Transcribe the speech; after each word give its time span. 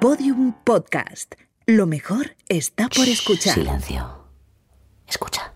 Podium 0.00 0.52
Podcast. 0.62 1.34
Lo 1.66 1.84
mejor 1.86 2.36
está 2.48 2.88
por 2.88 3.08
escuchar. 3.08 3.54
Silencio. 3.54 4.08
Escucha. 5.08 5.52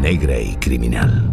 Negra 0.00 0.38
y 0.38 0.54
criminal. 0.56 1.28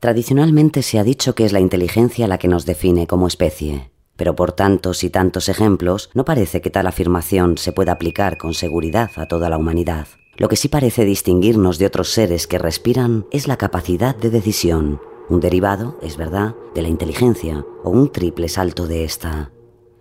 Tradicionalmente 0.00 0.80
se 0.80 0.98
ha 0.98 1.04
dicho 1.04 1.34
que 1.34 1.44
es 1.44 1.52
la 1.52 1.60
inteligencia 1.60 2.26
la 2.26 2.38
que 2.38 2.48
nos 2.48 2.64
define 2.64 3.06
como 3.06 3.26
especie, 3.26 3.90
pero 4.16 4.34
por 4.34 4.52
tantos 4.52 5.04
y 5.04 5.10
tantos 5.10 5.50
ejemplos 5.50 6.08
no 6.14 6.24
parece 6.24 6.62
que 6.62 6.70
tal 6.70 6.86
afirmación 6.86 7.58
se 7.58 7.72
pueda 7.72 7.92
aplicar 7.92 8.38
con 8.38 8.54
seguridad 8.54 9.10
a 9.16 9.26
toda 9.26 9.50
la 9.50 9.58
humanidad. 9.58 10.08
Lo 10.38 10.48
que 10.48 10.56
sí 10.56 10.68
parece 10.68 11.04
distinguirnos 11.04 11.76
de 11.76 11.84
otros 11.84 12.08
seres 12.08 12.46
que 12.46 12.58
respiran 12.58 13.26
es 13.30 13.46
la 13.46 13.58
capacidad 13.58 14.16
de 14.16 14.30
decisión, 14.30 15.02
un 15.28 15.40
derivado, 15.40 15.98
es 16.00 16.16
verdad, 16.16 16.54
de 16.74 16.80
la 16.80 16.88
inteligencia 16.88 17.66
o 17.84 17.90
un 17.90 18.10
triple 18.10 18.48
salto 18.48 18.86
de 18.86 19.04
esta. 19.04 19.52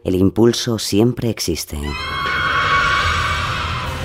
El 0.05 0.15
impulso 0.15 0.79
siempre 0.79 1.29
existe. 1.29 1.75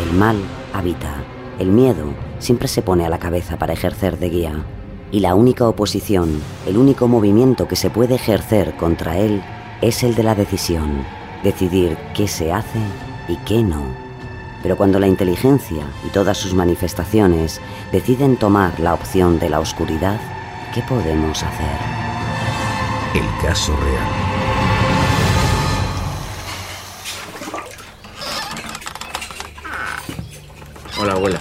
El 0.01 0.13
mal 0.19 0.39
habita, 0.73 1.25
el 1.61 1.69
miedo 1.69 2.13
siempre 2.41 2.67
se 2.67 2.83
pone 2.83 3.07
a 3.07 3.09
la 3.09 3.21
cabeza 3.21 3.61
para 3.61 3.75
ejercer 3.75 4.19
de 4.19 4.29
guía 4.29 4.67
y 5.15 5.21
la 5.21 5.37
única 5.37 5.69
oposición, 5.69 6.43
el 6.67 6.77
único 6.77 7.07
movimiento 7.07 7.69
que 7.69 7.77
se 7.77 7.89
puede 7.89 8.17
ejercer 8.17 8.77
contra 8.77 9.17
él 9.17 9.45
es 9.81 10.03
el 10.03 10.17
de 10.17 10.25
la 10.25 10.35
decisión, 10.35 11.05
decidir 11.45 11.97
qué 12.17 12.27
se 12.27 12.53
hace 12.53 12.81
y 13.29 13.37
qué 13.47 13.63
no. 13.63 13.85
Pero 14.61 14.77
cuando 14.77 14.99
la 14.99 15.07
inteligencia 15.07 15.85
y 16.05 16.09
todas 16.09 16.37
sus 16.37 16.53
manifestaciones 16.53 17.61
deciden 17.93 18.37
tomar 18.37 18.81
la 18.81 18.93
opción 18.93 19.39
de 19.39 19.51
la 19.51 19.61
oscuridad, 19.61 20.19
¿qué 20.75 20.83
podemos 20.83 21.45
hacer? 21.45 21.79
El 23.15 23.41
caso 23.41 23.73
real. 23.77 24.09
Hola, 31.01 31.13
abuela. 31.13 31.41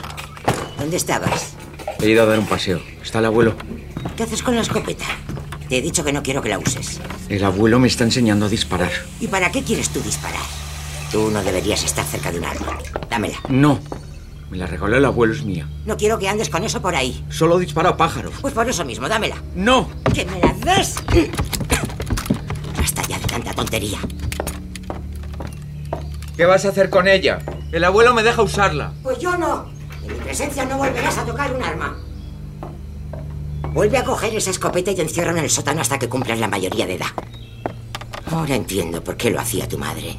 ¿Dónde 0.77 0.97
estabas? 0.97 1.62
He 2.03 2.09
ido 2.09 2.23
a 2.23 2.25
dar 2.25 2.37
un 2.37 2.45
paseo. 2.45 2.81
¿Está 3.01 3.19
el 3.19 3.25
abuelo? 3.25 3.55
¿Qué 4.17 4.23
haces 4.23 4.43
con 4.43 4.55
la 4.55 4.61
escopeta? 4.61 5.05
Te 5.69 5.77
he 5.77 5.81
dicho 5.81 6.03
que 6.03 6.11
no 6.11 6.21
quiero 6.21 6.41
que 6.41 6.49
la 6.49 6.59
uses. 6.59 6.99
El 7.29 7.45
abuelo 7.45 7.79
me 7.79 7.87
está 7.87 8.03
enseñando 8.03 8.47
a 8.47 8.49
disparar. 8.49 8.91
¿Y 9.21 9.27
para 9.27 9.53
qué 9.53 9.63
quieres 9.63 9.87
tú 9.87 10.01
disparar? 10.01 10.41
Tú 11.13 11.31
no 11.31 11.41
deberías 11.41 11.81
estar 11.85 12.03
cerca 12.03 12.29
de 12.29 12.39
un 12.39 12.43
arma. 12.43 12.77
Dámela. 13.09 13.37
No. 13.47 13.79
Me 14.49 14.57
la 14.57 14.67
regaló 14.67 14.97
el 14.97 15.05
abuelo, 15.05 15.33
es 15.33 15.43
mía. 15.45 15.69
No 15.85 15.95
quiero 15.95 16.19
que 16.19 16.27
andes 16.27 16.49
con 16.49 16.65
eso 16.65 16.81
por 16.81 16.93
ahí. 16.93 17.23
Solo 17.29 17.57
dispara 17.57 17.91
a 17.91 17.95
pájaros. 17.95 18.33
Pues 18.41 18.53
por 18.53 18.67
eso 18.69 18.83
mismo, 18.83 19.07
dámela. 19.07 19.37
¡No! 19.55 19.89
¡Que 20.13 20.25
me 20.25 20.41
la 20.41 20.51
des! 20.51 20.95
Basta 22.75 23.01
ya 23.07 23.17
de 23.17 23.27
tanta 23.27 23.53
tontería. 23.53 23.99
¿Qué 26.35 26.45
vas 26.45 26.65
a 26.65 26.69
hacer 26.69 26.89
con 26.89 27.07
ella? 27.07 27.39
El 27.71 27.85
abuelo 27.85 28.13
me 28.13 28.23
deja 28.23 28.41
usarla. 28.41 28.91
Pues 29.03 29.19
yo 29.19 29.37
no. 29.37 29.72
En 30.03 30.13
mi 30.13 30.19
presencia 30.23 30.65
no 30.65 30.77
volverás 30.77 31.17
a 31.17 31.25
tocar 31.25 31.53
un 31.53 31.63
arma. 31.63 31.97
Vuelve 33.73 33.97
a 33.97 34.03
coger 34.03 34.35
esa 34.35 34.51
escopeta 34.51 34.91
y 34.91 34.95
te 34.95 35.01
encierran 35.01 35.37
en 35.37 35.45
el 35.45 35.49
sótano 35.49 35.81
hasta 35.81 35.97
que 35.97 36.09
cumplas 36.09 36.39
la 36.39 36.47
mayoría 36.47 36.85
de 36.85 36.95
edad. 36.95 37.07
Ahora 38.31 38.55
entiendo 38.55 39.03
por 39.03 39.17
qué 39.17 39.29
lo 39.31 39.39
hacía 39.39 39.67
tu 39.67 39.77
madre. 39.77 40.15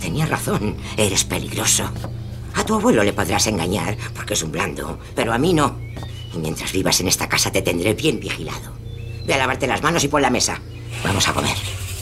Tenía 0.00 0.26
razón, 0.26 0.76
eres 0.96 1.24
peligroso. 1.24 1.90
A 2.54 2.64
tu 2.64 2.74
abuelo 2.74 3.02
le 3.02 3.12
podrás 3.12 3.46
engañar 3.46 3.96
porque 4.14 4.34
es 4.34 4.42
un 4.42 4.52
blando, 4.52 4.98
pero 5.14 5.32
a 5.32 5.38
mí 5.38 5.52
no. 5.54 5.78
Y 6.34 6.38
mientras 6.38 6.72
vivas 6.72 7.00
en 7.00 7.08
esta 7.08 7.28
casa 7.28 7.50
te 7.50 7.62
tendré 7.62 7.94
bien 7.94 8.20
vigilado. 8.20 8.72
Ve 9.26 9.34
a 9.34 9.38
lavarte 9.38 9.66
las 9.66 9.82
manos 9.82 10.04
y 10.04 10.08
pon 10.08 10.22
la 10.22 10.30
mesa. 10.30 10.60
Vamos 11.04 11.28
a 11.28 11.32
comer. 11.32 11.56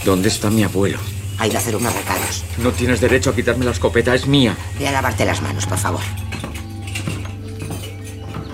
¿Dónde 0.04 0.28
está 0.28 0.50
mi 0.50 0.64
abuelo? 0.64 0.98
Ha 1.38 1.46
ido 1.46 1.56
a 1.56 1.60
hacer 1.60 1.76
unos 1.76 1.94
recados. 1.94 2.44
No 2.58 2.72
tienes 2.72 3.00
derecho 3.00 3.30
a 3.30 3.34
quitarme 3.34 3.64
la 3.64 3.70
escopeta, 3.70 4.14
es 4.14 4.26
mía. 4.26 4.56
Ve 4.78 4.88
a 4.88 4.92
lavarte 4.92 5.24
las 5.24 5.40
manos, 5.40 5.66
por 5.66 5.78
favor. 5.78 6.00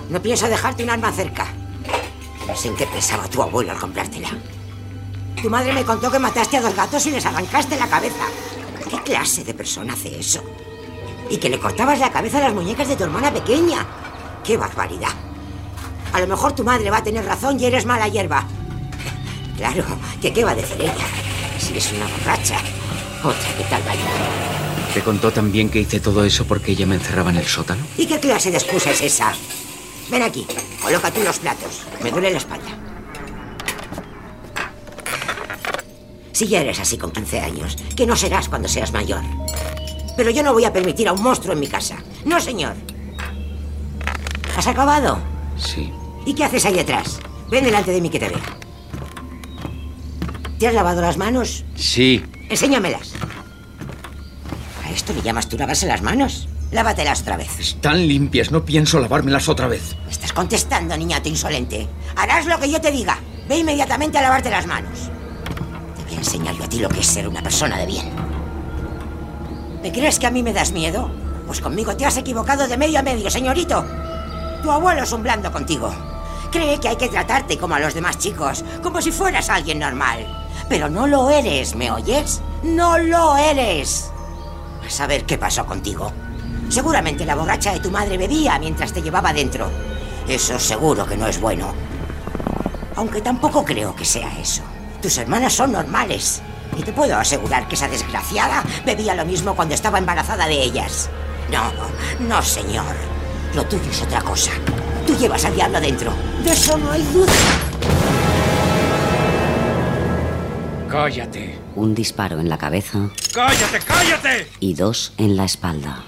No 0.09 0.21
pienso 0.21 0.47
dejarte 0.47 0.83
un 0.83 0.89
arma 0.89 1.11
cerca. 1.11 1.47
No 2.47 2.55
sé 2.55 2.69
en 2.69 2.75
qué 2.75 2.87
pensaba 2.87 3.27
tu 3.27 3.41
abuelo 3.41 3.71
al 3.71 3.77
comprártela. 3.79 4.29
Tu 5.41 5.49
madre 5.49 5.73
me 5.73 5.83
contó 5.83 6.09
que 6.09 6.19
mataste 6.19 6.57
a 6.57 6.61
dos 6.61 6.75
gatos 6.75 7.05
y 7.05 7.11
les 7.11 7.25
arrancaste 7.25 7.77
la 7.77 7.87
cabeza. 7.87 8.25
¿Qué 8.89 8.97
clase 9.03 9.43
de 9.43 9.53
persona 9.53 9.93
hace 9.93 10.17
eso? 10.17 10.41
Y 11.29 11.37
que 11.37 11.49
le 11.49 11.59
cortabas 11.59 11.99
la 11.99 12.11
cabeza 12.11 12.37
a 12.37 12.41
las 12.41 12.53
muñecas 12.53 12.87
de 12.87 12.95
tu 12.95 13.03
hermana 13.03 13.33
pequeña. 13.33 13.85
¡Qué 14.43 14.55
barbaridad! 14.55 15.11
A 16.13 16.21
lo 16.21 16.27
mejor 16.27 16.53
tu 16.53 16.63
madre 16.63 16.89
va 16.89 16.97
a 16.97 17.03
tener 17.03 17.25
razón 17.25 17.59
y 17.59 17.65
eres 17.65 17.85
mala 17.85 18.07
hierba. 18.07 18.45
Claro, 19.57 19.83
que 20.21 20.31
qué 20.31 20.43
va 20.45 20.51
a 20.51 20.55
decir 20.55 20.79
ella. 20.79 20.93
Si 21.57 21.75
es 21.75 21.91
una 21.91 22.05
borracha. 22.05 22.59
Otra 23.23 23.57
que 23.57 23.63
tal 23.63 23.81
vaya. 23.81 24.03
¿Te 24.93 25.01
contó 25.01 25.31
también 25.31 25.69
que 25.69 25.79
hice 25.79 25.99
todo 25.99 26.23
eso 26.23 26.45
porque 26.45 26.73
ella 26.73 26.85
me 26.85 26.93
encerraba 26.93 27.31
en 27.31 27.37
el 27.37 27.45
sótano? 27.47 27.83
¿Y 27.97 28.05
qué 28.05 28.19
clase 28.19 28.51
de 28.51 28.57
excusa 28.57 28.91
es 28.91 29.01
esa? 29.01 29.33
Ven 30.09 30.23
aquí, 30.23 30.47
coloca 30.81 31.11
tú 31.11 31.21
los 31.23 31.39
platos. 31.39 31.81
Me 32.01 32.11
duele 32.11 32.31
la 32.31 32.37
espalda. 32.37 32.69
Si 36.31 36.47
ya 36.47 36.61
eres 36.61 36.79
así 36.79 36.97
con 36.97 37.11
15 37.11 37.39
años, 37.39 37.77
que 37.95 38.05
no 38.05 38.15
serás 38.15 38.47
cuando 38.47 38.67
seas 38.67 38.93
mayor. 38.93 39.21
Pero 40.15 40.29
yo 40.29 40.43
no 40.43 40.53
voy 40.53 40.65
a 40.65 40.73
permitir 40.73 41.07
a 41.07 41.13
un 41.13 41.21
monstruo 41.21 41.53
en 41.53 41.59
mi 41.59 41.67
casa. 41.67 41.97
No, 42.25 42.39
señor. 42.39 42.75
¿Has 44.55 44.67
acabado? 44.67 45.19
Sí. 45.57 45.91
¿Y 46.25 46.33
qué 46.33 46.43
haces 46.45 46.65
ahí 46.65 46.73
detrás? 46.73 47.19
Ven 47.49 47.63
delante 47.63 47.91
de 47.91 48.01
mí 48.01 48.09
que 48.09 48.19
te 48.19 48.29
vea. 48.29 48.57
¿Te 50.59 50.67
has 50.67 50.73
lavado 50.73 51.01
las 51.01 51.17
manos? 51.17 51.65
Sí. 51.75 52.23
Enséñamelas. 52.49 53.13
¿A 54.85 54.89
esto 54.91 55.13
le 55.13 55.21
llamas 55.21 55.49
tú 55.49 55.57
lavarse 55.57 55.85
las 55.85 56.01
manos? 56.01 56.47
Lávatelas 56.71 57.21
otra 57.21 57.37
vez. 57.37 57.59
Están 57.59 58.07
limpias, 58.07 58.51
no 58.51 58.65
pienso 58.65 58.99
lavármelas 58.99 59.47
otra 59.47 59.67
vez. 59.67 59.95
Me 60.05 60.11
estás 60.11 60.33
contestando, 60.33 60.97
niñato 60.97 61.29
insolente. 61.29 61.87
Harás 62.15 62.45
lo 62.45 62.59
que 62.59 62.69
yo 62.69 62.81
te 62.81 62.91
diga. 62.91 63.19
Ve 63.47 63.59
inmediatamente 63.59 64.17
a 64.17 64.21
lavarte 64.21 64.49
las 64.49 64.67
manos. 64.67 65.09
Te 65.95 66.03
voy 66.03 66.13
a 66.15 66.17
enseñar 66.17 66.55
yo 66.55 66.65
a 66.65 66.69
ti 66.69 66.79
lo 66.79 66.89
que 66.89 66.99
es 66.99 67.07
ser 67.07 67.27
una 67.27 67.41
persona 67.41 67.77
de 67.77 67.85
bien. 67.85 68.11
¿Me 69.81 69.93
crees 69.93 70.19
que 70.19 70.27
a 70.27 70.31
mí 70.31 70.43
me 70.43 70.51
das 70.51 70.73
miedo? 70.73 71.09
Pues 71.45 71.61
conmigo 71.61 71.95
te 71.95 72.05
has 72.05 72.17
equivocado 72.17 72.67
de 72.67 72.75
medio 72.75 72.99
a 72.99 73.03
medio, 73.03 73.31
señorito. 73.31 73.85
Tu 74.61 74.69
abuelo 74.69 75.03
es 75.03 75.11
un 75.13 75.23
blando 75.23 75.49
contigo. 75.53 75.89
Cree 76.51 76.79
que 76.81 76.89
hay 76.89 76.97
que 76.97 77.07
tratarte 77.07 77.57
como 77.57 77.75
a 77.75 77.79
los 77.79 77.93
demás 77.93 78.17
chicos, 78.17 78.65
como 78.83 79.01
si 79.01 79.11
fueras 79.13 79.49
alguien 79.49 79.79
normal. 79.79 80.27
Pero 80.67 80.89
no 80.89 81.07
lo 81.07 81.29
eres, 81.29 81.75
¿me 81.75 81.89
oyes? 81.91 82.41
No 82.63 82.97
lo 82.97 83.37
eres. 83.37 84.11
A 84.85 84.89
saber 84.89 85.23
qué 85.25 85.37
pasó 85.37 85.65
contigo. 85.65 86.11
Seguramente 86.69 87.25
la 87.25 87.35
borracha 87.35 87.73
de 87.73 87.79
tu 87.79 87.89
madre 87.91 88.17
bebía 88.17 88.59
mientras 88.59 88.91
te 88.93 89.01
llevaba 89.01 89.33
dentro. 89.33 89.69
Eso 90.27 90.59
seguro 90.59 91.05
que 91.05 91.15
no 91.17 91.27
es 91.27 91.39
bueno. 91.39 91.73
Aunque 92.95 93.21
tampoco 93.21 93.63
creo 93.63 93.95
que 93.95 94.05
sea 94.05 94.37
eso. 94.39 94.63
Tus 95.01 95.17
hermanas 95.17 95.53
son 95.53 95.71
normales. 95.71 96.41
Y 96.77 96.81
te 96.83 96.91
puedo 96.91 97.15
asegurar 97.17 97.67
que 97.67 97.75
esa 97.75 97.87
desgraciada 97.87 98.63
bebía 98.85 99.15
lo 99.15 99.25
mismo 99.25 99.55
cuando 99.55 99.73
estaba 99.75 99.97
embarazada 99.99 100.47
de 100.47 100.61
ellas. 100.61 101.09
No, 101.51 101.71
no, 102.27 102.41
señor. 102.41 102.95
Lo 103.55 103.65
tuyo 103.65 103.89
es 103.89 104.01
otra 104.01 104.21
cosa. 104.21 104.51
Tú 105.05 105.15
llevas 105.17 105.45
al 105.45 105.55
diablo 105.55 105.79
dentro. 105.79 106.13
De 106.43 106.51
eso 106.51 106.77
no 106.77 106.91
hay 106.91 107.01
duda. 107.13 107.31
Cállate. 110.89 111.57
Un 111.75 111.93
disparo 111.93 112.39
en 112.39 112.49
la 112.49 112.57
cabeza 112.57 113.09
¡Cállate, 113.33 113.79
cállate! 113.85 114.47
y 114.59 114.73
dos 114.73 115.13
en 115.17 115.37
la 115.37 115.45
espalda. 115.45 116.05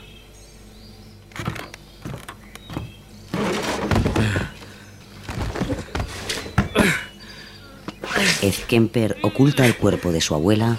Kemper 8.58 9.18
oculta 9.22 9.66
el 9.66 9.76
cuerpo 9.76 10.12
de 10.12 10.22
su 10.22 10.34
abuela 10.36 10.78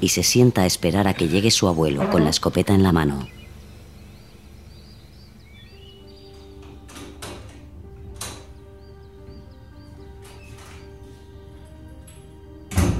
y 0.00 0.08
se 0.08 0.22
sienta 0.22 0.62
a 0.62 0.66
esperar 0.66 1.08
a 1.08 1.14
que 1.14 1.28
llegue 1.28 1.50
su 1.50 1.68
abuelo 1.68 2.08
con 2.10 2.24
la 2.24 2.30
escopeta 2.30 2.74
en 2.74 2.82
la 2.82 2.92
mano. 2.92 3.28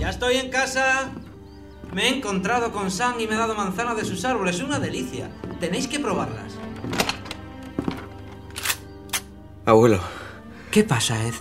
Ya 0.01 0.11
estoy 0.11 0.37
en 0.37 0.51
casa. 0.51 1.11
Me 1.93 2.09
he 2.09 2.17
encontrado 2.17 2.73
con 2.73 2.91
Sam 2.91 3.19
y 3.19 3.27
me 3.27 3.35
ha 3.35 3.39
dado 3.39 3.55
manzana 3.55 3.95
de 3.95 4.05
sus 4.05 4.25
árboles. 4.25 4.61
Una 4.61 4.79
delicia. 4.79 5.31
Tenéis 5.61 5.89
que 5.89 5.99
probarlas. 5.99 6.53
Abuelo, 9.69 10.01
¿Qué 10.71 10.83
pasa, 10.83 11.23
Ed? 11.27 11.35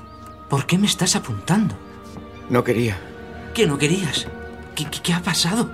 ¿Por 0.50 0.66
qué 0.66 0.78
me 0.78 0.86
estás 0.86 1.16
apuntando? 1.16 1.78
no 2.50 2.62
quería. 2.62 3.00
¿Que 3.54 3.66
no 3.66 3.78
querías? 3.78 4.28
¿Qué, 4.76 4.84
qué, 4.84 5.02
qué 5.02 5.14
ha 5.14 5.22
pasado? 5.22 5.70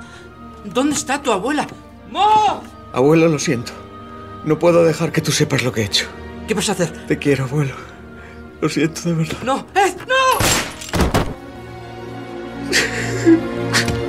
¿Dónde 0.64 0.94
está 0.96 1.20
tu 1.20 1.32
abuela? 1.32 1.66
¡No! 2.12 2.62
Abuelo, 2.94 3.28
lo 3.28 3.40
siento. 3.40 3.72
No 4.46 4.60
puedo 4.60 4.84
dejar 4.84 5.12
que 5.12 5.22
tú 5.22 5.32
sepas 5.32 5.64
lo 5.64 5.72
que 5.72 5.82
he 5.82 5.86
hecho. 5.86 6.06
¿Qué 6.48 6.54
vas 6.54 6.70
a 6.70 6.74
hacer? 6.74 7.08
Te 7.08 7.18
quiero, 7.18 7.46
abuelo. 7.46 7.74
Lo 8.62 8.70
siento 8.70 9.02
de 9.02 9.14
verdad. 9.14 9.38
¡No! 9.44 9.66
¡Ed! 9.74 9.96
¡No! 10.08 10.14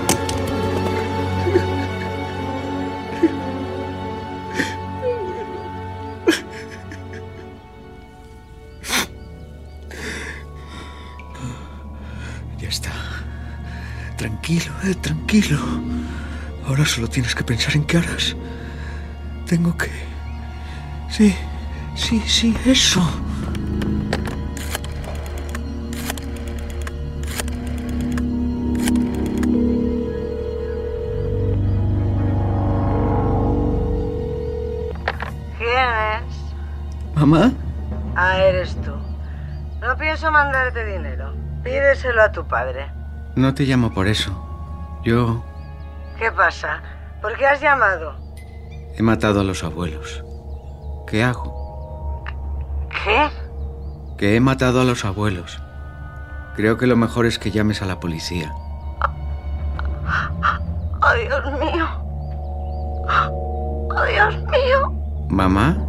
tranquilo. 15.34 15.58
Ahora 16.66 16.84
solo 16.86 17.08
tienes 17.08 17.34
que 17.34 17.44
pensar 17.44 17.74
en 17.74 17.84
qué 17.84 17.98
harás. 17.98 18.36
Tengo 19.46 19.76
que... 19.76 19.90
Sí, 21.10 21.34
sí, 21.94 22.22
sí, 22.26 22.56
eso. 22.64 23.02
¿Quién 35.58 35.90
es? 36.14 37.14
¿Mamá? 37.14 37.52
Ah, 38.16 38.38
eres 38.38 38.76
tú. 38.76 38.92
No 39.80 39.96
pienso 39.98 40.30
mandarte 40.30 40.84
dinero. 40.86 41.34
Pídeselo 41.62 42.22
a 42.22 42.32
tu 42.32 42.46
padre. 42.46 42.86
No 43.36 43.52
te 43.52 43.64
llamo 43.64 43.92
por 43.92 44.06
eso. 44.06 44.43
Yo 45.04 45.42
¿Qué 46.18 46.30
pasa? 46.32 46.82
¿Por 47.20 47.36
qué 47.36 47.46
has 47.46 47.60
llamado? 47.60 48.14
he 48.96 49.02
matado 49.02 49.40
a 49.40 49.44
los 49.44 49.64
abuelos. 49.64 50.24
¿Qué 51.06 51.24
hago? 51.24 52.24
¿Qué? 53.04 53.28
Que 54.16 54.36
he 54.36 54.40
matado 54.40 54.80
a 54.80 54.84
los 54.84 55.04
abuelos. 55.04 55.60
Creo 56.54 56.78
que 56.78 56.86
lo 56.86 56.96
mejor 56.96 57.26
es 57.26 57.38
que 57.38 57.50
llames 57.50 57.82
a 57.82 57.86
la 57.86 57.98
policía. 57.98 58.52
¡Oh, 61.02 61.14
Dios 61.14 61.44
mío! 61.58 61.86
¡Oh, 63.08 64.04
Dios 64.10 64.36
mío! 64.44 64.92
¿Mamá? 65.28 65.76
¿Mamá? 65.76 65.83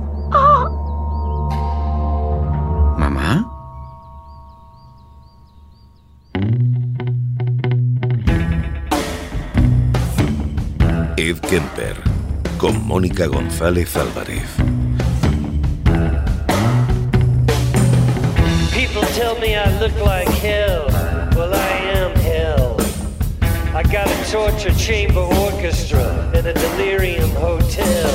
Ed 11.17 11.39
Kemper, 11.39 11.95
con 12.57 12.85
Mónica 12.85 13.25
González 13.27 13.95
Álvarez. 13.95 14.43
People 18.73 19.01
tell 19.13 19.39
me 19.39 19.55
I 19.55 19.79
look 19.79 19.95
like 20.05 20.27
hell. 20.27 20.87
Well, 21.37 21.53
I 21.53 21.71
am 21.95 22.13
hell. 22.17 22.75
I 23.73 23.83
got 23.83 24.09
a 24.09 24.29
torture 24.29 24.73
chamber 24.77 25.21
orchestra 25.21 26.03
and 26.35 26.47
a 26.47 26.53
delirium 26.53 27.29
hotel. 27.31 28.11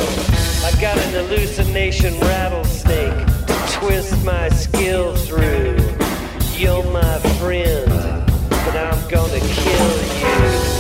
I 0.63 0.71
got 0.79 0.99
an 0.99 1.15
hallucination 1.15 2.13
rattlesnake 2.21 3.27
to 3.47 3.79
twist 3.81 4.23
my 4.27 4.51
skill 4.51 5.17
through. 5.17 5.79
You're 6.55 6.85
my 6.93 7.19
friend, 7.41 7.89
but 8.51 8.77
I'm 8.77 9.09
gonna 9.09 9.41
kill 9.41 10.03
you. 10.21 10.80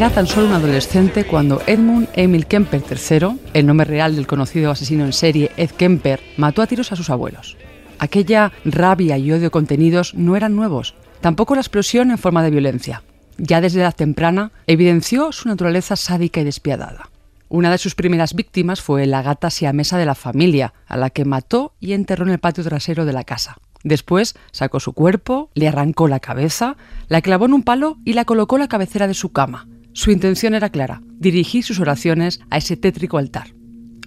Era 0.00 0.08
tan 0.08 0.26
solo 0.26 0.46
un 0.46 0.54
adolescente 0.54 1.26
cuando 1.26 1.60
Edmund 1.66 2.08
Emil 2.14 2.46
Kemper 2.46 2.82
III, 2.90 3.38
el 3.52 3.66
nombre 3.66 3.84
real 3.84 4.16
del 4.16 4.26
conocido 4.26 4.70
asesino 4.70 5.04
en 5.04 5.12
serie 5.12 5.50
Ed 5.58 5.72
Kemper, 5.72 6.20
mató 6.38 6.62
a 6.62 6.66
tiros 6.66 6.90
a 6.90 6.96
sus 6.96 7.10
abuelos. 7.10 7.58
Aquella 7.98 8.50
rabia 8.64 9.18
y 9.18 9.30
odio 9.30 9.50
contenidos 9.50 10.14
no 10.14 10.36
eran 10.36 10.56
nuevos, 10.56 10.94
tampoco 11.20 11.54
la 11.54 11.60
explosión 11.60 12.10
en 12.10 12.16
forma 12.16 12.42
de 12.42 12.50
violencia. 12.50 13.02
Ya 13.36 13.60
desde 13.60 13.80
edad 13.82 13.94
temprana 13.94 14.52
evidenció 14.66 15.32
su 15.32 15.48
naturaleza 15.48 15.96
sádica 15.96 16.40
y 16.40 16.44
despiadada. 16.44 17.10
Una 17.50 17.70
de 17.70 17.76
sus 17.76 17.94
primeras 17.94 18.32
víctimas 18.32 18.80
fue 18.80 19.04
la 19.04 19.20
gata 19.20 19.50
siamesa 19.50 19.98
de 19.98 20.06
la 20.06 20.14
familia, 20.14 20.72
a 20.86 20.96
la 20.96 21.10
que 21.10 21.26
mató 21.26 21.74
y 21.78 21.92
enterró 21.92 22.24
en 22.24 22.30
el 22.30 22.38
patio 22.38 22.64
trasero 22.64 23.04
de 23.04 23.12
la 23.12 23.24
casa. 23.24 23.58
Después 23.82 24.34
sacó 24.50 24.80
su 24.80 24.94
cuerpo, 24.94 25.50
le 25.52 25.68
arrancó 25.68 26.08
la 26.08 26.20
cabeza, 26.20 26.78
la 27.08 27.20
clavó 27.20 27.44
en 27.44 27.52
un 27.52 27.62
palo 27.62 27.98
y 28.06 28.14
la 28.14 28.24
colocó 28.24 28.56
en 28.56 28.60
la 28.60 28.68
cabecera 28.68 29.06
de 29.06 29.12
su 29.12 29.32
cama. 29.32 29.66
Su 29.92 30.10
intención 30.10 30.54
era 30.54 30.70
clara, 30.70 31.02
dirigir 31.18 31.64
sus 31.64 31.80
oraciones 31.80 32.40
a 32.50 32.58
ese 32.58 32.76
tétrico 32.76 33.18
altar. 33.18 33.54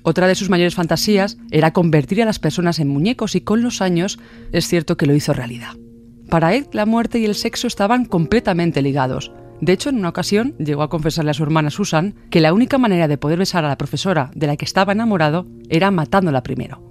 Otra 0.03 0.27
de 0.27 0.35
sus 0.35 0.49
mayores 0.49 0.75
fantasías 0.75 1.37
era 1.51 1.71
convertir 1.71 2.21
a 2.21 2.25
las 2.25 2.39
personas 2.39 2.79
en 2.79 2.89
muñecos 2.89 3.35
y 3.35 3.41
con 3.41 3.61
los 3.61 3.81
años 3.81 4.19
es 4.51 4.67
cierto 4.67 4.97
que 4.97 5.05
lo 5.05 5.15
hizo 5.15 5.33
realidad. 5.33 5.75
Para 6.29 6.53
Ed, 6.53 6.67
la 6.73 6.85
muerte 6.85 7.19
y 7.19 7.25
el 7.25 7.35
sexo 7.35 7.67
estaban 7.67 8.05
completamente 8.05 8.81
ligados. 8.81 9.31
De 9.61 9.71
hecho, 9.71 9.89
en 9.89 9.97
una 9.97 10.09
ocasión 10.09 10.55
llegó 10.57 10.83
a 10.83 10.89
confesarle 10.89 11.31
a 11.31 11.33
su 11.33 11.43
hermana 11.43 11.69
Susan 11.69 12.15
que 12.29 12.41
la 12.41 12.53
única 12.53 12.77
manera 12.77 13.07
de 13.07 13.17
poder 13.17 13.39
besar 13.39 13.63
a 13.63 13.69
la 13.69 13.77
profesora 13.77 14.31
de 14.35 14.47
la 14.47 14.57
que 14.57 14.65
estaba 14.65 14.93
enamorado 14.93 15.47
era 15.69 15.91
matándola 15.91 16.43
primero. 16.43 16.81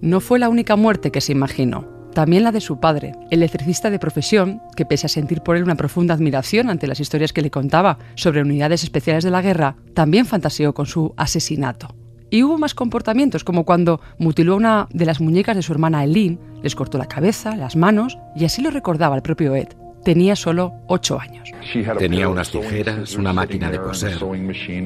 No 0.00 0.20
fue 0.20 0.38
la 0.38 0.48
única 0.48 0.76
muerte 0.76 1.10
que 1.10 1.20
se 1.20 1.32
imaginó, 1.32 1.88
también 2.14 2.44
la 2.44 2.52
de 2.52 2.60
su 2.60 2.80
padre, 2.80 3.14
electricista 3.30 3.90
de 3.90 3.98
profesión, 3.98 4.62
que 4.76 4.86
pese 4.86 5.06
a 5.06 5.10
sentir 5.10 5.42
por 5.42 5.56
él 5.56 5.64
una 5.64 5.74
profunda 5.74 6.14
admiración 6.14 6.70
ante 6.70 6.86
las 6.86 7.00
historias 7.00 7.32
que 7.32 7.42
le 7.42 7.50
contaba 7.50 7.98
sobre 8.14 8.40
unidades 8.40 8.84
especiales 8.84 9.24
de 9.24 9.30
la 9.30 9.42
guerra, 9.42 9.76
también 9.92 10.24
fantaseó 10.24 10.72
con 10.72 10.86
su 10.86 11.12
asesinato. 11.16 11.94
Y 12.30 12.42
hubo 12.42 12.56
más 12.58 12.74
comportamientos, 12.74 13.44
como 13.44 13.64
cuando 13.64 14.00
mutiló 14.18 14.56
una 14.56 14.88
de 14.90 15.06
las 15.06 15.20
muñecas 15.20 15.56
de 15.56 15.62
su 15.62 15.72
hermana 15.72 16.02
Eileen, 16.02 16.40
les 16.62 16.74
cortó 16.74 16.98
la 16.98 17.06
cabeza, 17.06 17.54
las 17.56 17.76
manos, 17.76 18.18
y 18.34 18.44
así 18.44 18.62
lo 18.62 18.70
recordaba 18.70 19.16
el 19.16 19.22
propio 19.22 19.54
Ed. 19.54 19.68
Tenía 20.04 20.36
solo 20.36 20.74
ocho 20.86 21.18
años. 21.18 21.50
Tenía 21.98 22.28
unas 22.28 22.50
tijeras, 22.50 23.14
una 23.16 23.32
máquina 23.32 23.70
de 23.70 23.78
coser. 23.78 24.18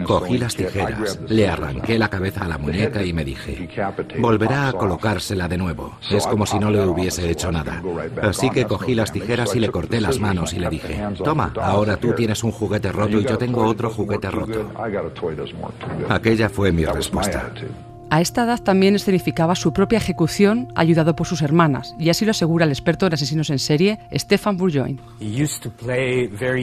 Cogí 0.05 0.39
las 0.39 0.55
tijeras, 0.55 1.19
le 1.29 1.49
arranqué 1.49 1.99
la 1.99 2.09
cabeza 2.09 2.45
a 2.45 2.49
la 2.49 2.59
muñeca 2.59 3.03
y 3.03 3.13
me 3.13 3.25
dije, 3.25 3.69
volverá 4.19 4.69
a 4.69 4.73
colocársela 4.73 5.49
de 5.49 5.59
nuevo. 5.59 5.99
Es 6.11 6.27
como 6.27 6.47
si 6.47 6.59
no 6.59 6.71
le 6.71 6.85
hubiese 6.87 7.29
hecho 7.29 7.51
nada. 7.51 7.83
Así 8.23 8.49
que 8.51 8.65
cogí 8.65 8.95
las 8.95 9.13
tijeras 9.13 9.57
y 9.57 9.61
le 9.61 9.71
corté 9.71 10.01
las 10.01 10.21
manos 10.21 10.53
y 10.53 10.61
le 10.61 10.71
dije, 10.71 11.03
toma, 11.25 11.53
ahora 11.61 11.97
tú 11.97 12.13
tienes 12.13 12.45
un 12.45 12.53
juguete 12.53 12.93
roto 12.93 13.19
y 13.19 13.25
yo 13.25 13.37
tengo 13.37 13.65
otro 13.65 13.91
juguete 13.91 14.31
roto. 14.31 14.71
Aquella 16.09 16.49
fue 16.49 16.71
mi 16.71 16.85
respuesta. 16.85 17.53
A 18.11 18.23
esta 18.23 18.45
edad 18.45 18.63
también 18.63 18.95
escenificaba 18.95 19.55
su 19.55 19.73
propia 19.73 19.99
ejecución 19.99 20.69
ayudado 20.75 21.15
por 21.15 21.27
sus 21.27 21.43
hermanas, 21.43 21.95
y 21.99 22.09
así 22.09 22.25
lo 22.25 22.31
asegura 22.31 22.65
el 22.65 22.71
experto 22.71 23.07
en 23.07 23.13
asesinos 23.13 23.51
en 23.51 23.59
serie, 23.59 23.99
Stefan 24.13 24.57
Bourgoin. 24.57 24.99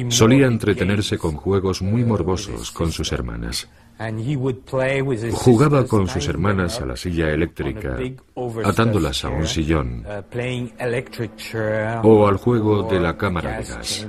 Solía 0.10 0.48
entretenerse 0.48 1.18
con 1.20 1.36
juegos 1.36 1.84
muy 1.84 2.04
morbosos 2.04 2.72
con 2.72 2.92
sus 2.92 3.12
hermanas. 3.12 3.68
Jugaba 5.34 5.86
con 5.86 6.08
sus 6.08 6.28
hermanas 6.28 6.82
a 6.82 6.86
la 6.86 6.98
silla 6.98 7.30
eléctrica, 7.30 7.98
atándolas 8.64 9.24
a 9.24 9.30
un 9.30 9.48
sillón, 9.48 10.04
o 12.04 12.28
al 12.28 12.38
juego 12.38 12.84
de 12.84 13.00
la 13.00 13.16
cámara 13.16 13.60
de 13.60 13.64
gas. 13.64 14.08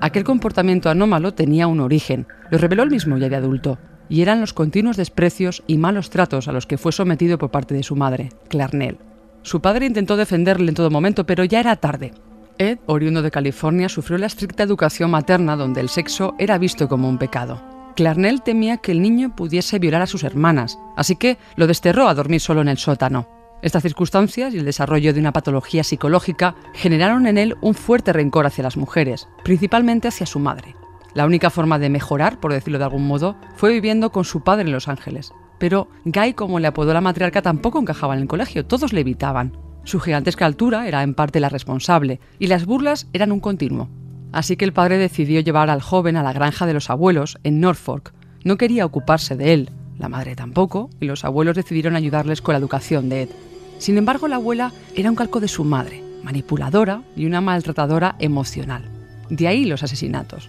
Aquel 0.00 0.22
comportamiento 0.22 0.90
anómalo 0.90 1.34
tenía 1.34 1.66
un 1.66 1.80
origen, 1.80 2.26
lo 2.50 2.58
reveló 2.58 2.84
él 2.84 2.90
mismo 2.90 3.18
ya 3.18 3.28
de 3.28 3.34
adulto, 3.34 3.78
y 4.08 4.22
eran 4.22 4.40
los 4.40 4.52
continuos 4.52 4.96
desprecios 4.96 5.62
y 5.66 5.78
malos 5.78 6.10
tratos 6.10 6.48
a 6.48 6.52
los 6.52 6.66
que 6.66 6.78
fue 6.78 6.92
sometido 6.92 7.38
por 7.38 7.50
parte 7.50 7.74
de 7.74 7.82
su 7.82 7.96
madre, 7.96 8.30
Clarnell. 8.48 8.98
Su 9.42 9.60
padre 9.60 9.86
intentó 9.86 10.16
defenderle 10.16 10.68
en 10.68 10.74
todo 10.74 10.90
momento, 10.90 11.24
pero 11.24 11.44
ya 11.44 11.60
era 11.60 11.76
tarde. 11.76 12.12
Ed, 12.58 12.78
oriundo 12.86 13.22
de 13.22 13.30
California, 13.30 13.88
sufrió 13.88 14.18
la 14.18 14.26
estricta 14.26 14.64
educación 14.64 15.10
materna 15.10 15.56
donde 15.56 15.80
el 15.80 15.88
sexo 15.88 16.34
era 16.38 16.58
visto 16.58 16.88
como 16.88 17.08
un 17.08 17.18
pecado. 17.18 17.62
Clarnell 17.94 18.42
temía 18.42 18.76
que 18.76 18.92
el 18.92 19.02
niño 19.02 19.34
pudiese 19.34 19.78
violar 19.78 20.02
a 20.02 20.06
sus 20.06 20.24
hermanas, 20.24 20.78
así 20.96 21.16
que 21.16 21.38
lo 21.56 21.66
desterró 21.66 22.08
a 22.08 22.14
dormir 22.14 22.40
solo 22.40 22.60
en 22.60 22.68
el 22.68 22.78
sótano. 22.78 23.28
Estas 23.60 23.82
circunstancias 23.82 24.54
y 24.54 24.58
el 24.58 24.64
desarrollo 24.64 25.12
de 25.12 25.18
una 25.18 25.32
patología 25.32 25.82
psicológica 25.82 26.54
generaron 26.74 27.26
en 27.26 27.38
él 27.38 27.56
un 27.60 27.74
fuerte 27.74 28.12
rencor 28.12 28.46
hacia 28.46 28.62
las 28.62 28.76
mujeres, 28.76 29.28
principalmente 29.42 30.06
hacia 30.06 30.26
su 30.26 30.38
madre. 30.38 30.76
La 31.18 31.26
única 31.26 31.50
forma 31.50 31.80
de 31.80 31.90
mejorar, 31.90 32.38
por 32.38 32.52
decirlo 32.52 32.78
de 32.78 32.84
algún 32.84 33.08
modo, 33.08 33.34
fue 33.56 33.72
viviendo 33.72 34.12
con 34.12 34.24
su 34.24 34.44
padre 34.44 34.66
en 34.66 34.70
Los 34.70 34.86
Ángeles. 34.86 35.32
Pero 35.58 35.88
Guy, 36.04 36.34
como 36.34 36.60
le 36.60 36.68
apodó 36.68 36.94
la 36.94 37.00
matriarca, 37.00 37.42
tampoco 37.42 37.80
encajaba 37.80 38.14
en 38.14 38.20
el 38.22 38.28
colegio, 38.28 38.64
todos 38.64 38.92
le 38.92 39.00
evitaban. 39.00 39.56
Su 39.82 39.98
gigantesca 39.98 40.46
altura 40.46 40.86
era 40.86 41.02
en 41.02 41.14
parte 41.14 41.40
la 41.40 41.48
responsable, 41.48 42.20
y 42.38 42.46
las 42.46 42.66
burlas 42.66 43.08
eran 43.12 43.32
un 43.32 43.40
continuo. 43.40 43.88
Así 44.30 44.56
que 44.56 44.64
el 44.64 44.72
padre 44.72 44.96
decidió 44.96 45.40
llevar 45.40 45.70
al 45.70 45.82
joven 45.82 46.16
a 46.16 46.22
la 46.22 46.32
granja 46.32 46.66
de 46.66 46.74
los 46.74 46.88
abuelos 46.88 47.40
en 47.42 47.58
Norfolk. 47.58 48.12
No 48.44 48.56
quería 48.56 48.86
ocuparse 48.86 49.34
de 49.34 49.54
él, 49.54 49.70
la 49.98 50.08
madre 50.08 50.36
tampoco, 50.36 50.88
y 51.00 51.06
los 51.06 51.24
abuelos 51.24 51.56
decidieron 51.56 51.96
ayudarles 51.96 52.42
con 52.42 52.52
la 52.52 52.60
educación 52.60 53.08
de 53.08 53.22
Ed. 53.22 53.30
Sin 53.78 53.98
embargo, 53.98 54.28
la 54.28 54.36
abuela 54.36 54.72
era 54.94 55.10
un 55.10 55.16
calco 55.16 55.40
de 55.40 55.48
su 55.48 55.64
madre, 55.64 56.00
manipuladora 56.22 57.02
y 57.16 57.26
una 57.26 57.40
maltratadora 57.40 58.14
emocional. 58.20 58.84
De 59.30 59.48
ahí 59.48 59.64
los 59.64 59.82
asesinatos. 59.82 60.48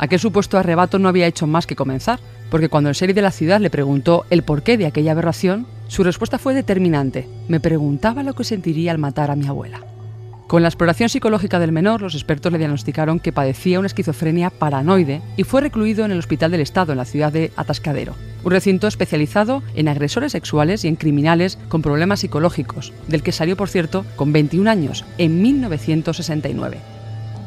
Aquel 0.00 0.18
supuesto 0.18 0.56
arrebato 0.56 0.98
no 0.98 1.10
había 1.10 1.26
hecho 1.26 1.46
más 1.46 1.66
que 1.66 1.76
comenzar, 1.76 2.20
porque 2.50 2.70
cuando 2.70 2.88
el 2.88 2.96
sheriff 2.96 3.14
de 3.14 3.20
la 3.20 3.30
ciudad 3.30 3.60
le 3.60 3.68
preguntó 3.68 4.24
el 4.30 4.42
porqué 4.42 4.78
de 4.78 4.86
aquella 4.86 5.12
aberración, 5.12 5.66
su 5.88 6.02
respuesta 6.04 6.38
fue 6.38 6.54
determinante. 6.54 7.28
Me 7.48 7.60
preguntaba 7.60 8.22
lo 8.22 8.32
que 8.32 8.44
sentiría 8.44 8.92
al 8.92 8.98
matar 8.98 9.30
a 9.30 9.36
mi 9.36 9.46
abuela. 9.46 9.82
Con 10.46 10.62
la 10.62 10.68
exploración 10.68 11.10
psicológica 11.10 11.58
del 11.58 11.72
menor, 11.72 12.00
los 12.00 12.14
expertos 12.14 12.50
le 12.50 12.56
diagnosticaron 12.56 13.20
que 13.20 13.30
padecía 13.30 13.78
una 13.78 13.88
esquizofrenia 13.88 14.48
paranoide 14.48 15.20
y 15.36 15.44
fue 15.44 15.60
recluido 15.60 16.06
en 16.06 16.12
el 16.12 16.18
Hospital 16.18 16.50
del 16.50 16.62
Estado 16.62 16.92
en 16.92 16.98
la 16.98 17.04
ciudad 17.04 17.30
de 17.30 17.52
Atascadero, 17.56 18.14
un 18.42 18.52
recinto 18.52 18.86
especializado 18.86 19.62
en 19.74 19.88
agresores 19.88 20.32
sexuales 20.32 20.82
y 20.86 20.88
en 20.88 20.96
criminales 20.96 21.58
con 21.68 21.82
problemas 21.82 22.20
psicológicos, 22.20 22.94
del 23.06 23.22
que 23.22 23.32
salió, 23.32 23.54
por 23.54 23.68
cierto, 23.68 24.06
con 24.16 24.32
21 24.32 24.70
años, 24.70 25.04
en 25.18 25.42
1969. 25.42 26.99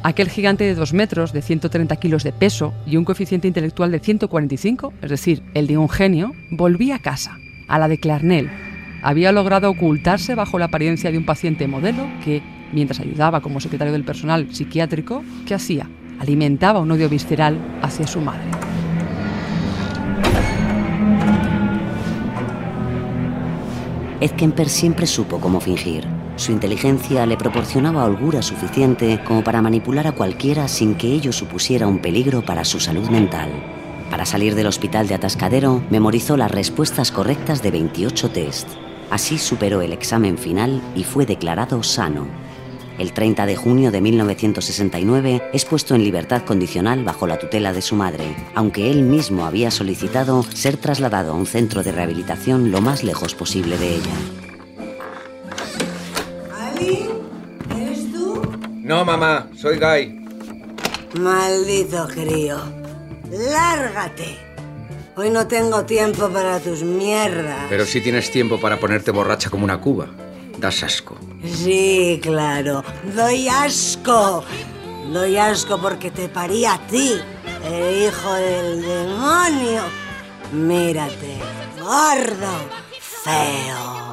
Aquel 0.06 0.28
gigante 0.28 0.64
de 0.64 0.74
2 0.74 0.92
metros, 0.92 1.32
de 1.32 1.40
130 1.40 1.96
kilos 1.96 2.24
de 2.24 2.32
peso 2.34 2.74
y 2.84 2.98
un 2.98 3.06
coeficiente 3.06 3.48
intelectual 3.48 3.90
de 3.90 4.00
145, 4.00 4.92
es 5.00 5.08
decir, 5.08 5.42
el 5.54 5.66
de 5.66 5.78
un 5.78 5.88
genio, 5.88 6.32
volvía 6.50 6.96
a 6.96 6.98
casa, 6.98 7.38
a 7.68 7.78
la 7.78 7.88
de 7.88 7.96
Clarnell. 7.96 8.50
Había 9.02 9.32
logrado 9.32 9.70
ocultarse 9.70 10.34
bajo 10.34 10.58
la 10.58 10.66
apariencia 10.66 11.10
de 11.10 11.16
un 11.16 11.24
paciente 11.24 11.66
modelo 11.68 12.06
que, 12.22 12.42
mientras 12.70 13.00
ayudaba 13.00 13.40
como 13.40 13.60
secretario 13.60 13.94
del 13.94 14.04
personal 14.04 14.54
psiquiátrico, 14.54 15.24
¿qué 15.46 15.54
hacía? 15.54 15.88
Alimentaba 16.20 16.80
un 16.80 16.90
odio 16.90 17.08
visceral 17.08 17.58
hacia 17.80 18.06
su 18.06 18.20
madre. 18.20 18.50
Ed 24.20 24.32
Kemper 24.32 24.68
siempre 24.68 25.06
supo 25.06 25.40
cómo 25.40 25.60
fingir. 25.60 26.13
Su 26.36 26.50
inteligencia 26.50 27.26
le 27.26 27.36
proporcionaba 27.36 28.04
holgura 28.04 28.42
suficiente 28.42 29.20
como 29.24 29.44
para 29.44 29.62
manipular 29.62 30.08
a 30.08 30.12
cualquiera 30.12 30.66
sin 30.66 30.96
que 30.96 31.12
ello 31.12 31.32
supusiera 31.32 31.86
un 31.86 32.00
peligro 32.00 32.44
para 32.44 32.64
su 32.64 32.80
salud 32.80 33.08
mental. 33.08 33.50
Para 34.10 34.26
salir 34.26 34.54
del 34.54 34.66
hospital 34.66 35.06
de 35.06 35.14
Atascadero, 35.14 35.82
memorizó 35.90 36.36
las 36.36 36.50
respuestas 36.50 37.12
correctas 37.12 37.62
de 37.62 37.70
28 37.70 38.30
test. 38.30 38.68
Así 39.10 39.38
superó 39.38 39.80
el 39.80 39.92
examen 39.92 40.36
final 40.36 40.82
y 40.96 41.04
fue 41.04 41.24
declarado 41.24 41.82
sano. 41.84 42.26
El 42.98 43.12
30 43.12 43.46
de 43.46 43.56
junio 43.56 43.90
de 43.90 44.00
1969 44.00 45.50
es 45.52 45.64
puesto 45.64 45.94
en 45.94 46.04
libertad 46.04 46.42
condicional 46.42 47.04
bajo 47.04 47.26
la 47.26 47.38
tutela 47.38 47.72
de 47.72 47.82
su 47.82 47.94
madre, 47.96 48.36
aunque 48.54 48.90
él 48.90 49.02
mismo 49.02 49.46
había 49.46 49.70
solicitado 49.70 50.42
ser 50.42 50.76
trasladado 50.76 51.32
a 51.32 51.36
un 51.36 51.46
centro 51.46 51.82
de 51.82 51.92
rehabilitación 51.92 52.70
lo 52.70 52.80
más 52.80 53.02
lejos 53.02 53.34
posible 53.34 53.78
de 53.78 53.96
ella. 53.96 54.43
No, 58.84 59.02
mamá, 59.02 59.48
soy 59.56 59.78
Guy. 59.78 60.20
Maldito 61.18 62.06
crío. 62.06 62.58
Lárgate. 63.30 64.36
Hoy 65.16 65.30
no 65.30 65.46
tengo 65.46 65.86
tiempo 65.86 66.28
para 66.28 66.60
tus 66.60 66.82
mierdas. 66.82 67.64
Pero 67.70 67.86
sí 67.86 68.02
tienes 68.02 68.30
tiempo 68.30 68.60
para 68.60 68.78
ponerte 68.78 69.10
borracha 69.10 69.48
como 69.48 69.64
una 69.64 69.80
cuba. 69.80 70.08
Das 70.58 70.82
asco. 70.82 71.16
Sí, 71.42 72.20
claro. 72.22 72.84
Doy 73.16 73.48
asco. 73.48 74.44
Doy 75.10 75.38
asco 75.38 75.80
porque 75.80 76.10
te 76.10 76.28
parí 76.28 76.66
a 76.66 76.78
ti, 76.86 77.18
el 77.64 78.02
hijo 78.02 78.34
del 78.34 78.82
demonio. 78.82 79.82
Mírate, 80.52 81.38
gordo, 81.80 82.52
feo, 83.00 84.03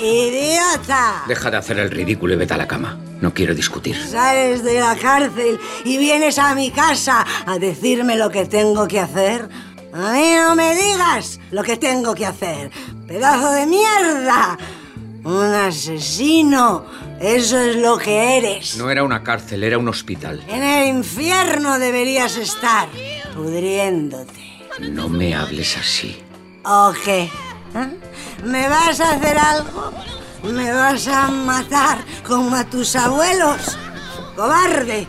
idiota. 0.00 1.24
Deja 1.26 1.50
de 1.50 1.56
hacer 1.56 1.78
el 1.78 1.90
ridículo 1.90 2.34
y 2.34 2.36
vete 2.36 2.54
a 2.54 2.56
la 2.56 2.66
cama. 2.68 2.98
No 3.20 3.34
quiero 3.34 3.54
discutir. 3.54 3.96
Sales 3.96 4.62
de 4.62 4.80
la 4.80 4.96
cárcel 4.96 5.58
y 5.84 5.98
vienes 5.98 6.38
a 6.38 6.54
mi 6.54 6.70
casa 6.70 7.26
a 7.46 7.58
decirme 7.58 8.16
lo 8.16 8.30
que 8.30 8.46
tengo 8.46 8.86
que 8.86 9.00
hacer. 9.00 9.48
A 9.92 10.12
mí 10.12 10.32
no 10.36 10.54
me 10.54 10.74
digas 10.76 11.40
lo 11.50 11.62
que 11.62 11.76
tengo 11.76 12.14
que 12.14 12.26
hacer. 12.26 12.70
Pedazo 13.06 13.50
de 13.50 13.66
mierda. 13.66 14.58
Un 15.24 15.54
asesino. 15.54 16.84
Eso 17.20 17.58
es 17.58 17.76
lo 17.76 17.98
que 17.98 18.38
eres. 18.38 18.76
No 18.76 18.90
era 18.90 19.02
una 19.02 19.24
cárcel, 19.24 19.64
era 19.64 19.78
un 19.78 19.88
hospital. 19.88 20.44
En 20.46 20.62
el 20.62 20.88
infierno 20.88 21.78
deberías 21.78 22.36
estar, 22.36 22.88
pudriéndote. 23.34 24.68
No 24.90 25.08
me 25.08 25.34
hables 25.34 25.76
así. 25.76 26.16
¿O 26.64 26.92
qué? 27.04 27.22
¿Eh? 27.74 28.07
¿Me 28.44 28.68
vas 28.68 29.00
a 29.00 29.12
hacer 29.12 29.36
algo? 29.38 29.92
¿Me 30.42 30.72
vas 30.72 31.06
a 31.08 31.28
matar 31.28 31.98
como 32.26 32.54
a 32.54 32.64
tus 32.64 32.94
abuelos? 32.94 33.76
¡Cobarde! 34.36 35.06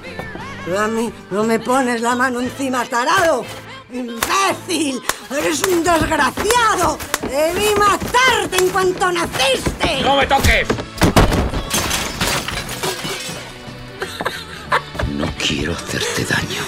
Tú 0.66 0.78
a 0.78 0.88
mí 0.88 1.12
no 1.30 1.44
me 1.44 1.60
pones 1.60 2.02
la 2.02 2.16
mano 2.16 2.42
encima, 2.42 2.84
tarado. 2.86 3.46
¡Imbécil! 3.92 5.02
¡Eres 5.32 5.62
un 5.64 5.84
desgraciado! 5.84 6.98
¡Debí 7.22 7.74
matarte 7.78 8.58
en 8.58 8.70
cuanto 8.70 9.12
naciste! 9.12 10.02
¡No 10.04 10.16
me 10.16 10.26
toques! 10.28 10.68
No 15.16 15.32
quiero 15.38 15.74
hacerte 15.74 16.26
daño. 16.26 16.64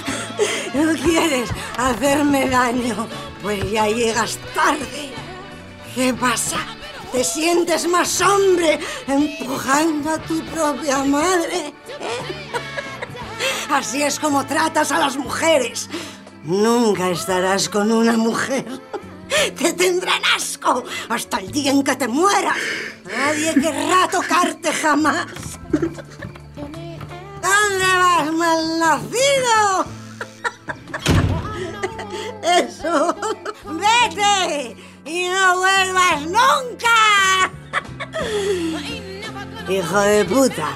¿No 0.73 0.93
quieres 1.03 1.49
hacerme 1.77 2.49
daño? 2.49 3.07
Pues 3.41 3.71
ya 3.71 3.87
llegas 3.87 4.37
tarde. 4.53 5.20
¿Qué 5.95 6.13
pasa? 6.13 6.57
¿Te 7.11 7.23
sientes 7.23 7.85
más 7.87 8.21
hombre 8.21 8.79
empujando 9.07 10.11
a 10.11 10.17
tu 10.19 10.41
propia 10.45 11.03
madre? 11.03 11.73
Así 13.69 14.01
es 14.01 14.17
como 14.17 14.45
tratas 14.45 14.93
a 14.93 14.99
las 14.99 15.17
mujeres. 15.17 15.89
Nunca 16.43 17.09
estarás 17.09 17.67
con 17.67 17.91
una 17.91 18.13
mujer. 18.13 18.65
Te 19.57 19.73
tendrán 19.73 20.21
asco 20.35 20.85
hasta 21.09 21.39
el 21.39 21.51
día 21.51 21.71
en 21.71 21.83
que 21.83 21.95
te 21.97 22.07
mueras. 22.07 22.57
Nadie 23.05 23.53
querrá 23.55 24.07
tocarte 24.09 24.71
jamás. 24.71 25.27
¿Dónde 27.41 27.85
vas, 27.97 28.31
malnacido? 28.31 29.85
Eso. 32.43 33.15
Vete 33.65 34.90
y 35.11 35.27
no 35.27 35.57
vuelvas 35.57 36.21
nunca. 36.21 37.51
Hijo 39.69 39.99
de 39.99 40.25
puta. 40.25 40.69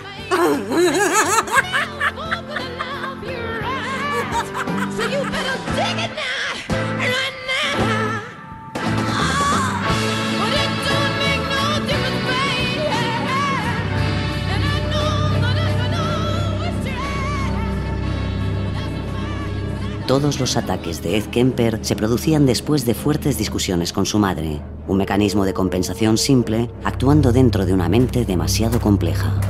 Todos 20.07 20.39
los 20.39 20.55
ataques 20.55 21.01
de 21.01 21.17
Ed 21.17 21.25
Kemper 21.31 21.79
se 21.81 21.95
producían 21.95 22.45
después 22.45 22.85
de 22.85 22.93
fuertes 22.93 23.39
discusiones 23.39 23.91
con 23.91 24.05
su 24.05 24.19
madre, 24.19 24.61
un 24.87 24.97
mecanismo 24.97 25.45
de 25.45 25.55
compensación 25.55 26.19
simple 26.19 26.69
actuando 26.83 27.31
dentro 27.31 27.65
de 27.65 27.73
una 27.73 27.89
mente 27.89 28.23
demasiado 28.23 28.79
compleja. 28.79 29.41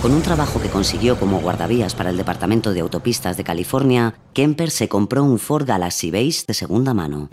Con 0.00 0.12
un 0.14 0.22
trabajo 0.22 0.58
que 0.58 0.70
consiguió 0.70 1.20
como 1.20 1.38
guardavías 1.40 1.94
para 1.94 2.08
el 2.08 2.16
Departamento 2.16 2.72
de 2.72 2.80
Autopistas 2.80 3.36
de 3.36 3.44
California, 3.44 4.14
Kemper 4.32 4.70
se 4.70 4.88
compró 4.88 5.22
un 5.22 5.38
Ford 5.38 5.66
Galaxy 5.66 6.10
Base 6.10 6.44
de 6.48 6.54
segunda 6.54 6.94
mano. 6.94 7.28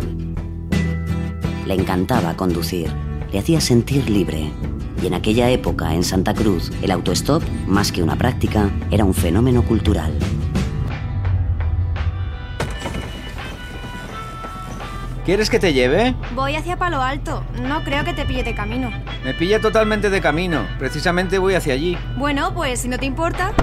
Le 1.65 1.73
encantaba 1.73 2.35
conducir 2.35 2.91
le 3.31 3.39
hacía 3.39 3.61
sentir 3.61 4.09
libre. 4.09 4.51
Y 5.01 5.07
en 5.07 5.13
aquella 5.13 5.49
época, 5.49 5.93
en 5.93 6.03
Santa 6.03 6.33
Cruz, 6.33 6.71
el 6.81 6.91
autostop, 6.91 7.41
más 7.67 7.91
que 7.91 8.03
una 8.03 8.17
práctica, 8.17 8.69
era 8.91 9.05
un 9.05 9.13
fenómeno 9.13 9.63
cultural. 9.63 10.13
¿Quieres 15.25 15.49
que 15.49 15.59
te 15.59 15.73
lleve? 15.73 16.15
Voy 16.35 16.55
hacia 16.55 16.75
Palo 16.75 17.01
Alto. 17.01 17.43
No 17.61 17.83
creo 17.83 18.03
que 18.03 18.13
te 18.13 18.25
pille 18.25 18.43
de 18.43 18.55
camino. 18.55 18.89
Me 19.23 19.33
pilla 19.33 19.61
totalmente 19.61 20.09
de 20.09 20.21
camino. 20.21 20.65
Precisamente 20.79 21.37
voy 21.37 21.53
hacia 21.53 21.75
allí. 21.75 21.97
Bueno, 22.17 22.53
pues 22.53 22.81
si 22.81 22.87
no 22.87 22.97
te 22.97 23.05
importa. 23.05 23.53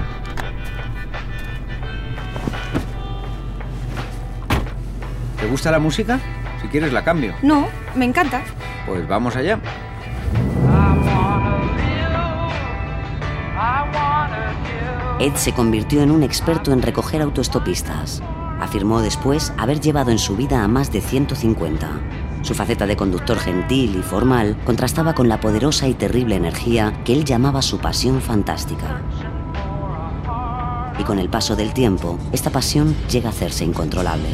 ¿Te 5.39 5.47
gusta 5.47 5.69
la 5.69 5.79
música? 5.79 6.19
Si 6.61 6.67
quieres 6.69 6.93
la 6.93 7.03
cambio. 7.03 7.35
No, 7.43 7.67
me 7.95 8.05
encanta. 8.05 8.43
Pues 8.87 9.07
vamos 9.07 9.35
allá. 9.35 9.59
Ed 15.19 15.33
se 15.33 15.51
convirtió 15.51 16.03
en 16.03 16.11
un 16.11 16.21
experto 16.21 16.71
en 16.71 16.83
recoger 16.83 17.23
autoestopistas. 17.23 18.21
Afirmó 18.59 19.01
después 19.01 19.51
haber 19.57 19.79
llevado 19.79 20.11
en 20.11 20.19
su 20.19 20.35
vida 20.35 20.63
a 20.63 20.67
más 20.67 20.91
de 20.91 21.01
150. 21.01 21.89
Su 22.43 22.53
faceta 22.53 22.85
de 22.85 22.95
conductor 22.95 23.39
gentil 23.39 23.95
y 23.95 24.03
formal 24.03 24.55
contrastaba 24.63 25.15
con 25.15 25.27
la 25.27 25.39
poderosa 25.39 25.87
y 25.87 25.95
terrible 25.95 26.35
energía 26.35 27.01
que 27.03 27.13
él 27.13 27.25
llamaba 27.25 27.63
su 27.63 27.79
pasión 27.79 28.21
fantástica. 28.21 29.01
Y 30.99 31.03
con 31.03 31.17
el 31.17 31.29
paso 31.29 31.55
del 31.55 31.73
tiempo, 31.73 32.19
esta 32.31 32.51
pasión 32.51 32.95
llega 33.09 33.29
a 33.29 33.31
hacerse 33.31 33.65
incontrolable. 33.65 34.29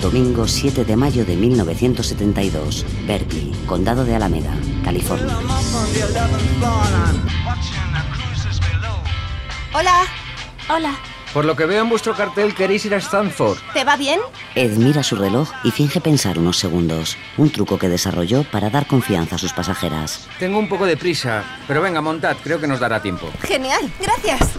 Domingo 0.00 0.48
7 0.48 0.86
de 0.86 0.96
mayo 0.96 1.26
de 1.26 1.36
1972, 1.36 2.86
Berkeley, 3.06 3.52
Condado 3.66 4.06
de 4.06 4.14
Alameda, 4.14 4.54
California. 4.88 5.36
Hola. 9.74 10.06
Hola. 10.70 10.98
Por 11.34 11.44
lo 11.44 11.54
que 11.56 11.66
veo 11.66 11.82
en 11.82 11.90
vuestro 11.90 12.14
cartel 12.14 12.54
queréis 12.54 12.86
ir 12.86 12.94
a 12.94 12.96
Stanford. 12.96 13.58
¿Te 13.74 13.84
va 13.84 13.98
bien? 13.98 14.18
Ed 14.54 14.78
mira 14.78 15.02
su 15.02 15.16
reloj 15.16 15.50
y 15.62 15.72
finge 15.72 16.00
pensar 16.00 16.38
unos 16.38 16.56
segundos, 16.56 17.18
un 17.36 17.50
truco 17.50 17.78
que 17.78 17.90
desarrolló 17.90 18.44
para 18.44 18.70
dar 18.70 18.86
confianza 18.86 19.36
a 19.36 19.38
sus 19.38 19.52
pasajeras. 19.52 20.26
Tengo 20.38 20.58
un 20.58 20.70
poco 20.70 20.86
de 20.86 20.96
prisa, 20.96 21.44
pero 21.66 21.82
venga, 21.82 22.00
montad, 22.00 22.38
creo 22.42 22.58
que 22.58 22.66
nos 22.66 22.80
dará 22.80 23.02
tiempo. 23.02 23.28
Genial, 23.42 23.92
gracias. 24.00 24.52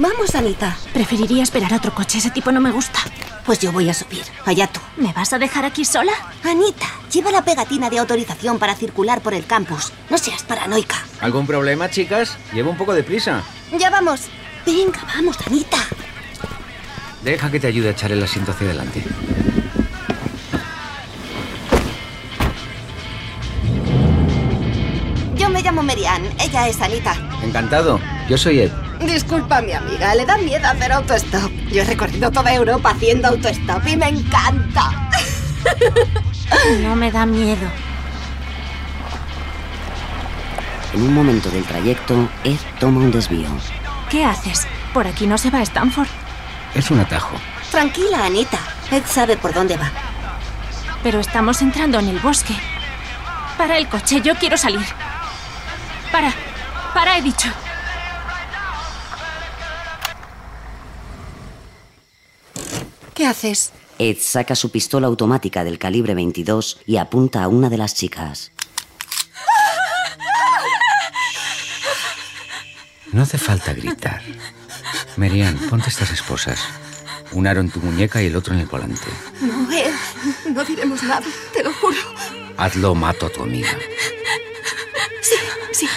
Vamos, 0.00 0.34
Anita. 0.34 0.76
Preferiría 0.92 1.44
esperar 1.44 1.72
a 1.72 1.76
otro 1.76 1.94
coche. 1.94 2.18
Ese 2.18 2.30
tipo 2.30 2.50
no 2.50 2.60
me 2.60 2.72
gusta. 2.72 2.98
Pues 3.44 3.58
yo 3.58 3.72
voy 3.72 3.88
a 3.88 3.94
subir. 3.94 4.22
Allá 4.44 4.66
tú. 4.66 4.80
¿Me 4.96 5.12
vas 5.12 5.32
a 5.32 5.38
dejar 5.38 5.64
aquí 5.64 5.84
sola? 5.84 6.12
Anita, 6.44 6.86
lleva 7.12 7.30
la 7.32 7.44
pegatina 7.44 7.90
de 7.90 7.98
autorización 7.98 8.58
para 8.58 8.74
circular 8.74 9.20
por 9.20 9.34
el 9.34 9.46
campus. 9.46 9.92
No 10.08 10.18
seas 10.18 10.42
paranoica. 10.42 10.96
¿Algún 11.20 11.46
problema, 11.46 11.90
chicas? 11.90 12.36
Llevo 12.52 12.70
un 12.70 12.76
poco 12.76 12.94
de 12.94 13.02
prisa. 13.02 13.42
Ya 13.78 13.90
vamos. 13.90 14.22
Venga, 14.66 15.00
vamos, 15.14 15.36
Anita. 15.46 15.78
Deja 17.22 17.50
que 17.50 17.60
te 17.60 17.66
ayude 17.66 17.88
a 17.88 17.92
echar 17.92 18.12
el 18.12 18.22
asiento 18.22 18.52
hacia 18.52 18.66
adelante. 18.66 19.04
Yo 25.34 25.48
me 25.48 25.62
llamo 25.62 25.82
Merian. 25.82 26.22
Ella 26.38 26.68
es 26.68 26.80
Anita. 26.80 27.16
Encantado. 27.42 28.00
Yo 28.28 28.36
soy 28.38 28.60
Ed. 28.60 28.89
Disculpa, 29.00 29.62
mi 29.62 29.72
amiga. 29.72 30.14
Le 30.14 30.26
da 30.26 30.36
miedo 30.36 30.66
hacer 30.68 30.92
autostop. 30.92 31.50
Yo 31.72 31.82
he 31.82 31.84
recorrido 31.84 32.30
toda 32.30 32.52
Europa 32.52 32.90
haciendo 32.90 33.28
autostop 33.28 33.86
y 33.86 33.96
me 33.96 34.08
encanta. 34.08 35.10
No 36.80 36.96
me 36.96 37.10
da 37.10 37.26
miedo. 37.26 37.66
En 40.92 41.02
un 41.02 41.14
momento 41.14 41.48
del 41.50 41.64
trayecto, 41.64 42.28
Ed 42.44 42.58
toma 42.78 43.00
un 43.00 43.12
desvío. 43.12 43.48
¿Qué 44.10 44.24
haces? 44.24 44.66
Por 44.92 45.06
aquí 45.06 45.26
no 45.26 45.38
se 45.38 45.50
va 45.50 45.60
a 45.60 45.62
Stanford. 45.62 46.08
Es 46.74 46.90
un 46.90 46.98
atajo. 46.98 47.36
Tranquila, 47.70 48.24
Anita. 48.24 48.58
Ed 48.90 49.04
sabe 49.06 49.36
por 49.36 49.54
dónde 49.54 49.76
va. 49.76 49.90
Pero 51.02 51.20
estamos 51.20 51.62
entrando 51.62 51.98
en 52.00 52.08
el 52.08 52.18
bosque. 52.18 52.54
Para 53.56 53.78
el 53.78 53.88
coche, 53.88 54.20
yo 54.20 54.34
quiero 54.34 54.56
salir. 54.56 54.84
Para. 56.10 56.32
Para, 56.92 57.16
he 57.16 57.22
dicho. 57.22 57.48
Haces? 63.30 63.72
Ed 63.98 64.18
saca 64.20 64.54
su 64.54 64.70
pistola 64.70 65.06
automática 65.06 65.64
del 65.64 65.78
calibre 65.78 66.14
22 66.14 66.80
y 66.86 66.96
apunta 66.96 67.42
a 67.42 67.48
una 67.48 67.70
de 67.70 67.78
las 67.78 67.94
chicas. 67.94 68.52
No 73.12 73.22
hace 73.22 73.38
falta 73.38 73.72
gritar. 73.72 74.22
Merian, 75.16 75.56
ponte 75.68 75.88
estas 75.88 76.10
esposas. 76.10 76.60
Un 77.32 77.46
aro 77.46 77.60
en 77.60 77.70
tu 77.70 77.80
muñeca 77.80 78.22
y 78.22 78.26
el 78.26 78.36
otro 78.36 78.54
en 78.54 78.60
el 78.60 78.66
volante. 78.66 79.06
No, 79.40 79.70
Ed. 79.72 79.92
No 80.52 80.64
diremos 80.64 81.02
nada. 81.02 81.26
Te 81.52 81.62
lo 81.62 81.72
juro. 81.72 81.98
Hazlo, 82.56 82.94
mato 82.94 83.26
a 83.26 83.30
tu 83.30 83.42
amiga. 83.42 83.70
Sí, 85.20 85.36
sí. 85.72 85.88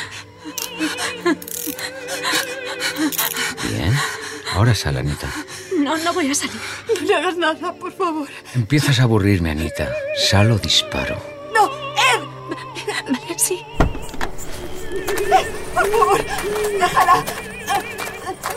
Ahora 4.53 4.75
sal, 4.75 4.97
Anita. 4.97 5.27
No, 5.79 5.97
no 5.97 6.13
voy 6.13 6.29
a 6.29 6.35
salir. 6.35 6.55
No 6.87 7.07
le 7.07 7.15
hagas 7.15 7.37
nada, 7.37 7.73
por 7.73 7.91
favor. 7.91 8.27
Empiezas 8.53 8.99
a 8.99 9.03
aburrirme, 9.03 9.49
Anita. 9.51 9.89
Sal 10.29 10.51
o 10.51 10.59
disparo. 10.59 11.17
¡No! 11.53 11.65
¡Ed! 11.65 12.21
Sí. 13.37 13.65
¡Por 15.73 15.87
favor! 15.91 16.23
¡Déjala! 16.79 17.23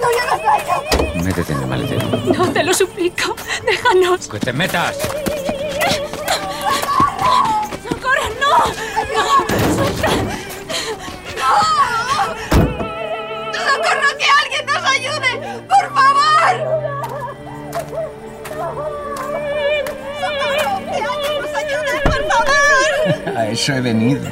¡No 0.00 0.10
le 0.10 0.20
hagas 0.20 0.40
daño! 0.42 1.24
Métete 1.24 1.52
en 1.54 1.60
el 1.60 1.66
maletero. 1.66 2.06
No, 2.08 2.52
te 2.52 2.62
lo 2.62 2.74
suplico. 2.74 3.34
Déjanos. 3.64 4.28
¡Que 4.28 4.38
te 4.38 4.52
metas! 4.52 4.98
¡Socorro, 7.88 8.28
no! 8.40 8.52
¡No! 9.14 9.24
¡Suelta! 9.76 10.10
¡Socorro, 13.54 14.10
que 14.18 14.26
alguien 14.42 14.66
nos 14.66 14.84
ayude! 14.84 15.25
¡Por 15.68 15.94
favor! 15.94 16.54
¡Socorro, 20.20 20.72
que 20.84 20.98
alguien 21.02 21.34
nos 21.40 21.54
ayude! 21.54 21.94
¡Por 22.04 22.22
favor! 22.28 23.36
A 23.36 23.48
eso 23.48 23.72
he 23.72 23.80
venido. 23.80 24.22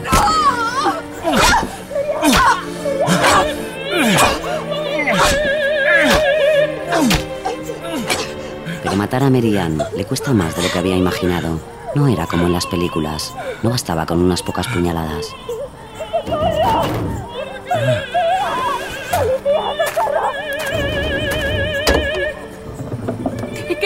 Pero 8.82 8.96
matar 8.96 9.22
a 9.22 9.30
Merian 9.30 9.82
le 9.96 10.04
cuesta 10.04 10.32
más 10.32 10.54
de 10.56 10.62
lo 10.62 10.70
que 10.70 10.78
había 10.78 10.96
imaginado. 10.96 11.60
No 11.94 12.08
era 12.08 12.26
como 12.26 12.46
en 12.46 12.52
las 12.52 12.66
películas. 12.66 13.32
No 13.62 13.70
bastaba 13.70 14.04
con 14.06 14.20
unas 14.20 14.42
pocas 14.42 14.66
puñaladas. 14.68 15.26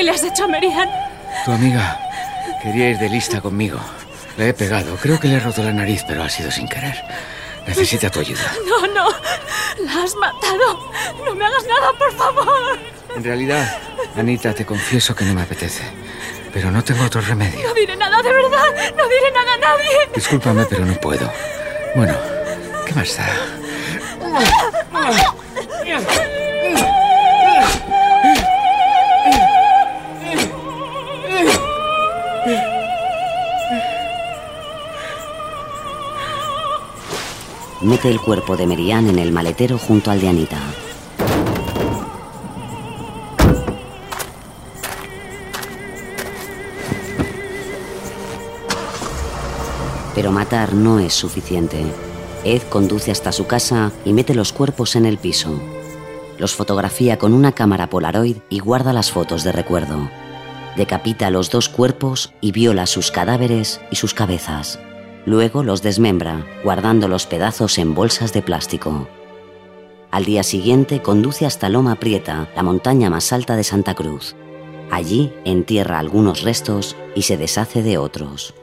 Le 0.08 0.14
has 0.14 0.24
hecho 0.24 0.44
a 0.44 0.48
Merian? 0.48 0.88
Tu 1.44 1.52
amiga 1.52 2.00
quería 2.62 2.88
ir 2.90 2.98
de 2.98 3.10
lista 3.10 3.42
conmigo. 3.42 3.78
Le 4.38 4.48
he 4.48 4.54
pegado. 4.54 4.96
Creo 4.96 5.20
que 5.20 5.28
le 5.28 5.34
he 5.34 5.40
roto 5.40 5.62
la 5.62 5.72
nariz, 5.72 6.02
pero 6.08 6.22
ha 6.22 6.30
sido 6.30 6.50
sin 6.50 6.66
querer. 6.66 6.96
Necesita 7.66 8.08
tu 8.08 8.20
ayuda. 8.20 8.50
No, 8.66 8.86
no. 8.86 9.06
La 9.84 10.02
has 10.02 10.14
matado. 10.14 10.90
No 11.26 11.34
me 11.34 11.44
hagas 11.44 11.62
nada, 11.66 11.92
por 11.98 12.10
favor. 12.14 12.78
En 13.14 13.22
realidad, 13.22 13.70
Anita, 14.16 14.54
te 14.54 14.64
confieso 14.64 15.14
que 15.14 15.26
no 15.26 15.34
me 15.34 15.42
apetece. 15.42 15.82
Pero 16.54 16.70
no 16.70 16.82
tengo 16.82 17.04
otro 17.04 17.20
remedio. 17.20 17.68
No 17.68 17.74
diré 17.74 17.94
nada, 17.94 18.22
de 18.22 18.32
verdad. 18.32 18.94
No 18.96 19.08
diré 19.08 19.30
nada 19.34 19.54
a 19.54 19.58
nadie. 19.58 20.08
Discúlpame, 20.14 20.64
pero 20.64 20.86
no 20.86 20.94
puedo. 20.94 21.30
Bueno, 21.94 22.14
¿qué 22.86 22.94
más 22.94 23.14
da? 23.14 23.26
Mete 37.88 38.10
el 38.10 38.20
cuerpo 38.20 38.54
de 38.54 38.66
Merian 38.66 39.08
en 39.08 39.18
el 39.18 39.32
maletero 39.32 39.78
junto 39.78 40.10
al 40.10 40.20
de 40.20 40.28
Anita. 40.28 40.60
Pero 50.14 50.32
matar 50.32 50.74
no 50.74 50.98
es 50.98 51.14
suficiente. 51.14 51.82
Ed 52.44 52.60
conduce 52.68 53.10
hasta 53.10 53.32
su 53.32 53.46
casa 53.46 53.90
y 54.04 54.12
mete 54.12 54.34
los 54.34 54.52
cuerpos 54.52 54.94
en 54.94 55.06
el 55.06 55.16
piso. 55.16 55.58
Los 56.36 56.54
fotografía 56.54 57.18
con 57.18 57.32
una 57.32 57.52
cámara 57.52 57.88
Polaroid 57.88 58.36
y 58.50 58.58
guarda 58.58 58.92
las 58.92 59.10
fotos 59.10 59.44
de 59.44 59.52
recuerdo. 59.52 60.10
decapita 60.76 61.30
los 61.30 61.50
dos 61.50 61.70
cuerpos 61.70 62.34
y 62.42 62.52
viola 62.52 62.84
sus 62.84 63.10
cadáveres 63.10 63.80
y 63.90 63.96
sus 63.96 64.12
cabezas. 64.12 64.78
Luego 65.26 65.62
los 65.62 65.82
desmembra, 65.82 66.46
guardando 66.64 67.08
los 67.08 67.26
pedazos 67.26 67.78
en 67.78 67.94
bolsas 67.94 68.32
de 68.32 68.42
plástico. 68.42 69.08
Al 70.10 70.24
día 70.24 70.42
siguiente 70.42 71.02
conduce 71.02 71.44
hasta 71.44 71.68
Loma 71.68 71.96
Prieta, 71.96 72.48
la 72.56 72.62
montaña 72.62 73.10
más 73.10 73.32
alta 73.32 73.56
de 73.56 73.64
Santa 73.64 73.94
Cruz. 73.94 74.34
Allí 74.90 75.32
entierra 75.44 75.98
algunos 75.98 76.42
restos 76.42 76.96
y 77.14 77.22
se 77.22 77.36
deshace 77.36 77.82
de 77.82 77.98
otros. 77.98 78.54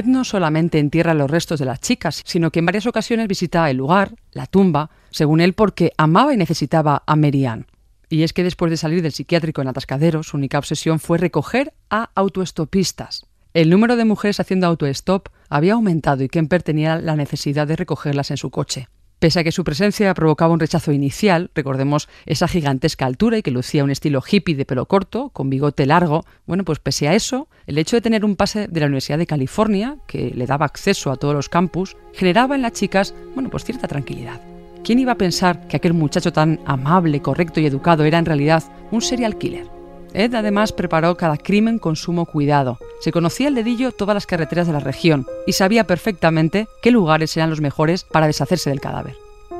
Ed 0.00 0.06
no 0.06 0.24
solamente 0.24 0.78
entierra 0.78 1.14
los 1.14 1.30
restos 1.30 1.60
de 1.60 1.66
las 1.66 1.80
chicas, 1.80 2.22
sino 2.24 2.50
que 2.50 2.60
en 2.60 2.66
varias 2.66 2.86
ocasiones 2.86 3.28
visita 3.28 3.68
el 3.70 3.76
lugar, 3.76 4.14
la 4.32 4.46
tumba, 4.46 4.90
según 5.10 5.40
él 5.40 5.52
porque 5.52 5.92
amaba 5.98 6.32
y 6.32 6.38
necesitaba 6.38 7.02
a 7.06 7.16
Merianne. 7.16 7.66
Y 8.08 8.22
es 8.22 8.32
que 8.32 8.42
después 8.42 8.70
de 8.70 8.76
salir 8.76 9.02
del 9.02 9.12
psiquiátrico 9.12 9.60
en 9.60 9.68
Atascadero, 9.68 10.22
su 10.22 10.36
única 10.36 10.58
obsesión 10.58 11.00
fue 11.00 11.18
recoger 11.18 11.74
a 11.90 12.10
autoestopistas. 12.14 13.26
El 13.52 13.68
número 13.68 13.96
de 13.96 14.04
mujeres 14.04 14.40
haciendo 14.40 14.66
autoestop 14.66 15.28
había 15.48 15.74
aumentado 15.74 16.24
y 16.24 16.28
Kemper 16.28 16.62
tenía 16.62 16.98
la 16.98 17.14
necesidad 17.14 17.66
de 17.66 17.76
recogerlas 17.76 18.30
en 18.30 18.36
su 18.36 18.50
coche. 18.50 18.88
Pese 19.20 19.40
a 19.40 19.44
que 19.44 19.52
su 19.52 19.64
presencia 19.64 20.14
provocaba 20.14 20.54
un 20.54 20.60
rechazo 20.60 20.92
inicial, 20.92 21.50
recordemos 21.54 22.08
esa 22.24 22.48
gigantesca 22.48 23.04
altura 23.04 23.36
y 23.36 23.42
que 23.42 23.50
lucía 23.50 23.84
un 23.84 23.90
estilo 23.90 24.22
hippie 24.26 24.54
de 24.54 24.64
pelo 24.64 24.86
corto, 24.86 25.28
con 25.28 25.50
bigote 25.50 25.84
largo, 25.84 26.24
bueno, 26.46 26.64
pues 26.64 26.78
pese 26.78 27.06
a 27.06 27.14
eso, 27.14 27.46
el 27.66 27.76
hecho 27.76 27.96
de 27.96 28.00
tener 28.00 28.24
un 28.24 28.34
pase 28.34 28.66
de 28.66 28.80
la 28.80 28.86
Universidad 28.86 29.18
de 29.18 29.26
California, 29.26 29.98
que 30.06 30.32
le 30.34 30.46
daba 30.46 30.64
acceso 30.64 31.12
a 31.12 31.16
todos 31.16 31.34
los 31.34 31.50
campus, 31.50 31.98
generaba 32.14 32.54
en 32.54 32.62
las 32.62 32.72
chicas, 32.72 33.14
bueno, 33.34 33.50
pues 33.50 33.64
cierta 33.64 33.86
tranquilidad. 33.86 34.40
¿Quién 34.82 34.98
iba 34.98 35.12
a 35.12 35.18
pensar 35.18 35.68
que 35.68 35.76
aquel 35.76 35.92
muchacho 35.92 36.32
tan 36.32 36.58
amable, 36.64 37.20
correcto 37.20 37.60
y 37.60 37.66
educado 37.66 38.04
era 38.04 38.18
en 38.18 38.24
realidad 38.24 38.64
un 38.90 39.02
serial 39.02 39.36
killer? 39.36 39.79
Ed 40.12 40.34
además 40.34 40.72
preparó 40.72 41.16
cada 41.16 41.36
crimen 41.36 41.78
con 41.78 41.96
sumo 41.96 42.26
cuidado. 42.26 42.78
Se 43.00 43.12
conocía 43.12 43.48
el 43.48 43.54
dedillo 43.54 43.92
todas 43.92 44.14
las 44.14 44.26
carreteras 44.26 44.66
de 44.66 44.72
la 44.72 44.80
región 44.80 45.26
y 45.46 45.52
sabía 45.52 45.84
perfectamente 45.84 46.68
qué 46.82 46.90
lugares 46.90 47.36
eran 47.36 47.50
los 47.50 47.60
mejores 47.60 48.04
para 48.04 48.26
deshacerse 48.26 48.70
del 48.70 48.80
cadáver. 48.80 49.16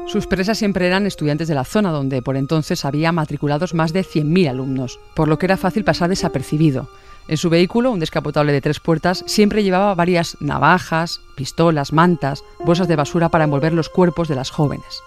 Sus 0.06 0.26
presas 0.26 0.58
siempre 0.58 0.86
eran 0.86 1.06
estudiantes 1.06 1.46
de 1.46 1.54
la 1.54 1.64
zona 1.64 1.92
donde 1.92 2.20
por 2.20 2.36
entonces 2.36 2.84
había 2.84 3.12
matriculados 3.12 3.74
más 3.74 3.92
de 3.92 4.04
100.000 4.04 4.50
alumnos, 4.50 4.98
por 5.14 5.28
lo 5.28 5.38
que 5.38 5.46
era 5.46 5.56
fácil 5.56 5.84
pasar 5.84 6.08
desapercibido. 6.08 6.88
En 7.28 7.36
su 7.36 7.48
vehículo, 7.48 7.92
un 7.92 8.00
descapotable 8.00 8.52
de 8.52 8.60
tres 8.60 8.80
puertas, 8.80 9.22
siempre 9.28 9.62
llevaba 9.62 9.94
varias 9.94 10.36
navajas, 10.40 11.20
pistolas, 11.36 11.92
mantas, 11.92 12.42
bolsas 12.64 12.88
de 12.88 12.96
basura 12.96 13.28
para 13.28 13.44
envolver 13.44 13.72
los 13.72 13.88
cuerpos 13.88 14.26
de 14.26 14.34
las 14.34 14.50
jóvenes. 14.50 15.00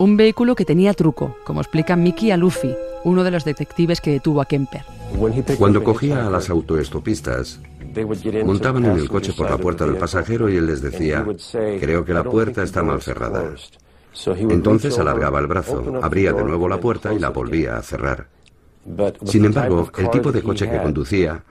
Un 0.00 0.16
vehículo 0.16 0.54
que 0.54 0.64
tenía 0.64 0.94
truco, 0.94 1.36
como 1.44 1.60
explica 1.60 1.94
Mickey 1.94 2.30
Alufi, 2.30 2.74
uno 3.04 3.22
de 3.22 3.30
los 3.30 3.44
detectives 3.44 4.00
que 4.00 4.12
detuvo 4.12 4.40
a 4.40 4.46
Kemper. 4.46 4.80
Cuando 5.58 5.84
cogía 5.84 6.26
a 6.26 6.30
las 6.30 6.48
autoestopistas, 6.48 7.60
montaban 8.46 8.86
en 8.86 8.96
el 8.96 9.10
coche 9.10 9.34
por 9.36 9.50
la 9.50 9.58
puerta 9.58 9.84
del 9.84 9.96
pasajero 9.96 10.48
y 10.48 10.56
él 10.56 10.68
les 10.68 10.80
decía, 10.80 11.26
creo 11.52 12.02
que 12.02 12.14
la 12.14 12.24
puerta 12.24 12.62
está 12.62 12.82
mal 12.82 13.02
cerrada. 13.02 13.54
Entonces 14.48 14.98
alargaba 14.98 15.38
el 15.38 15.46
brazo, 15.46 16.00
abría 16.02 16.32
de 16.32 16.44
nuevo 16.44 16.66
la 16.66 16.80
puerta 16.80 17.12
y 17.12 17.18
la 17.18 17.28
volvía 17.28 17.76
a 17.76 17.82
cerrar. 17.82 18.28
Sin 19.26 19.44
embargo, 19.44 19.90
el 19.98 20.08
tipo 20.08 20.32
de 20.32 20.40
coche 20.40 20.70
que 20.70 20.80
conducía 20.80 21.44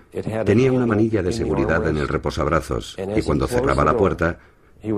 tenía 0.44 0.72
una 0.72 0.88
manilla 0.88 1.22
de 1.22 1.34
seguridad 1.34 1.88
en 1.88 1.98
el 1.98 2.08
reposabrazos 2.08 2.98
y 3.16 3.22
cuando 3.22 3.46
cerraba 3.46 3.86
la 3.86 3.96
puerta, 3.96 4.40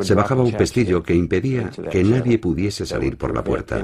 se 0.01 0.15
bajaba 0.15 0.43
un 0.43 0.51
pestillo 0.53 1.01
que 1.01 1.15
impedía 1.15 1.69
que 1.89 2.03
nadie 2.03 2.37
pudiese 2.37 2.85
salir 2.85 3.17
por 3.17 3.33
la 3.33 3.43
puerta. 3.43 3.83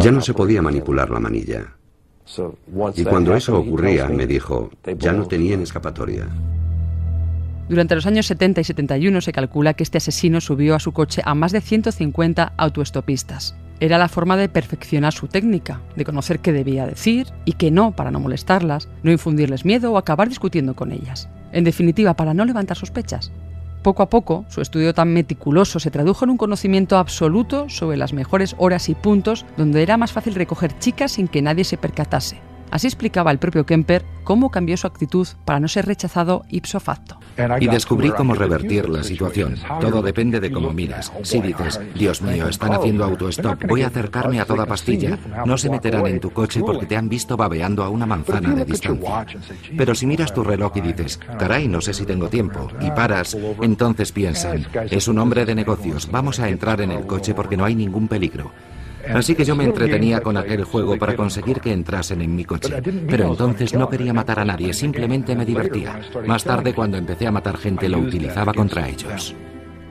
Ya 0.00 0.12
no 0.12 0.20
se 0.20 0.34
podía 0.34 0.62
manipular 0.62 1.10
la 1.10 1.20
manilla. 1.20 1.74
Y 2.94 3.04
cuando 3.04 3.34
eso 3.34 3.58
ocurría, 3.58 4.08
me 4.08 4.26
dijo, 4.26 4.70
ya 4.98 5.12
no 5.12 5.26
tenían 5.26 5.62
escapatoria. 5.62 6.28
Durante 7.68 7.96
los 7.96 8.06
años 8.06 8.26
70 8.26 8.60
y 8.60 8.64
71 8.64 9.20
se 9.20 9.32
calcula 9.32 9.74
que 9.74 9.82
este 9.82 9.98
asesino 9.98 10.40
subió 10.40 10.76
a 10.76 10.80
su 10.80 10.92
coche 10.92 11.22
a 11.24 11.34
más 11.34 11.50
de 11.50 11.60
150 11.60 12.52
autoestopistas. 12.56 13.56
Era 13.80 13.98
la 13.98 14.08
forma 14.08 14.36
de 14.36 14.48
perfeccionar 14.48 15.12
su 15.12 15.26
técnica, 15.26 15.82
de 15.96 16.04
conocer 16.04 16.38
qué 16.38 16.52
debía 16.52 16.86
decir 16.86 17.26
y 17.44 17.54
qué 17.54 17.70
no 17.70 17.92
para 17.92 18.10
no 18.10 18.20
molestarlas, 18.20 18.88
no 19.02 19.10
infundirles 19.10 19.64
miedo 19.64 19.92
o 19.92 19.98
acabar 19.98 20.28
discutiendo 20.28 20.74
con 20.74 20.92
ellas. 20.92 21.28
En 21.52 21.64
definitiva, 21.64 22.14
para 22.14 22.34
no 22.34 22.44
levantar 22.44 22.76
sospechas. 22.76 23.32
Poco 23.86 24.02
a 24.02 24.10
poco, 24.10 24.44
su 24.48 24.62
estudio 24.62 24.94
tan 24.94 25.12
meticuloso 25.12 25.78
se 25.78 25.92
tradujo 25.92 26.24
en 26.24 26.32
un 26.32 26.36
conocimiento 26.36 26.98
absoluto 26.98 27.68
sobre 27.68 27.96
las 27.96 28.12
mejores 28.12 28.56
horas 28.58 28.88
y 28.88 28.96
puntos 28.96 29.46
donde 29.56 29.80
era 29.80 29.96
más 29.96 30.10
fácil 30.10 30.34
recoger 30.34 30.76
chicas 30.80 31.12
sin 31.12 31.28
que 31.28 31.40
nadie 31.40 31.62
se 31.62 31.76
percatase. 31.76 32.40
Así 32.70 32.86
explicaba 32.86 33.30
el 33.30 33.38
propio 33.38 33.64
Kemper 33.64 34.04
cómo 34.24 34.50
cambió 34.50 34.76
su 34.76 34.86
actitud 34.86 35.26
para 35.44 35.60
no 35.60 35.68
ser 35.68 35.86
rechazado 35.86 36.44
ipso 36.50 36.80
facto. 36.80 37.18
Y 37.60 37.68
descubrí 37.68 38.10
cómo 38.10 38.34
revertir 38.34 38.88
la 38.88 39.04
situación. 39.04 39.56
Todo 39.80 40.02
depende 40.02 40.40
de 40.40 40.50
cómo 40.50 40.72
miras. 40.72 41.12
Si 41.22 41.40
dices, 41.40 41.80
Dios 41.94 42.22
mío, 42.22 42.48
están 42.48 42.72
haciendo 42.72 43.04
autostop, 43.04 43.64
voy 43.68 43.82
a 43.82 43.88
acercarme 43.88 44.40
a 44.40 44.44
toda 44.44 44.66
pastilla, 44.66 45.18
no 45.44 45.56
se 45.56 45.70
meterán 45.70 46.06
en 46.06 46.20
tu 46.20 46.32
coche 46.32 46.60
porque 46.60 46.86
te 46.86 46.96
han 46.96 47.08
visto 47.08 47.36
babeando 47.36 47.84
a 47.84 47.88
una 47.88 48.06
manzana 48.06 48.54
de 48.54 48.64
distancia. 48.64 49.26
Pero 49.76 49.94
si 49.94 50.06
miras 50.06 50.34
tu 50.34 50.42
reloj 50.42 50.72
y 50.76 50.80
dices, 50.80 51.20
caray, 51.38 51.68
no 51.68 51.80
sé 51.80 51.94
si 51.94 52.04
tengo 52.04 52.28
tiempo, 52.28 52.68
y 52.80 52.90
paras, 52.90 53.36
entonces 53.60 54.12
piensan, 54.12 54.66
es 54.90 55.08
un 55.08 55.18
hombre 55.18 55.44
de 55.44 55.54
negocios, 55.54 56.10
vamos 56.10 56.40
a 56.40 56.48
entrar 56.48 56.80
en 56.80 56.90
el 56.90 57.06
coche 57.06 57.34
porque 57.34 57.56
no 57.56 57.64
hay 57.64 57.74
ningún 57.74 58.08
peligro. 58.08 58.50
Así 59.14 59.34
que 59.34 59.44
yo 59.44 59.56
me 59.56 59.64
entretenía 59.64 60.20
con 60.20 60.36
aquel 60.36 60.64
juego 60.64 60.98
para 60.98 61.16
conseguir 61.16 61.60
que 61.60 61.72
entrasen 61.72 62.20
en 62.22 62.34
mi 62.34 62.44
coche. 62.44 62.82
Pero 63.08 63.28
entonces 63.28 63.74
no 63.74 63.88
quería 63.88 64.12
matar 64.12 64.40
a 64.40 64.44
nadie, 64.44 64.72
simplemente 64.72 65.34
me 65.34 65.44
divertía. 65.44 66.00
Más 66.26 66.44
tarde, 66.44 66.74
cuando 66.74 66.96
empecé 66.96 67.26
a 67.26 67.32
matar 67.32 67.56
gente, 67.56 67.88
lo 67.88 67.98
utilizaba 67.98 68.52
contra 68.52 68.88
ellos. 68.88 69.34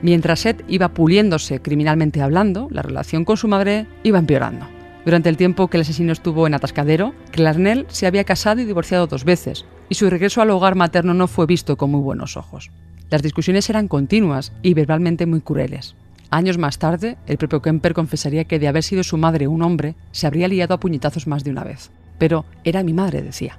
Mientras 0.02 0.44
Ed 0.44 0.56
iba 0.68 0.88
puliéndose 0.88 1.60
criminalmente 1.60 2.20
hablando, 2.20 2.68
la 2.70 2.82
relación 2.82 3.24
con 3.24 3.36
su 3.36 3.48
madre 3.48 3.86
iba 4.02 4.18
empeorando. 4.18 4.66
Durante 5.06 5.28
el 5.28 5.36
tiempo 5.36 5.68
que 5.68 5.76
el 5.76 5.82
asesino 5.82 6.12
estuvo 6.12 6.46
en 6.46 6.54
Atascadero, 6.54 7.14
Clarnell 7.30 7.86
se 7.88 8.06
había 8.06 8.24
casado 8.24 8.60
y 8.60 8.64
divorciado 8.64 9.06
dos 9.06 9.24
veces, 9.24 9.64
y 9.88 9.94
su 9.94 10.10
regreso 10.10 10.42
al 10.42 10.50
hogar 10.50 10.74
materno 10.74 11.14
no 11.14 11.28
fue 11.28 11.46
visto 11.46 11.76
con 11.76 11.92
muy 11.92 12.00
buenos 12.00 12.36
ojos. 12.36 12.70
Las 13.08 13.22
discusiones 13.22 13.70
eran 13.70 13.86
continuas 13.86 14.52
y 14.62 14.74
verbalmente 14.74 15.24
muy 15.26 15.40
crueles. 15.40 15.94
Años 16.30 16.58
más 16.58 16.78
tarde, 16.78 17.16
el 17.26 17.38
propio 17.38 17.62
Kemper 17.62 17.94
confesaría 17.94 18.44
que 18.44 18.58
de 18.58 18.68
haber 18.68 18.82
sido 18.82 19.04
su 19.04 19.16
madre 19.16 19.48
un 19.48 19.62
hombre, 19.62 19.94
se 20.10 20.26
habría 20.26 20.48
liado 20.48 20.74
a 20.74 20.80
puñetazos 20.80 21.26
más 21.26 21.44
de 21.44 21.50
una 21.50 21.64
vez. 21.64 21.90
Pero 22.18 22.44
era 22.64 22.82
mi 22.82 22.92
madre, 22.92 23.22
decía. 23.22 23.58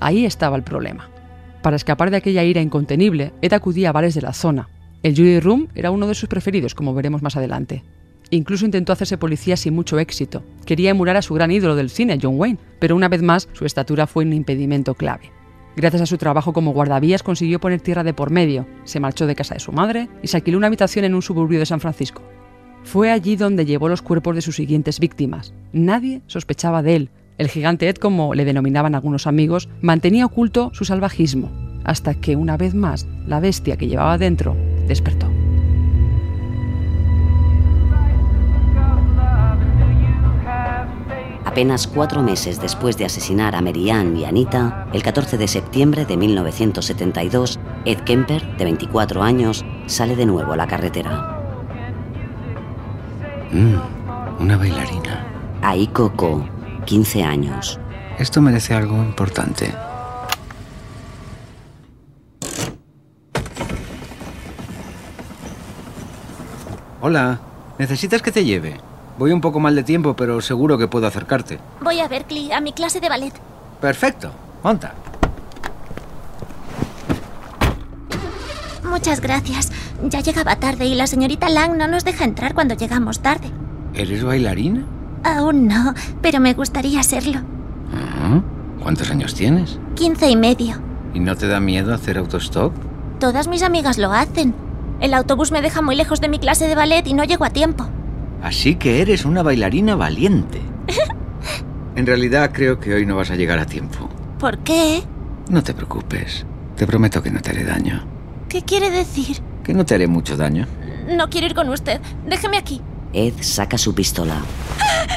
Ahí 0.00 0.24
estaba 0.24 0.56
el 0.56 0.62
problema. 0.62 1.08
Para 1.62 1.76
escapar 1.76 2.10
de 2.10 2.16
aquella 2.16 2.42
ira 2.42 2.60
incontenible, 2.60 3.32
Ed 3.42 3.52
acudía 3.52 3.90
a 3.90 3.92
bares 3.92 4.14
de 4.14 4.22
la 4.22 4.32
zona. 4.32 4.68
El 5.02 5.14
Jury 5.14 5.40
Room 5.40 5.68
era 5.74 5.90
uno 5.90 6.06
de 6.06 6.14
sus 6.14 6.28
preferidos, 6.28 6.74
como 6.74 6.94
veremos 6.94 7.22
más 7.22 7.36
adelante. 7.36 7.84
Incluso 8.30 8.64
intentó 8.64 8.92
hacerse 8.92 9.18
policía 9.18 9.56
sin 9.56 9.74
mucho 9.74 9.98
éxito. 9.98 10.42
Quería 10.64 10.90
emular 10.90 11.16
a 11.16 11.22
su 11.22 11.34
gran 11.34 11.50
ídolo 11.50 11.76
del 11.76 11.90
cine, 11.90 12.18
John 12.20 12.38
Wayne, 12.38 12.58
pero 12.78 12.96
una 12.96 13.08
vez 13.08 13.22
más 13.22 13.48
su 13.52 13.66
estatura 13.66 14.06
fue 14.06 14.24
un 14.24 14.32
impedimento 14.32 14.94
clave. 14.94 15.32
Gracias 15.76 16.02
a 16.02 16.06
su 16.06 16.18
trabajo 16.18 16.52
como 16.52 16.72
guardavías 16.72 17.22
consiguió 17.22 17.60
poner 17.60 17.80
tierra 17.80 18.04
de 18.04 18.14
por 18.14 18.30
medio, 18.30 18.66
se 18.84 19.00
marchó 19.00 19.26
de 19.26 19.36
casa 19.36 19.54
de 19.54 19.60
su 19.60 19.72
madre 19.72 20.08
y 20.22 20.28
se 20.28 20.36
alquiló 20.36 20.58
una 20.58 20.66
habitación 20.66 21.04
en 21.04 21.14
un 21.14 21.22
suburbio 21.22 21.58
de 21.58 21.66
San 21.66 21.80
Francisco. 21.80 22.22
Fue 22.82 23.10
allí 23.10 23.36
donde 23.36 23.66
llevó 23.66 23.88
los 23.88 24.02
cuerpos 24.02 24.34
de 24.34 24.42
sus 24.42 24.56
siguientes 24.56 24.98
víctimas. 25.00 25.54
Nadie 25.72 26.22
sospechaba 26.26 26.82
de 26.82 26.96
él. 26.96 27.10
El 27.38 27.48
gigante 27.48 27.88
Ed, 27.88 27.96
como 27.96 28.34
le 28.34 28.44
denominaban 28.44 28.94
algunos 28.94 29.26
amigos, 29.26 29.68
mantenía 29.80 30.26
oculto 30.26 30.70
su 30.74 30.84
salvajismo, 30.84 31.50
hasta 31.84 32.14
que 32.14 32.36
una 32.36 32.56
vez 32.56 32.74
más 32.74 33.06
la 33.26 33.40
bestia 33.40 33.76
que 33.76 33.88
llevaba 33.88 34.18
dentro 34.18 34.56
despertó. 34.86 35.39
Apenas 41.44 41.86
cuatro 41.86 42.22
meses 42.22 42.60
después 42.60 42.98
de 42.98 43.06
asesinar 43.06 43.56
a 43.56 43.60
Merianne 43.60 44.20
y 44.20 44.24
Anita, 44.24 44.86
el 44.92 45.02
14 45.02 45.38
de 45.38 45.48
septiembre 45.48 46.04
de 46.04 46.16
1972, 46.16 47.58
Ed 47.84 48.00
Kemper, 48.00 48.56
de 48.56 48.64
24 48.64 49.22
años, 49.22 49.64
sale 49.86 50.16
de 50.16 50.26
nuevo 50.26 50.52
a 50.52 50.56
la 50.56 50.66
carretera. 50.66 51.38
Mm, 53.52 54.42
una 54.42 54.56
bailarina. 54.56 55.26
Aiko 55.62 56.12
Ko, 56.14 56.44
15 56.84 57.24
años. 57.24 57.80
Esto 58.18 58.40
merece 58.42 58.74
algo 58.74 58.96
importante. 58.96 59.72
Hola, 67.00 67.40
¿necesitas 67.78 68.20
que 68.20 68.30
te 68.30 68.44
lleve? 68.44 68.89
Voy 69.20 69.32
un 69.32 69.42
poco 69.42 69.60
mal 69.60 69.74
de 69.74 69.82
tiempo, 69.82 70.16
pero 70.16 70.40
seguro 70.40 70.78
que 70.78 70.88
puedo 70.88 71.06
acercarte. 71.06 71.58
Voy 71.82 72.00
a 72.00 72.08
Berkeley, 72.08 72.52
a 72.52 72.62
mi 72.62 72.72
clase 72.72 73.00
de 73.00 73.10
ballet. 73.10 73.34
Perfecto. 73.78 74.32
Monta. 74.62 74.94
Muchas 78.82 79.20
gracias. 79.20 79.72
Ya 80.02 80.20
llegaba 80.20 80.56
tarde 80.56 80.86
y 80.86 80.94
la 80.94 81.06
señorita 81.06 81.50
Lang 81.50 81.76
no 81.76 81.86
nos 81.86 82.02
deja 82.02 82.24
entrar 82.24 82.54
cuando 82.54 82.74
llegamos 82.74 83.20
tarde. 83.20 83.50
¿Eres 83.92 84.24
bailarina? 84.24 84.86
Aún 85.22 85.68
no, 85.68 85.92
pero 86.22 86.40
me 86.40 86.54
gustaría 86.54 87.02
serlo. 87.02 87.40
Ah, 87.92 88.40
¿Cuántos 88.82 89.10
años 89.10 89.34
tienes? 89.34 89.78
Quince 89.96 90.30
y 90.30 90.36
medio. 90.36 90.76
¿Y 91.12 91.20
no 91.20 91.36
te 91.36 91.46
da 91.46 91.60
miedo 91.60 91.92
hacer 91.92 92.16
autostop? 92.16 92.72
Todas 93.18 93.48
mis 93.48 93.62
amigas 93.62 93.98
lo 93.98 94.14
hacen. 94.14 94.54
El 94.98 95.12
autobús 95.12 95.52
me 95.52 95.60
deja 95.60 95.82
muy 95.82 95.94
lejos 95.94 96.22
de 96.22 96.30
mi 96.30 96.38
clase 96.38 96.68
de 96.68 96.74
ballet 96.74 97.06
y 97.06 97.12
no 97.12 97.24
llego 97.24 97.44
a 97.44 97.50
tiempo. 97.50 97.86
Así 98.42 98.76
que 98.76 99.02
eres 99.02 99.24
una 99.24 99.42
bailarina 99.42 99.96
valiente. 99.96 100.60
en 101.96 102.06
realidad 102.06 102.50
creo 102.52 102.80
que 102.80 102.94
hoy 102.94 103.06
no 103.06 103.16
vas 103.16 103.30
a 103.30 103.36
llegar 103.36 103.58
a 103.58 103.66
tiempo. 103.66 104.08
¿Por 104.38 104.58
qué? 104.58 105.02
No 105.48 105.62
te 105.62 105.74
preocupes. 105.74 106.46
Te 106.76 106.86
prometo 106.86 107.22
que 107.22 107.30
no 107.30 107.40
te 107.40 107.50
haré 107.50 107.64
daño. 107.64 108.04
¿Qué 108.48 108.62
quiere 108.62 108.90
decir? 108.90 109.38
Que 109.62 109.74
no 109.74 109.84
te 109.84 109.94
haré 109.94 110.06
mucho 110.06 110.36
daño. 110.36 110.66
No 111.08 111.28
quiero 111.28 111.46
ir 111.46 111.54
con 111.54 111.68
usted. 111.68 112.00
Déjeme 112.26 112.56
aquí. 112.56 112.80
Ed 113.12 113.34
saca 113.40 113.76
su 113.76 113.94
pistola. 113.94 114.36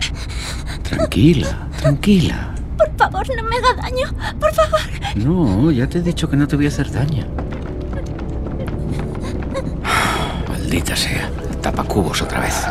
Tranquila, 0.84 1.68
tranquila. 1.80 2.54
Por 2.78 2.92
favor, 2.98 3.28
no 3.36 3.44
me 3.44 3.56
haga 3.56 3.74
daño. 3.82 4.08
Por 4.40 4.54
favor. 4.54 4.80
No, 5.16 5.72
ya 5.72 5.88
te 5.88 6.00
he 6.00 6.02
dicho 6.02 6.30
que 6.30 6.36
no 6.36 6.48
te 6.48 6.56
voy 6.56 6.66
a 6.66 6.70
hacer 6.70 6.92
daño. 6.92 7.26
Maldita 10.50 10.96
sea. 10.96 11.30
Tapa 11.62 11.84
cubos 11.84 12.22
otra 12.22 12.42
vez. 12.42 12.66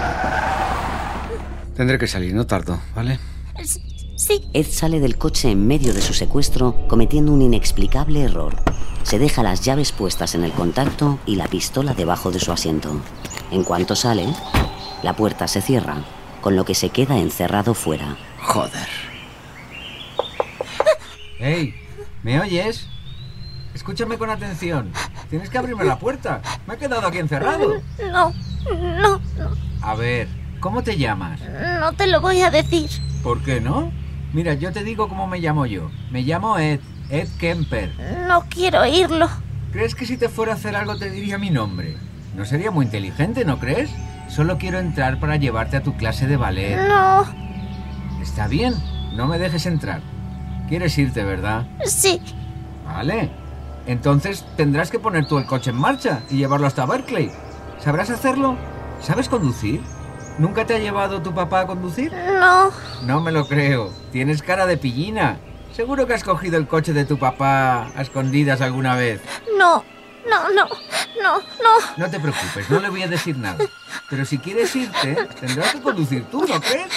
Tendré 1.74 1.98
que 1.98 2.06
salir, 2.06 2.34
no 2.34 2.46
tardo, 2.46 2.80
¿vale? 2.94 3.18
Sí. 4.16 4.48
Ed 4.52 4.66
sale 4.66 5.00
del 5.00 5.16
coche 5.18 5.50
en 5.50 5.66
medio 5.66 5.94
de 5.94 6.02
su 6.02 6.12
secuestro, 6.12 6.86
cometiendo 6.86 7.32
un 7.32 7.42
inexplicable 7.42 8.22
error. 8.22 8.56
Se 9.02 9.18
deja 9.18 9.42
las 9.42 9.62
llaves 9.62 9.90
puestas 9.90 10.34
en 10.34 10.44
el 10.44 10.52
contacto 10.52 11.18
y 11.26 11.36
la 11.36 11.48
pistola 11.48 11.94
debajo 11.94 12.30
de 12.30 12.38
su 12.38 12.52
asiento. 12.52 13.00
En 13.50 13.64
cuanto 13.64 13.96
sale, 13.96 14.26
la 15.02 15.16
puerta 15.16 15.48
se 15.48 15.60
cierra, 15.60 16.04
con 16.40 16.56
lo 16.56 16.64
que 16.64 16.74
se 16.74 16.90
queda 16.90 17.18
encerrado 17.18 17.74
fuera. 17.74 18.16
Joder. 18.42 18.88
¡Hey! 21.38 21.74
¿Me 22.22 22.40
oyes? 22.40 22.86
Escúchame 23.74 24.18
con 24.18 24.30
atención. 24.30 24.92
Tienes 25.30 25.50
que 25.50 25.58
abrirme 25.58 25.84
la 25.84 25.98
puerta. 25.98 26.42
Me 26.66 26.74
he 26.74 26.78
quedado 26.78 27.06
aquí 27.06 27.18
encerrado. 27.18 27.82
No, 28.12 28.32
no, 28.70 29.20
no. 29.38 29.50
A 29.80 29.94
ver, 29.96 30.28
¿cómo 30.62 30.82
te 30.82 30.96
llamas? 30.96 31.40
No 31.80 31.92
te 31.92 32.06
lo 32.06 32.22
voy 32.22 32.40
a 32.40 32.50
decir. 32.50 32.88
¿Por 33.22 33.42
qué 33.42 33.60
no? 33.60 33.92
Mira, 34.32 34.54
yo 34.54 34.72
te 34.72 34.84
digo 34.84 35.08
cómo 35.08 35.26
me 35.26 35.40
llamo 35.40 35.66
yo. 35.66 35.90
Me 36.10 36.22
llamo 36.22 36.56
Ed, 36.56 36.80
Ed 37.10 37.28
Kemper. 37.38 37.92
No 38.26 38.44
quiero 38.48 38.80
oírlo. 38.80 39.28
¿Crees 39.72 39.94
que 39.94 40.06
si 40.06 40.16
te 40.16 40.28
fuera 40.28 40.52
a 40.52 40.54
hacer 40.54 40.76
algo 40.76 40.96
te 40.96 41.10
diría 41.10 41.36
mi 41.36 41.50
nombre? 41.50 41.96
No 42.36 42.44
sería 42.46 42.70
muy 42.70 42.86
inteligente, 42.86 43.44
¿no 43.44 43.58
crees? 43.58 43.90
Solo 44.28 44.56
quiero 44.56 44.78
entrar 44.78 45.18
para 45.20 45.36
llevarte 45.36 45.76
a 45.76 45.82
tu 45.82 45.96
clase 45.96 46.26
de 46.26 46.36
ballet. 46.36 46.76
No. 46.76 47.26
Está 48.22 48.46
bien, 48.46 48.74
no 49.14 49.26
me 49.26 49.38
dejes 49.38 49.66
entrar. 49.66 50.00
¿Quieres 50.68 50.96
irte, 50.96 51.24
verdad? 51.24 51.66
Sí. 51.84 52.20
Vale. 52.86 53.30
Entonces 53.86 54.46
tendrás 54.56 54.92
que 54.92 55.00
poner 55.00 55.26
tú 55.26 55.38
el 55.38 55.44
coche 55.46 55.70
en 55.70 55.76
marcha 55.76 56.20
y 56.30 56.36
llevarlo 56.36 56.68
hasta 56.68 56.86
Berkeley. 56.86 57.32
¿Sabrás 57.80 58.10
hacerlo? 58.10 58.56
¿Sabes 59.00 59.28
conducir? 59.28 59.82
¿Nunca 60.38 60.66
te 60.66 60.74
ha 60.74 60.78
llevado 60.78 61.22
tu 61.22 61.34
papá 61.34 61.60
a 61.60 61.66
conducir? 61.66 62.12
No. 62.12 62.70
No 63.02 63.20
me 63.20 63.32
lo 63.32 63.46
creo. 63.46 63.92
Tienes 64.12 64.42
cara 64.42 64.66
de 64.66 64.76
pillina. 64.76 65.38
Seguro 65.72 66.06
que 66.06 66.14
has 66.14 66.24
cogido 66.24 66.58
el 66.58 66.66
coche 66.66 66.92
de 66.92 67.04
tu 67.04 67.18
papá 67.18 67.90
a 67.94 68.02
escondidas 68.02 68.60
alguna 68.60 68.94
vez. 68.96 69.20
No. 69.58 69.84
No, 70.28 70.48
no, 70.50 70.68
no, 71.20 71.38
no. 71.38 71.96
No 71.96 72.10
te 72.10 72.20
preocupes, 72.20 72.70
no 72.70 72.78
le 72.78 72.88
voy 72.90 73.02
a 73.02 73.08
decir 73.08 73.36
nada. 73.36 73.58
Pero 74.08 74.24
si 74.24 74.38
quieres 74.38 74.74
irte, 74.76 75.16
tendrás 75.40 75.72
que 75.72 75.80
conducir 75.80 76.24
tú, 76.30 76.44
¿no 76.46 76.60
crees? 76.60 76.92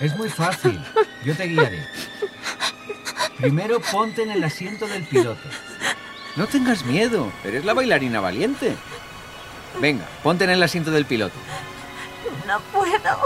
Es 0.00 0.16
muy 0.16 0.28
fácil. 0.28 0.80
Yo 1.24 1.34
te 1.34 1.44
guiaré. 1.44 1.84
Primero 3.38 3.80
ponte 3.80 4.22
en 4.22 4.30
el 4.30 4.44
asiento 4.44 4.86
del 4.86 5.04
piloto. 5.06 5.40
No 6.36 6.46
tengas 6.46 6.84
miedo, 6.84 7.32
eres 7.44 7.64
la 7.64 7.74
bailarina 7.74 8.20
valiente. 8.20 8.76
Venga, 9.80 10.04
ponte 10.22 10.44
en 10.44 10.50
el 10.50 10.62
asiento 10.62 10.90
del 10.90 11.04
piloto. 11.04 11.34
No 12.46 12.60
puedo. 12.72 13.18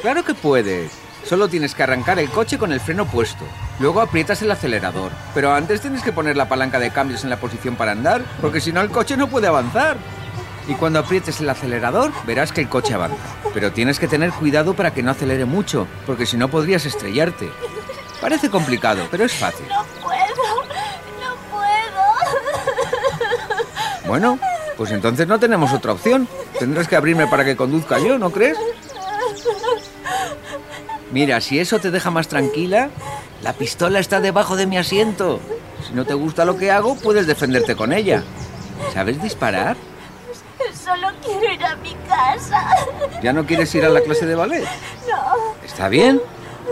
Claro 0.00 0.24
que 0.24 0.34
puedes. 0.34 0.92
Solo 1.24 1.48
tienes 1.48 1.74
que 1.74 1.82
arrancar 1.82 2.18
el 2.18 2.30
coche 2.30 2.58
con 2.58 2.72
el 2.72 2.80
freno 2.80 3.06
puesto. 3.06 3.44
Luego 3.78 4.00
aprietas 4.00 4.42
el 4.42 4.50
acelerador. 4.50 5.12
Pero 5.34 5.54
antes 5.54 5.80
tienes 5.80 6.02
que 6.02 6.12
poner 6.12 6.36
la 6.36 6.48
palanca 6.48 6.78
de 6.78 6.90
cambios 6.90 7.24
en 7.24 7.30
la 7.30 7.38
posición 7.38 7.76
para 7.76 7.92
andar, 7.92 8.22
porque 8.40 8.60
si 8.60 8.72
no 8.72 8.80
el 8.80 8.90
coche 8.90 9.16
no 9.16 9.28
puede 9.28 9.46
avanzar. 9.46 9.96
Y 10.68 10.74
cuando 10.74 10.98
aprietes 10.98 11.40
el 11.40 11.50
acelerador, 11.50 12.12
verás 12.24 12.52
que 12.52 12.60
el 12.60 12.68
coche 12.68 12.94
avanza. 12.94 13.16
Pero 13.52 13.72
tienes 13.72 13.98
que 13.98 14.08
tener 14.08 14.30
cuidado 14.30 14.74
para 14.74 14.92
que 14.92 15.02
no 15.02 15.10
acelere 15.10 15.44
mucho, 15.44 15.86
porque 16.06 16.26
si 16.26 16.36
no 16.36 16.48
podrías 16.48 16.86
estrellarte. 16.86 17.50
Parece 18.20 18.50
complicado, 18.50 19.06
pero 19.10 19.24
es 19.24 19.34
fácil. 19.34 19.66
No 19.68 19.84
puedo. 20.00 20.62
No 21.20 21.34
puedo. 21.50 22.02
Bueno, 24.06 24.38
pues 24.82 24.90
entonces 24.90 25.28
no 25.28 25.38
tenemos 25.38 25.72
otra 25.72 25.92
opción. 25.92 26.26
Tendrás 26.58 26.88
que 26.88 26.96
abrirme 26.96 27.28
para 27.28 27.44
que 27.44 27.54
conduzca 27.54 28.00
yo, 28.00 28.18
¿no 28.18 28.30
crees? 28.30 28.58
Mira, 31.12 31.40
si 31.40 31.60
eso 31.60 31.78
te 31.78 31.92
deja 31.92 32.10
más 32.10 32.26
tranquila, 32.26 32.90
la 33.42 33.52
pistola 33.52 34.00
está 34.00 34.20
debajo 34.20 34.56
de 34.56 34.66
mi 34.66 34.78
asiento. 34.78 35.38
Si 35.86 35.94
no 35.94 36.04
te 36.04 36.14
gusta 36.14 36.44
lo 36.44 36.56
que 36.56 36.72
hago, 36.72 36.96
puedes 36.96 37.28
defenderte 37.28 37.76
con 37.76 37.92
ella. 37.92 38.24
¿Sabes 38.92 39.22
disparar? 39.22 39.76
Solo 40.74 41.06
quiero 41.24 41.54
ir 41.54 41.64
a 41.64 41.76
mi 41.76 41.94
casa. 42.08 42.66
¿Ya 43.22 43.32
no 43.32 43.46
quieres 43.46 43.72
ir 43.76 43.84
a 43.84 43.88
la 43.88 44.00
clase 44.00 44.26
de 44.26 44.34
ballet? 44.34 44.64
No. 45.08 45.54
Está 45.64 45.88
bien. 45.88 46.20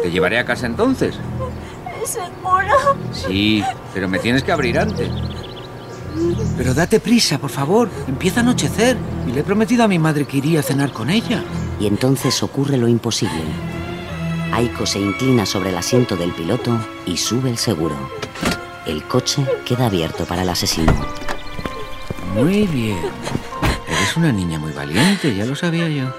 Te 0.02 0.10
llevaré 0.10 0.40
a 0.40 0.44
casa 0.44 0.66
entonces. 0.66 1.14
¿Seguro? 2.04 2.96
Sí, 3.12 3.64
pero 3.94 4.08
me 4.08 4.18
tienes 4.18 4.42
que 4.42 4.50
abrir 4.50 4.80
antes. 4.80 5.08
Pero 6.56 6.74
date 6.74 7.00
prisa, 7.00 7.38
por 7.38 7.50
favor. 7.50 7.88
Empieza 8.08 8.40
a 8.40 8.42
anochecer. 8.42 8.96
Y 9.26 9.32
le 9.32 9.40
he 9.40 9.44
prometido 9.44 9.84
a 9.84 9.88
mi 9.88 9.98
madre 9.98 10.26
que 10.26 10.38
iría 10.38 10.60
a 10.60 10.62
cenar 10.62 10.92
con 10.92 11.10
ella. 11.10 11.44
Y 11.78 11.86
entonces 11.86 12.42
ocurre 12.42 12.76
lo 12.76 12.88
imposible. 12.88 13.42
Aiko 14.52 14.84
se 14.86 14.98
inclina 14.98 15.46
sobre 15.46 15.70
el 15.70 15.76
asiento 15.76 16.16
del 16.16 16.32
piloto 16.32 16.76
y 17.06 17.16
sube 17.16 17.50
el 17.50 17.58
seguro. 17.58 17.94
El 18.86 19.04
coche 19.04 19.46
queda 19.64 19.86
abierto 19.86 20.24
para 20.24 20.42
el 20.42 20.48
asesino. 20.48 20.92
Muy 22.34 22.66
bien. 22.66 22.98
Eres 23.86 24.16
una 24.16 24.32
niña 24.32 24.58
muy 24.58 24.72
valiente, 24.72 25.34
ya 25.34 25.44
lo 25.44 25.54
sabía 25.54 25.88
yo. 25.88 26.12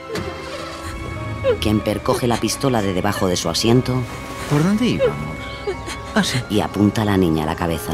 Kemper 1.60 2.02
coge 2.02 2.28
la 2.28 2.38
pistola 2.38 2.82
de 2.82 2.94
debajo 2.94 3.28
de 3.28 3.36
su 3.36 3.50
asiento. 3.50 4.02
¿Por 4.50 4.64
dónde 4.64 4.88
íbamos? 4.88 5.36
Ah, 6.16 6.24
sí. 6.24 6.40
Y 6.50 6.60
apunta 6.60 7.04
a 7.04 7.06
la 7.06 7.18
niña 7.18 7.44
a 7.44 7.48
la 7.48 7.56
cabeza. 7.56 7.92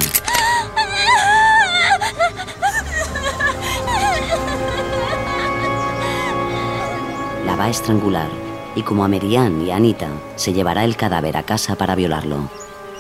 Va 7.60 7.66
a 7.66 7.70
estrangular 7.70 8.30
y 8.76 8.84
como 8.84 9.04
a 9.04 9.08
Merian 9.08 9.64
y 9.64 9.72
a 9.72 9.78
Anita 9.78 10.10
se 10.36 10.54
llevará 10.54 10.86
el 10.86 10.96
cadáver 10.96 11.38
a 11.38 11.44
casa 11.44 11.76
para 11.76 11.96
violarlo. 11.96 12.52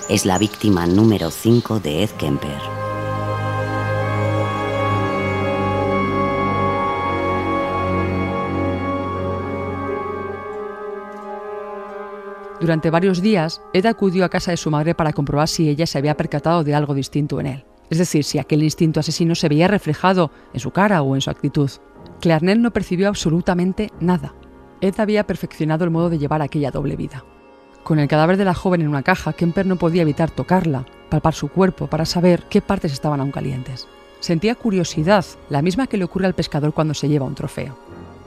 Es 0.09 0.25
la 0.25 0.39
víctima 0.39 0.87
número 0.87 1.29
5 1.29 1.79
de 1.79 2.01
Ed 2.01 2.09
Kemper. 2.17 2.57
Durante 12.59 12.89
varios 12.89 13.21
días, 13.21 13.61
Ed 13.73 13.85
acudió 13.85 14.25
a 14.25 14.29
casa 14.29 14.49
de 14.49 14.57
su 14.57 14.71
madre 14.71 14.95
para 14.95 15.13
comprobar 15.13 15.47
si 15.47 15.69
ella 15.69 15.85
se 15.85 15.99
había 15.99 16.17
percatado 16.17 16.63
de 16.63 16.73
algo 16.73 16.95
distinto 16.95 17.39
en 17.39 17.45
él. 17.45 17.65
Es 17.91 17.99
decir, 17.99 18.23
si 18.23 18.39
aquel 18.39 18.63
instinto 18.63 18.99
asesino 18.99 19.35
se 19.35 19.49
veía 19.49 19.67
reflejado 19.67 20.31
en 20.51 20.59
su 20.59 20.71
cara 20.71 21.03
o 21.03 21.13
en 21.13 21.21
su 21.21 21.29
actitud. 21.29 21.69
Clarnell 22.19 22.61
no 22.61 22.71
percibió 22.71 23.07
absolutamente 23.07 23.91
nada. 23.99 24.33
Ed 24.81 24.99
había 24.99 25.25
perfeccionado 25.25 25.83
el 25.85 25.91
modo 25.91 26.09
de 26.09 26.19
llevar 26.19 26.41
aquella 26.41 26.71
doble 26.71 26.95
vida. 26.95 27.23
Con 27.83 27.99
el 27.99 28.07
cadáver 28.07 28.37
de 28.37 28.45
la 28.45 28.53
joven 28.53 28.81
en 28.81 28.89
una 28.89 29.03
caja, 29.03 29.33
Kemper 29.33 29.65
no 29.65 29.77
podía 29.77 30.01
evitar 30.01 30.29
tocarla, 30.29 30.85
palpar 31.09 31.33
su 31.33 31.47
cuerpo 31.47 31.87
para 31.87 32.05
saber 32.05 32.43
qué 32.49 32.61
partes 32.61 32.93
estaban 32.93 33.21
aún 33.21 33.31
calientes. 33.31 33.87
Sentía 34.19 34.55
curiosidad, 34.55 35.25
la 35.49 35.61
misma 35.61 35.87
que 35.87 35.97
le 35.97 36.03
ocurre 36.03 36.25
al 36.25 36.35
pescador 36.35 36.73
cuando 36.73 36.93
se 36.93 37.07
lleva 37.07 37.25
un 37.25 37.35
trofeo. 37.35 37.77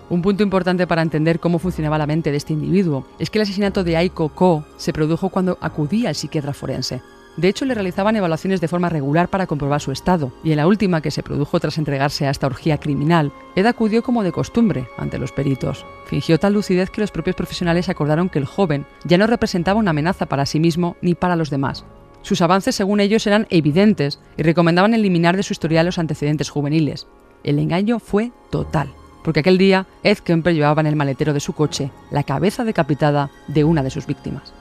Un 0.08 0.22
punto 0.22 0.42
importante 0.42 0.86
para 0.86 1.02
entender 1.02 1.38
cómo 1.38 1.58
funcionaba 1.58 1.98
la 1.98 2.06
mente 2.06 2.30
de 2.30 2.36
este 2.36 2.52
individuo 2.52 3.06
es 3.18 3.30
que 3.30 3.38
el 3.38 3.42
asesinato 3.42 3.84
de 3.84 3.96
Aiko 3.96 4.30
Ko 4.30 4.64
se 4.76 4.92
produjo 4.92 5.28
cuando 5.28 5.56
acudía 5.60 6.08
al 6.08 6.14
psiquiatra 6.16 6.52
forense. 6.52 7.02
De 7.36 7.48
hecho, 7.48 7.64
le 7.64 7.74
realizaban 7.74 8.16
evaluaciones 8.16 8.60
de 8.60 8.68
forma 8.68 8.88
regular 8.88 9.28
para 9.28 9.46
comprobar 9.46 9.80
su 9.80 9.92
estado, 9.92 10.32
y 10.42 10.50
en 10.50 10.58
la 10.58 10.66
última 10.66 11.00
que 11.00 11.10
se 11.10 11.22
produjo 11.22 11.60
tras 11.60 11.78
entregarse 11.78 12.26
a 12.26 12.30
esta 12.30 12.46
orgía 12.46 12.78
criminal, 12.78 13.32
Ed 13.54 13.66
acudió 13.66 14.02
como 14.02 14.22
de 14.22 14.32
costumbre 14.32 14.88
ante 14.98 15.18
los 15.18 15.32
peritos. 15.32 15.86
Fingió 16.06 16.38
tal 16.38 16.54
lucidez 16.54 16.90
que 16.90 17.00
los 17.00 17.10
propios 17.10 17.36
profesionales 17.36 17.88
acordaron 17.88 18.28
que 18.28 18.38
el 18.38 18.46
joven 18.46 18.84
ya 19.04 19.16
no 19.16 19.26
representaba 19.26 19.78
una 19.78 19.90
amenaza 19.90 20.26
para 20.26 20.46
sí 20.46 20.60
mismo 20.60 20.96
ni 21.00 21.14
para 21.14 21.36
los 21.36 21.50
demás. 21.50 21.84
Sus 22.22 22.42
avances, 22.42 22.74
según 22.74 23.00
ellos, 23.00 23.26
eran 23.26 23.46
evidentes 23.48 24.20
y 24.36 24.42
recomendaban 24.42 24.92
eliminar 24.92 25.36
de 25.36 25.42
su 25.42 25.52
historial 25.52 25.86
los 25.86 25.98
antecedentes 25.98 26.50
juveniles. 26.50 27.06
El 27.44 27.58
engaño 27.58 28.00
fue 28.00 28.32
total, 28.50 28.92
porque 29.24 29.40
aquel 29.40 29.56
día 29.56 29.86
Ed 30.02 30.18
Kemper 30.18 30.54
llevaba 30.54 30.80
en 30.80 30.86
el 30.86 30.96
maletero 30.96 31.32
de 31.32 31.40
su 31.40 31.54
coche 31.54 31.90
la 32.10 32.24
cabeza 32.24 32.64
decapitada 32.64 33.30
de 33.48 33.64
una 33.64 33.82
de 33.82 33.90
sus 33.90 34.06
víctimas. 34.06 34.52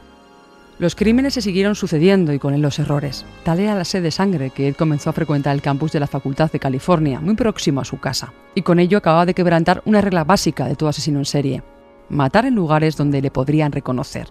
Los 0.79 0.95
crímenes 0.95 1.33
se 1.33 1.41
siguieron 1.41 1.75
sucediendo 1.75 2.31
y 2.31 2.39
con 2.39 2.53
él 2.53 2.61
los 2.61 2.79
errores. 2.79 3.25
Tal 3.43 3.59
era 3.59 3.75
la 3.75 3.83
sed 3.83 4.01
de 4.01 4.11
sangre 4.11 4.49
que 4.49 4.69
Ed 4.69 4.77
comenzó 4.77 5.09
a 5.09 5.13
frecuentar 5.13 5.53
el 5.53 5.61
campus 5.61 5.91
de 5.91 5.99
la 5.99 6.07
Facultad 6.07 6.49
de 6.49 6.59
California, 6.59 7.19
muy 7.19 7.35
próximo 7.35 7.81
a 7.81 7.85
su 7.85 7.99
casa, 7.99 8.31
y 8.55 8.61
con 8.61 8.79
ello 8.79 8.97
acababa 8.97 9.25
de 9.25 9.33
quebrantar 9.33 9.81
una 9.83 9.99
regla 9.99 10.23
básica 10.23 10.69
de 10.69 10.77
todo 10.77 10.87
asesino 10.87 11.19
en 11.19 11.25
serie, 11.25 11.63
matar 12.07 12.45
en 12.45 12.55
lugares 12.55 12.95
donde 12.95 13.21
le 13.21 13.29
podrían 13.29 13.73
reconocer. 13.73 14.29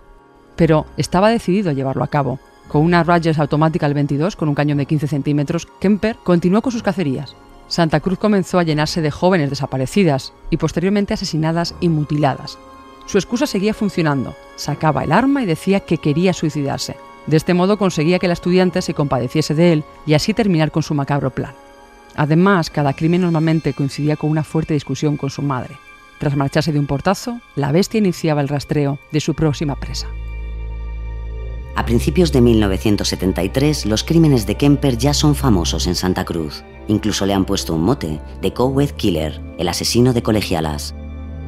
Pero 0.57 0.87
estaba 0.97 1.29
decidido 1.29 1.69
a 1.69 1.75
llevarlo 1.75 2.03
a 2.03 2.09
cabo. 2.09 2.41
Con 2.69 2.83
una 2.83 3.05
Rogers 3.05 3.39
automática 3.39 3.85
al 3.85 3.93
22 3.93 4.35
con 4.35 4.49
un 4.49 4.55
cañón 4.55 4.79
de 4.79 4.87
15 4.87 5.07
centímetros, 5.07 5.69
Kemper 5.81 6.17
continuó 6.25 6.63
con 6.63 6.73
sus 6.73 6.83
cacerías. 6.83 7.37
Santa 7.67 8.01
Cruz 8.01 8.19
comenzó 8.19 8.59
a 8.59 8.63
llenarse 8.63 9.03
de 9.03 9.11
jóvenes 9.11 9.51
desaparecidas 9.51 10.33
y 10.49 10.57
posteriormente 10.57 11.13
asesinadas 11.13 11.75
y 11.81 11.91
mutiladas, 11.91 12.59
su 13.09 13.17
excusa 13.17 13.47
seguía 13.47 13.73
funcionando. 13.73 14.37
Sacaba 14.57 15.03
el 15.03 15.13
arma 15.13 15.43
y 15.43 15.47
decía 15.47 15.81
que 15.81 15.97
quería 15.97 16.35
suicidarse. 16.35 16.97
De 17.27 17.39
este 17.39 17.55
modo 17.55 17.79
conseguía 17.79 18.19
que 18.19 18.29
la 18.29 18.35
estudiante 18.35 18.83
se 18.83 18.93
compadeciese 18.93 19.55
de 19.55 19.73
él 19.73 19.85
y 20.07 20.13
así 20.13 20.35
terminar 20.35 20.71
con 20.71 20.83
su 20.83 20.95
macabro 20.95 21.31
plan. 21.31 21.55
Además, 22.17 22.69
cada 22.69 22.93
crimen 22.93 23.23
normalmente 23.23 23.73
coincidía 23.73 24.17
con 24.17 24.31
una 24.31 24.45
fuerte 24.45 24.75
discusión 24.75 25.17
con 25.17 25.31
su 25.31 25.41
madre. 25.41 25.79
Tras 26.19 26.37
marcharse 26.37 26.71
de 26.71 26.79
un 26.79 26.87
portazo, 26.87 27.41
la 27.57 27.73
bestia 27.73 27.99
iniciaba 27.99 28.43
el 28.43 28.49
rastreo 28.49 28.99
de 29.11 29.21
su 29.21 29.35
próxima 29.35 29.77
presa. 29.77 30.09
A 31.77 31.87
principios 31.87 32.33
de 32.33 32.43
1973, 32.43 33.87
los 33.87 34.05
crímenes 34.05 34.47
de 34.47 34.57
Kemper 34.57 34.99
ya 34.99 35.15
son 35.15 35.35
famosos 35.35 35.87
en 35.87 35.95
Santa 35.95 36.25
Cruz. 36.25 36.65
Incluso 36.89 37.25
le 37.25 37.35
han 37.35 37.45
puesto 37.45 37.75
un 37.75 37.83
mote, 37.83 38.21
The 38.43 38.53
Cowhead 38.53 38.91
Killer, 38.91 39.41
el 39.59 39.69
asesino 39.69 40.13
de 40.13 40.23
colegialas, 40.23 40.95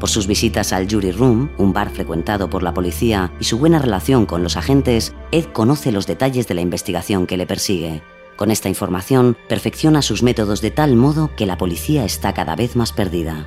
por 0.00 0.10
sus 0.10 0.26
visitas 0.26 0.72
al 0.72 0.90
Jury 0.90 1.12
Room, 1.12 1.50
un 1.58 1.72
bar 1.72 1.90
frecuentado 1.90 2.50
por 2.50 2.64
la 2.64 2.74
policía, 2.74 3.32
y 3.38 3.44
su 3.44 3.58
buena 3.58 3.78
relación 3.78 4.26
con 4.26 4.42
los 4.42 4.56
agentes, 4.56 5.14
Ed 5.30 5.44
conoce 5.52 5.92
los 5.92 6.08
detalles 6.08 6.48
de 6.48 6.54
la 6.54 6.62
investigación 6.62 7.26
que 7.26 7.36
le 7.36 7.46
persigue. 7.46 8.02
Con 8.36 8.50
esta 8.50 8.68
información, 8.68 9.36
perfecciona 9.48 10.02
sus 10.02 10.22
métodos 10.22 10.62
de 10.62 10.70
tal 10.70 10.96
modo 10.96 11.30
que 11.36 11.46
la 11.46 11.58
policía 11.58 12.04
está 12.04 12.32
cada 12.32 12.56
vez 12.56 12.74
más 12.74 12.92
perdida. 12.92 13.46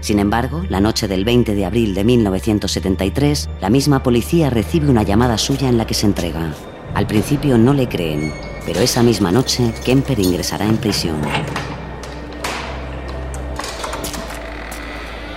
Sin 0.00 0.18
embargo, 0.18 0.64
la 0.68 0.80
noche 0.80 1.06
del 1.06 1.24
20 1.24 1.54
de 1.54 1.64
abril 1.64 1.94
de 1.94 2.02
1973, 2.02 3.50
la 3.60 3.70
misma 3.70 4.02
policía 4.02 4.50
recibe 4.50 4.88
una 4.88 5.04
llamada 5.04 5.38
suya 5.38 5.68
en 5.68 5.78
la 5.78 5.86
que 5.86 5.94
se 5.94 6.06
entrega. 6.06 6.54
Al 6.94 7.06
principio 7.06 7.56
no 7.58 7.72
le 7.72 7.88
creen, 7.88 8.32
pero 8.66 8.80
esa 8.80 9.02
misma 9.02 9.30
noche 9.30 9.72
Kemper 9.84 10.18
ingresará 10.18 10.66
en 10.66 10.78
prisión. 10.78 11.20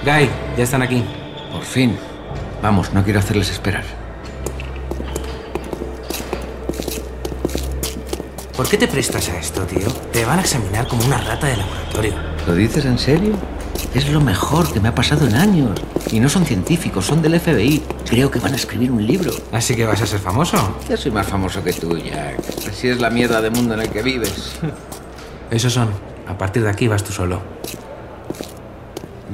Guy, 0.05 0.29
ya 0.55 0.63
están 0.63 0.83
aquí. 0.83 1.03
Por 1.51 1.63
fin. 1.63 1.97
Vamos, 2.61 2.93
no 2.93 3.03
quiero 3.03 3.17
hacerles 3.17 3.49
esperar. 3.49 3.83
¿Por 8.55 8.69
qué 8.69 8.77
te 8.77 8.87
prestas 8.87 9.29
a 9.29 9.39
esto, 9.39 9.63
tío? 9.63 9.87
Te 10.13 10.23
van 10.23 10.37
a 10.37 10.41
examinar 10.43 10.87
como 10.87 11.03
una 11.05 11.17
rata 11.17 11.47
de 11.47 11.57
laboratorio. 11.57 12.13
¿Lo 12.45 12.53
dices 12.53 12.85
en 12.85 12.99
serio? 12.99 13.33
Es 13.95 14.07
lo 14.09 14.21
mejor 14.21 14.71
que 14.71 14.79
me 14.79 14.89
ha 14.89 14.93
pasado 14.93 15.25
en 15.25 15.33
años. 15.33 15.71
Y 16.11 16.19
no 16.19 16.29
son 16.29 16.45
científicos, 16.45 17.07
son 17.07 17.23
del 17.23 17.39
FBI. 17.39 17.81
Creo 18.07 18.29
que 18.29 18.37
van 18.37 18.53
a 18.53 18.57
escribir 18.57 18.91
un 18.91 19.07
libro. 19.07 19.31
¿Así 19.51 19.75
que 19.75 19.87
vas 19.87 20.03
a 20.03 20.05
ser 20.05 20.19
famoso? 20.19 20.77
Ya 20.87 20.97
soy 20.97 21.11
más 21.11 21.25
famoso 21.25 21.63
que 21.63 21.73
tú, 21.73 21.97
Jack. 21.97 22.37
Así 22.69 22.89
es 22.89 22.99
la 22.99 23.09
mierda 23.09 23.41
de 23.41 23.49
mundo 23.49 23.73
en 23.73 23.81
el 23.81 23.89
que 23.89 24.03
vives. 24.03 24.55
Esos 25.49 25.73
son. 25.73 25.89
A 26.27 26.37
partir 26.37 26.61
de 26.61 26.69
aquí 26.69 26.87
vas 26.87 27.03
tú 27.03 27.11
solo. 27.11 27.41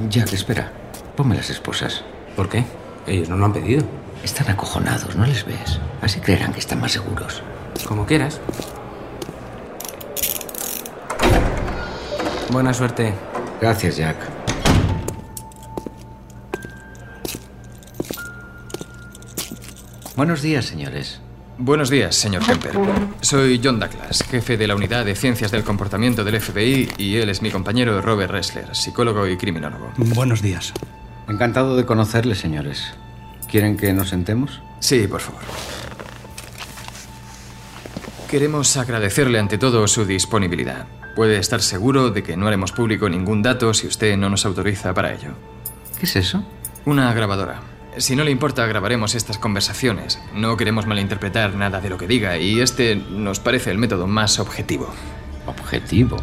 Jack, 0.08 0.32
espera. 0.32 0.72
Ponme 1.16 1.34
las 1.34 1.50
esposas. 1.50 2.02
¿Por 2.36 2.48
qué? 2.48 2.64
Ellos 3.06 3.28
no 3.28 3.36
lo 3.36 3.44
han 3.44 3.52
pedido. 3.52 3.84
Están 4.24 4.50
acojonados, 4.50 5.16
¿no 5.16 5.26
les 5.26 5.44
ves? 5.44 5.80
Así 6.00 6.20
creerán 6.20 6.52
que 6.52 6.60
están 6.60 6.80
más 6.80 6.92
seguros. 6.92 7.42
Como 7.86 8.06
quieras. 8.06 8.40
Buena 12.50 12.72
suerte. 12.74 13.14
Gracias, 13.60 13.96
Jack. 13.96 14.16
Buenos 20.16 20.42
días, 20.42 20.66
señores. 20.66 21.21
Buenos 21.58 21.90
días, 21.90 22.16
señor 22.16 22.44
Kemper. 22.44 22.72
Soy 23.20 23.60
John 23.62 23.78
Douglas, 23.78 24.24
jefe 24.28 24.56
de 24.56 24.66
la 24.66 24.74
Unidad 24.74 25.04
de 25.04 25.14
Ciencias 25.14 25.50
del 25.50 25.64
Comportamiento 25.64 26.24
del 26.24 26.40
FBI, 26.40 26.92
y 26.96 27.16
él 27.16 27.28
es 27.28 27.42
mi 27.42 27.50
compañero 27.50 28.00
Robert 28.00 28.32
Ressler, 28.32 28.74
psicólogo 28.74 29.26
y 29.28 29.36
criminólogo. 29.36 29.92
Buenos 29.96 30.42
días. 30.42 30.72
Encantado 31.28 31.76
de 31.76 31.84
conocerles, 31.84 32.38
señores. 32.38 32.94
¿Quieren 33.50 33.76
que 33.76 33.92
nos 33.92 34.08
sentemos? 34.08 34.60
Sí, 34.80 35.06
por 35.06 35.20
favor. 35.20 35.42
Queremos 38.28 38.76
agradecerle 38.78 39.38
ante 39.38 39.58
todo 39.58 39.86
su 39.86 40.06
disponibilidad. 40.06 40.86
Puede 41.14 41.36
estar 41.36 41.60
seguro 41.60 42.10
de 42.10 42.22
que 42.22 42.36
no 42.36 42.48
haremos 42.48 42.72
público 42.72 43.08
ningún 43.10 43.42
dato 43.42 43.74
si 43.74 43.86
usted 43.86 44.16
no 44.16 44.30
nos 44.30 44.46
autoriza 44.46 44.94
para 44.94 45.12
ello. 45.12 45.32
¿Qué 45.98 46.06
es 46.06 46.16
eso? 46.16 46.42
Una 46.86 47.12
grabadora. 47.12 47.71
Si 47.98 48.16
no 48.16 48.24
le 48.24 48.30
importa, 48.30 48.66
grabaremos 48.66 49.14
estas 49.14 49.38
conversaciones. 49.38 50.18
No 50.34 50.56
queremos 50.56 50.86
malinterpretar 50.86 51.54
nada 51.54 51.80
de 51.80 51.90
lo 51.90 51.98
que 51.98 52.06
diga 52.06 52.38
y 52.38 52.60
este 52.60 52.96
nos 52.96 53.38
parece 53.38 53.70
el 53.70 53.78
método 53.78 54.06
más 54.06 54.38
objetivo. 54.38 54.88
¿Objetivo? 55.46 56.16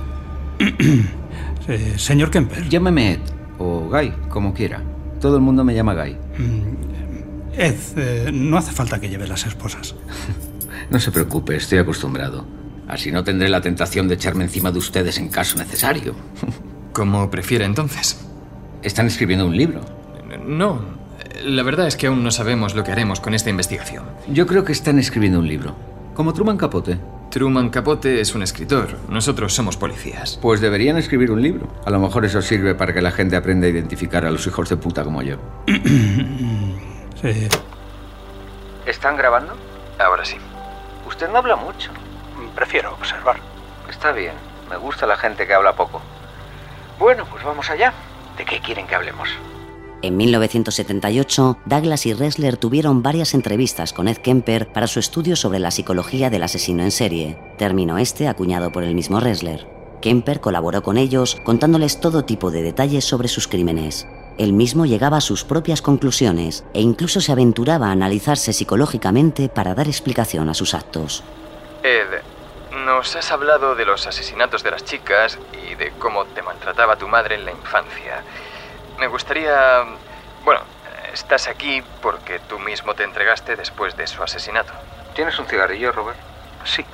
Eh, 1.68 2.00
señor 2.00 2.32
Kemper. 2.32 2.68
Llámeme 2.68 3.12
Ed 3.12 3.20
o 3.60 3.82
Guy, 3.82 4.12
como 4.28 4.56
quiera. 4.56 4.82
Todo 5.22 5.36
el 5.36 5.44
mundo 5.44 5.64
me 5.64 5.76
llama 5.76 5.94
Guy. 5.94 6.14
Mm, 6.40 7.54
Ed, 7.54 7.76
eh, 7.96 8.32
no 8.34 8.58
hace 8.58 8.72
falta 8.72 9.00
que 9.00 9.08
lleve 9.08 9.28
las 9.28 9.46
esposas. 9.46 9.94
no 10.90 11.00
se 11.00 11.12
preocupe, 11.12 11.56
estoy 11.56 11.78
acostumbrado. 11.78 12.44
Así 12.88 13.12
no 13.12 13.24
tendré 13.24 13.50
la 13.50 13.62
tentación 13.62 14.08
de 14.08 14.16
echarme 14.16 14.46
encima 14.46 14.72
de 14.72 14.80
ustedes 14.80 15.20
en 15.20 15.30
caso 15.30 15.60
necesario. 15.60 16.16
Como 16.92 17.30
prefiere 17.30 17.66
entonces. 17.66 18.26
¿Están 18.82 19.06
escribiendo 19.06 19.46
un 19.46 19.56
libro? 19.56 19.82
No, 20.48 20.99
la 21.44 21.64
verdad 21.64 21.88
es 21.88 21.96
que 21.96 22.08
aún 22.08 22.24
no 22.24 22.32
sabemos 22.32 22.76
lo 22.76 22.84
que 22.84 22.92
haremos 22.92 23.20
con 23.20 23.34
esta 23.34 23.50
investigación. 23.50 24.04
Yo 24.28 24.46
creo 24.46 24.64
que 24.64 24.72
están 24.72 25.00
escribiendo 25.00 25.40
un 25.40 25.48
libro. 25.48 25.76
Como 26.14 26.34
Truman 26.34 26.58
Capote. 26.58 27.00
Truman 27.30 27.70
Capote 27.70 28.20
es 28.20 28.36
un 28.36 28.44
escritor. 28.44 28.98
Nosotros 29.08 29.54
somos 29.54 29.78
policías. 29.78 30.40
Pues 30.42 30.62
deberían 30.62 30.98
escribir 30.98 31.32
un 31.32 31.42
libro. 31.42 31.68
A 31.86 31.92
lo 31.92 32.00
mejor 32.00 32.26
eso 32.26 32.42
sirve 32.42 32.76
para 32.76 32.94
que 32.94 33.02
la 33.02 33.12
gente 33.12 33.36
aprenda 33.36 33.68
a 33.68 33.70
identificar 33.70 34.26
a 34.26 34.32
los 34.32 34.46
hijos 34.48 34.70
de 34.70 34.78
puta 34.78 35.04
como 35.04 35.22
yo. 35.22 35.38
sí. 37.22 37.48
¿Están 38.86 39.16
grabando? 39.16 39.56
Ahora 40.00 40.26
sí. 40.26 40.38
Usted 41.08 41.30
no 41.30 41.38
habla 41.38 41.56
mucho. 41.56 41.92
Prefiero 42.56 42.94
observar. 42.94 43.38
Está 43.90 44.12
bien. 44.12 44.34
Me 44.70 44.78
gusta 44.78 45.06
la 45.06 45.16
gente 45.16 45.46
que 45.46 45.54
habla 45.54 45.74
poco. 45.74 46.02
Bueno, 46.98 47.26
pues 47.30 47.44
vamos 47.44 47.70
allá. 47.70 47.94
¿De 48.38 48.46
qué 48.46 48.60
quieren 48.60 48.88
que 48.88 48.96
hablemos? 48.96 49.30
En 50.02 50.16
1978, 50.16 51.58
Douglas 51.66 52.06
y 52.06 52.14
Ressler 52.14 52.56
tuvieron 52.56 53.04
varias 53.04 53.34
entrevistas 53.34 53.92
con 53.92 54.08
Ed 54.08 54.18
Kemper 54.18 54.72
para 54.72 54.88
su 54.88 54.98
estudio 54.98 55.36
sobre 55.36 55.60
la 55.60 55.72
psicología 55.72 56.30
del 56.30 56.44
asesino 56.44 56.84
en 56.84 56.92
serie, 56.92 57.38
término 57.58 57.98
este 57.98 58.30
acuñado 58.30 58.72
por 58.72 58.84
el 58.84 58.96
mismo 58.96 59.20
Ressler. 59.20 59.68
Kemper 60.02 60.40
colaboró 60.40 60.84
con 60.84 60.98
ellos 60.98 61.36
contándoles 61.44 62.00
todo 62.00 62.24
tipo 62.24 62.50
de 62.50 62.64
detalles 62.64 63.04
sobre 63.04 63.28
sus 63.28 63.50
crímenes. 63.50 64.08
Él 64.38 64.54
mismo 64.54 64.86
llegaba 64.86 65.18
a 65.18 65.22
sus 65.22 65.44
propias 65.44 65.82
conclusiones 65.82 66.64
e 66.74 66.80
incluso 66.80 67.20
se 67.20 67.34
aventuraba 67.34 67.88
a 67.88 67.92
analizarse 67.92 68.54
psicológicamente 68.54 69.50
para 69.50 69.76
dar 69.76 69.90
explicación 69.90 70.48
a 70.48 70.54
sus 70.54 70.76
actos. 70.76 71.26
Ed, 71.84 72.22
nos 72.86 73.18
has 73.18 73.32
hablado 73.34 73.76
de 73.76 73.84
los 73.84 74.08
asesinatos 74.08 74.64
de 74.64 74.72
las 74.72 74.86
chicas 74.86 75.38
y 75.70 75.76
de 75.76 75.92
cómo 76.00 76.24
te 76.24 76.42
maltrataba 76.42 76.96
tu 76.96 77.10
madre 77.10 77.36
en 77.36 77.44
la 77.44 77.52
infancia. 77.52 78.24
Me 79.00 79.08
gustaría... 79.08 79.86
Bueno, 80.44 80.62
estás 81.14 81.48
aquí 81.48 81.82
porque 82.02 82.40
tú 82.40 82.60
mismo 82.60 82.94
te 82.96 83.04
entregaste 83.04 83.56
después 83.56 83.96
de 83.96 84.06
su 84.08 84.22
asesinato. 84.22 84.74
¿Tienes 85.16 85.40
un 85.40 85.46
cigarrillo, 85.46 85.94
Robert? 85.94 86.20
Sí. 86.66 86.86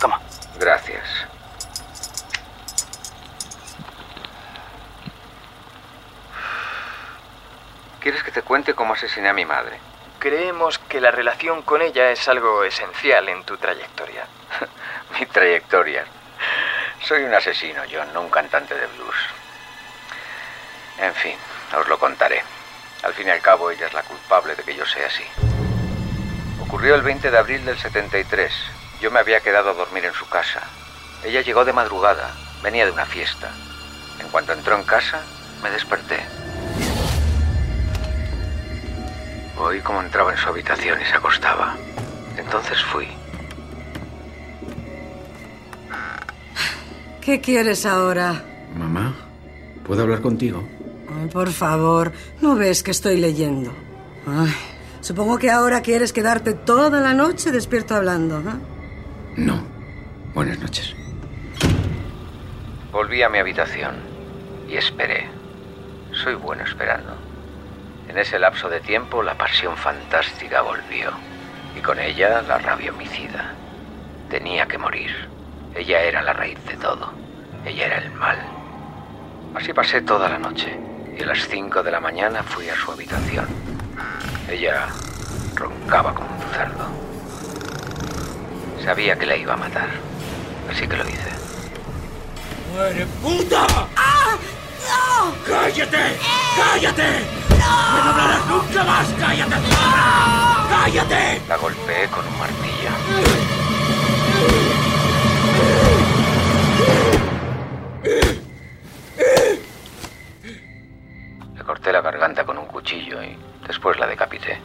Toma. 0.00 0.18
Gracias. 0.58 1.04
¿Quieres 8.00 8.22
que 8.22 8.30
te 8.30 8.40
cuente 8.42 8.74
cómo 8.74 8.94
asesiné 8.94 9.28
a 9.28 9.34
mi 9.34 9.44
madre? 9.44 9.78
Creemos 10.18 10.78
que 10.78 11.02
la 11.02 11.10
relación 11.10 11.60
con 11.62 11.82
ella 11.82 12.10
es 12.12 12.26
algo 12.28 12.64
esencial 12.64 13.28
en 13.28 13.44
tu 13.44 13.58
trayectoria. 13.58 14.26
mi 15.18 15.26
trayectoria. 15.26 16.06
Soy 17.02 17.24
un 17.24 17.34
asesino, 17.34 17.82
John, 17.92 18.10
no 18.14 18.22
un 18.22 18.30
cantante 18.30 18.74
de 18.74 18.86
blues. 18.86 19.43
En 20.98 21.14
fin, 21.14 21.36
os 21.78 21.88
lo 21.88 21.98
contaré. 21.98 22.42
Al 23.02 23.12
fin 23.14 23.28
y 23.28 23.30
al 23.30 23.40
cabo, 23.40 23.70
ella 23.70 23.86
es 23.86 23.92
la 23.92 24.02
culpable 24.02 24.54
de 24.54 24.62
que 24.62 24.74
yo 24.74 24.86
sea 24.86 25.06
así. 25.06 25.24
Ocurrió 26.60 26.94
el 26.94 27.02
20 27.02 27.30
de 27.30 27.38
abril 27.38 27.64
del 27.64 27.78
73. 27.78 28.52
Yo 29.00 29.10
me 29.10 29.20
había 29.20 29.40
quedado 29.40 29.70
a 29.70 29.74
dormir 29.74 30.04
en 30.04 30.14
su 30.14 30.26
casa. 30.28 30.62
Ella 31.22 31.42
llegó 31.42 31.64
de 31.64 31.72
madrugada, 31.72 32.34
venía 32.62 32.86
de 32.86 32.92
una 32.92 33.06
fiesta. 33.06 33.50
En 34.20 34.28
cuanto 34.28 34.52
entró 34.52 34.76
en 34.76 34.84
casa, 34.84 35.22
me 35.62 35.70
desperté. 35.70 36.20
Oí 39.58 39.80
cómo 39.80 40.02
entraba 40.02 40.32
en 40.32 40.38
su 40.38 40.48
habitación 40.48 41.00
y 41.00 41.04
se 41.04 41.14
acostaba. 41.14 41.76
Entonces 42.36 42.82
fui. 42.84 43.08
¿Qué 47.20 47.40
quieres 47.40 47.86
ahora? 47.86 48.44
Mamá, 48.74 49.14
¿puedo 49.86 50.02
hablar 50.02 50.20
contigo? 50.20 50.62
Ay, 51.08 51.28
por 51.28 51.50
favor, 51.50 52.12
¿no 52.40 52.54
ves 52.54 52.82
que 52.82 52.90
estoy 52.90 53.18
leyendo? 53.18 53.72
Ay, 54.26 54.54
supongo 55.00 55.38
que 55.38 55.50
ahora 55.50 55.82
quieres 55.82 56.12
quedarte 56.12 56.54
toda 56.54 57.00
la 57.00 57.12
noche 57.12 57.50
despierto 57.50 57.94
hablando, 57.94 58.40
¿eh? 58.40 58.54
No. 59.36 59.62
Buenas 60.34 60.58
noches. 60.58 60.94
Volví 62.90 63.22
a 63.22 63.28
mi 63.28 63.38
habitación 63.38 63.96
y 64.68 64.76
esperé. 64.76 65.28
Soy 66.12 66.34
bueno 66.34 66.64
esperando. 66.64 67.16
En 68.08 68.16
ese 68.16 68.38
lapso 68.38 68.68
de 68.68 68.80
tiempo 68.80 69.22
la 69.22 69.36
pasión 69.36 69.76
fantástica 69.76 70.62
volvió 70.62 71.10
y 71.76 71.80
con 71.80 71.98
ella 71.98 72.42
la 72.42 72.58
rabia 72.58 72.92
homicida. 72.92 73.52
Tenía 74.30 74.66
que 74.66 74.78
morir. 74.78 75.10
Ella 75.74 76.02
era 76.02 76.22
la 76.22 76.32
raíz 76.32 76.58
de 76.66 76.76
todo. 76.76 77.12
Ella 77.64 77.86
era 77.86 77.98
el 77.98 78.10
mal. 78.12 78.38
Así 79.54 79.72
pasé 79.72 80.00
toda 80.02 80.28
la 80.28 80.38
noche 80.38 80.93
y 81.16 81.22
a 81.22 81.26
las 81.26 81.48
5 81.48 81.82
de 81.82 81.90
la 81.90 82.00
mañana 82.00 82.42
fui 82.42 82.68
a 82.68 82.76
su 82.76 82.90
habitación. 82.90 83.46
Ella 84.48 84.88
roncaba 85.54 86.14
como 86.14 86.28
un 86.28 86.42
cerdo. 86.52 86.86
Sabía 88.84 89.18
que 89.18 89.26
la 89.26 89.36
iba 89.36 89.54
a 89.54 89.56
matar, 89.56 89.88
así 90.70 90.86
que 90.86 90.96
lo 90.96 91.08
hice. 91.08 91.30
¡Muere 92.72 93.06
puta! 93.22 93.66
¡Ah! 93.96 94.36
¡No! 94.88 95.34
¡Cállate! 95.46 96.18
¡Cállate! 96.56 97.20
¡No! 97.50 97.56
¡No 97.56 98.10
hablarás 98.10 98.46
nunca 98.46 98.84
más! 98.84 99.06
¡Cállate! 99.18 99.56
¡No! 99.56 100.68
¡Cállate! 100.68 101.42
La 101.48 101.56
golpeé 101.56 102.08
con 102.08 102.26
un 102.26 102.38
martillo. 102.38 102.90
La 111.94 112.00
garganta 112.00 112.44
con 112.44 112.58
un 112.58 112.66
cuchillo 112.66 113.22
y 113.22 113.36
después 113.66 113.98
la 114.00 114.06
decapité. 114.08 114.58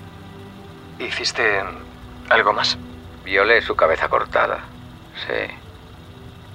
¿Hiciste 0.97 1.61
algo 2.29 2.53
más? 2.53 2.75
Violé 3.23 3.61
su 3.61 3.75
cabeza 3.75 4.09
cortada. 4.09 4.61
Sí. 5.27 5.53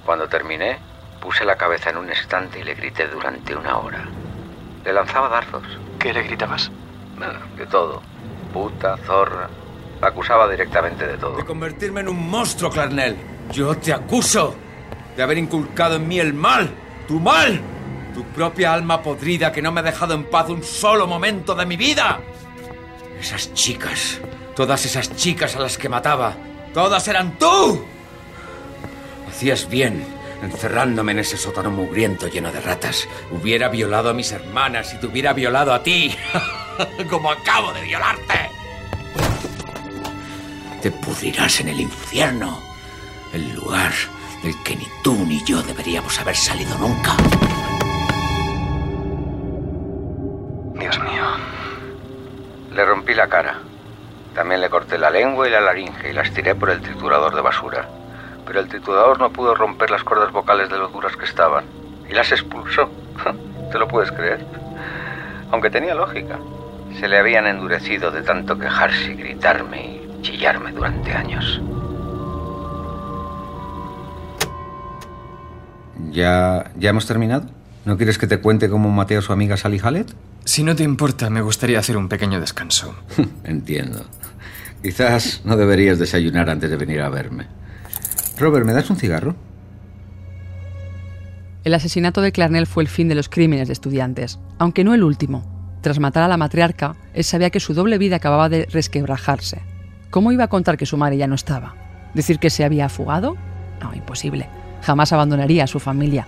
Cuando 0.05 0.27
terminé, 0.27 0.77
puse 1.21 1.45
la 1.45 1.55
cabeza 1.55 1.91
en 1.91 1.97
un 1.97 2.09
estante 2.09 2.59
y 2.59 2.63
le 2.63 2.75
grité 2.75 3.07
durante 3.07 3.55
una 3.55 3.77
hora. 3.77 4.03
Le 4.83 4.91
lanzaba 4.91 5.29
dardos. 5.29 5.63
¿Qué 5.97 6.11
le 6.13 6.23
gritabas? 6.23 6.69
De 7.57 7.65
todo. 7.67 8.01
Puta, 8.53 8.97
zorra. 8.97 9.49
La 10.01 10.09
acusaba 10.09 10.49
directamente 10.49 11.07
de 11.07 11.17
todo. 11.17 11.37
De 11.37 11.45
convertirme 11.45 12.01
en 12.01 12.09
un 12.09 12.29
monstruo, 12.29 12.69
Clarnell. 12.69 13.15
Yo 13.51 13.77
te 13.77 13.93
acuso 13.93 14.53
de 15.15 15.23
haber 15.23 15.37
inculcado 15.37 15.95
en 15.95 16.07
mí 16.07 16.19
el 16.19 16.33
mal. 16.33 16.69
¡Tu 17.07 17.17
mal! 17.17 17.61
Tu 18.15 18.23
propia 18.23 18.73
alma 18.73 19.03
podrida 19.03 19.51
que 19.51 19.61
no 19.61 19.73
me 19.73 19.81
ha 19.81 19.83
dejado 19.83 20.13
en 20.13 20.23
paz 20.23 20.49
un 20.49 20.63
solo 20.63 21.05
momento 21.05 21.53
de 21.53 21.65
mi 21.65 21.75
vida. 21.75 22.21
Esas 23.19 23.53
chicas. 23.53 24.21
Todas 24.55 24.85
esas 24.85 25.13
chicas 25.17 25.57
a 25.57 25.59
las 25.59 25.77
que 25.77 25.89
mataba. 25.89 26.33
Todas 26.73 27.05
eran 27.09 27.37
tú. 27.37 27.85
Hacías 29.27 29.67
bien 29.67 30.05
encerrándome 30.41 31.11
en 31.11 31.19
ese 31.19 31.35
sótano 31.35 31.71
mugriento 31.71 32.29
lleno 32.29 32.53
de 32.53 32.61
ratas. 32.61 33.05
Hubiera 33.31 33.67
violado 33.67 34.11
a 34.11 34.13
mis 34.13 34.31
hermanas 34.31 34.93
y 34.93 34.97
te 34.97 35.07
hubiera 35.07 35.33
violado 35.33 35.73
a 35.73 35.83
ti. 35.83 36.15
Como 37.09 37.29
acabo 37.29 37.73
de 37.73 37.81
violarte. 37.81 38.49
Te 40.81 40.89
pudrirás 40.89 41.59
en 41.59 41.67
el 41.67 41.81
infierno. 41.81 42.61
El 43.33 43.53
lugar 43.53 43.91
del 44.41 44.55
que 44.63 44.77
ni 44.77 44.87
tú 45.03 45.15
ni 45.25 45.43
yo 45.43 45.61
deberíamos 45.63 46.17
haber 46.17 46.37
salido 46.37 46.77
nunca. 46.77 47.17
Cara. 53.27 53.59
También 54.33 54.61
le 54.61 54.69
corté 54.69 54.97
la 54.97 55.09
lengua 55.09 55.47
y 55.47 55.51
la 55.51 55.61
laringe 55.61 56.09
y 56.09 56.13
las 56.13 56.31
tiré 56.31 56.55
por 56.55 56.69
el 56.69 56.81
triturador 56.81 57.35
de 57.35 57.41
basura. 57.41 57.87
Pero 58.45 58.59
el 58.59 58.67
triturador 58.67 59.19
no 59.19 59.31
pudo 59.31 59.55
romper 59.55 59.89
las 59.89 60.03
cuerdas 60.03 60.31
vocales 60.31 60.69
de 60.69 60.77
lo 60.77 60.89
duras 60.89 61.15
que 61.15 61.25
estaban. 61.25 61.65
Y 62.09 62.13
las 62.13 62.31
expulsó. 62.31 62.89
¿Te 63.71 63.79
lo 63.79 63.87
puedes 63.87 64.11
creer? 64.11 64.45
Aunque 65.51 65.69
tenía 65.69 65.95
lógica. 65.95 66.37
Se 66.99 67.07
le 67.07 67.17
habían 67.17 67.47
endurecido 67.47 68.11
de 68.11 68.21
tanto 68.21 68.57
quejarse 68.57 69.13
gritarme 69.13 69.81
y 69.81 70.21
chillarme 70.21 70.71
durante 70.71 71.11
años. 71.11 71.61
¿Ya, 76.11 76.71
¿Ya 76.75 76.89
hemos 76.89 77.05
terminado? 77.05 77.54
¿No 77.85 77.97
quieres 77.97 78.17
que 78.17 78.25
te 78.25 78.39
cuente 78.39 78.67
cómo 78.67 78.89
maté 78.89 79.15
a 79.15 79.21
su 79.21 79.31
amiga 79.31 79.57
Sally 79.57 79.79
Hallett? 79.81 80.11
Si 80.43 80.63
no 80.63 80.75
te 80.75 80.83
importa, 80.83 81.29
me 81.29 81.41
gustaría 81.41 81.77
hacer 81.77 81.97
un 81.97 82.09
pequeño 82.09 82.39
descanso. 82.39 82.95
Entiendo. 83.43 84.05
Quizás 84.81 85.41
no 85.45 85.55
deberías 85.55 85.99
desayunar 85.99 86.49
antes 86.49 86.69
de 86.69 86.77
venir 86.77 87.01
a 87.01 87.09
verme. 87.09 87.47
Robert, 88.37 88.65
¿me 88.65 88.73
das 88.73 88.89
un 88.89 88.97
cigarro? 88.97 89.35
El 91.63 91.73
asesinato 91.73 92.21
de 92.21 92.31
Clarnell 92.31 92.67
fue 92.67 92.83
el 92.83 92.89
fin 92.89 93.07
de 93.07 93.15
los 93.15 93.29
crímenes 93.29 93.67
de 93.67 93.73
estudiantes, 93.73 94.39
aunque 94.59 94.83
no 94.83 94.93
el 94.93 95.03
último. 95.03 95.79
Tras 95.81 95.99
matar 95.99 96.23
a 96.23 96.27
la 96.27 96.37
matriarca, 96.37 96.95
él 97.13 97.23
sabía 97.23 97.49
que 97.49 97.59
su 97.59 97.73
doble 97.73 97.97
vida 97.97 98.17
acababa 98.17 98.49
de 98.49 98.65
resquebrajarse. 98.65 99.61
¿Cómo 100.09 100.31
iba 100.31 100.43
a 100.43 100.49
contar 100.49 100.77
que 100.77 100.85
su 100.85 100.97
madre 100.97 101.17
ya 101.17 101.27
no 101.27 101.35
estaba? 101.35 101.75
¿Decir 102.13 102.39
que 102.39 102.49
se 102.49 102.63
había 102.63 102.89
fugado? 102.89 103.35
No, 103.81 103.93
imposible. 103.93 104.47
Jamás 104.81 105.13
abandonaría 105.13 105.63
a 105.63 105.67
su 105.67 105.79
familia. 105.79 106.27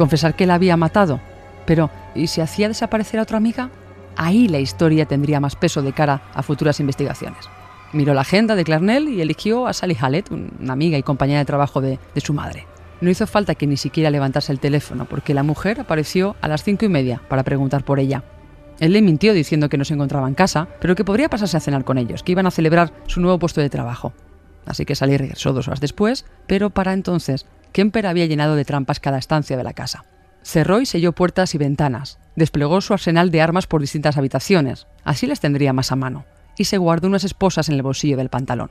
¿Confesar 0.00 0.34
que 0.34 0.46
la 0.46 0.54
había 0.54 0.78
matado? 0.78 1.20
Pero, 1.66 1.90
¿y 2.14 2.28
si 2.28 2.40
hacía 2.40 2.68
desaparecer 2.68 3.20
a 3.20 3.24
otra 3.24 3.36
amiga? 3.36 3.68
Ahí 4.16 4.48
la 4.48 4.58
historia 4.58 5.04
tendría 5.04 5.40
más 5.40 5.56
peso 5.56 5.82
de 5.82 5.92
cara 5.92 6.22
a 6.32 6.42
futuras 6.42 6.80
investigaciones. 6.80 7.44
Miró 7.92 8.14
la 8.14 8.22
agenda 8.22 8.56
de 8.56 8.64
Clarnell 8.64 9.10
y 9.10 9.20
eligió 9.20 9.66
a 9.66 9.74
Sally 9.74 9.94
Hallett, 10.00 10.30
una 10.30 10.72
amiga 10.72 10.96
y 10.96 11.02
compañera 11.02 11.40
de 11.40 11.44
trabajo 11.44 11.82
de, 11.82 11.98
su 12.16 12.32
madre. 12.32 12.66
No 13.02 13.10
hizo 13.10 13.26
falta 13.26 13.54
que 13.54 13.66
ni 13.66 13.76
siquiera 13.76 14.08
levantase 14.08 14.52
el 14.52 14.58
teléfono, 14.58 15.04
porque 15.04 15.34
la 15.34 15.42
mujer 15.42 15.78
apareció 15.78 16.34
a 16.40 16.48
las 16.48 16.64
cinco 16.64 16.86
y 16.86 16.88
media 16.88 17.20
para 17.28 17.42
preguntar 17.42 17.84
por 17.84 18.00
ella. 18.00 18.24
Él 18.78 18.94
le 18.94 19.02
mintió 19.02 19.34
diciendo 19.34 19.68
que 19.68 19.76
no 19.76 19.84
se 19.84 19.92
encontraba 19.92 20.28
en 20.28 20.34
casa, 20.34 20.66
pero 20.80 20.96
que 20.96 21.04
podría 21.04 21.28
pasarse 21.28 21.58
a 21.58 21.60
cenar 21.60 21.84
con 21.84 21.98
ellos, 21.98 22.22
que 22.22 22.32
iban 22.32 22.46
a 22.46 22.50
celebrar 22.50 22.94
su 23.06 23.20
nuevo 23.20 23.38
puesto 23.38 23.60
de 23.60 23.68
trabajo. 23.68 24.14
Así 24.64 24.86
que 24.86 24.94
Sally 24.94 25.18
regresó 25.18 25.52
dos 25.52 25.68
horas 25.68 25.80
después, 25.80 26.24
pero 26.46 26.70
para 26.70 26.94
entonces 26.94 27.44
Kemper 27.72 28.06
había 28.06 28.26
llenado 28.26 28.56
de 28.56 28.64
trampas 28.64 29.00
cada 29.00 29.18
estancia 29.18 29.56
de 29.56 29.64
la 29.64 29.72
casa. 29.72 30.04
Cerró 30.42 30.80
y 30.80 30.86
selló 30.86 31.12
puertas 31.12 31.54
y 31.54 31.58
ventanas. 31.58 32.18
Desplegó 32.34 32.80
su 32.80 32.92
arsenal 32.92 33.30
de 33.30 33.42
armas 33.42 33.66
por 33.66 33.80
distintas 33.80 34.16
habitaciones. 34.16 34.86
Así 35.04 35.26
les 35.26 35.40
tendría 35.40 35.72
más 35.72 35.92
a 35.92 35.96
mano. 35.96 36.24
Y 36.56 36.64
se 36.64 36.78
guardó 36.78 37.08
unas 37.08 37.24
esposas 37.24 37.68
en 37.68 37.74
el 37.74 37.82
bolsillo 37.82 38.16
del 38.16 38.30
pantalón. 38.30 38.70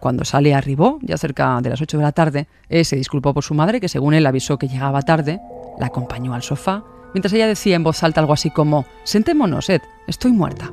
Cuando 0.00 0.24
Sally 0.24 0.52
arribó, 0.52 0.98
ya 1.02 1.18
cerca 1.18 1.60
de 1.60 1.70
las 1.70 1.80
8 1.80 1.96
de 1.96 2.02
la 2.02 2.12
tarde, 2.12 2.46
él 2.68 2.84
se 2.84 2.96
disculpó 2.96 3.34
por 3.34 3.42
su 3.42 3.54
madre, 3.54 3.80
que 3.80 3.88
según 3.88 4.14
él 4.14 4.26
avisó 4.26 4.58
que 4.58 4.68
llegaba 4.68 5.02
tarde, 5.02 5.40
la 5.78 5.86
acompañó 5.86 6.34
al 6.34 6.42
sofá, 6.42 6.84
mientras 7.14 7.32
ella 7.32 7.48
decía 7.48 7.74
en 7.74 7.82
voz 7.82 8.02
alta 8.04 8.20
algo 8.20 8.32
así 8.32 8.50
como, 8.50 8.86
Sentémonos, 9.02 9.68
Ed, 9.70 9.80
estoy 10.06 10.32
muerta. 10.32 10.70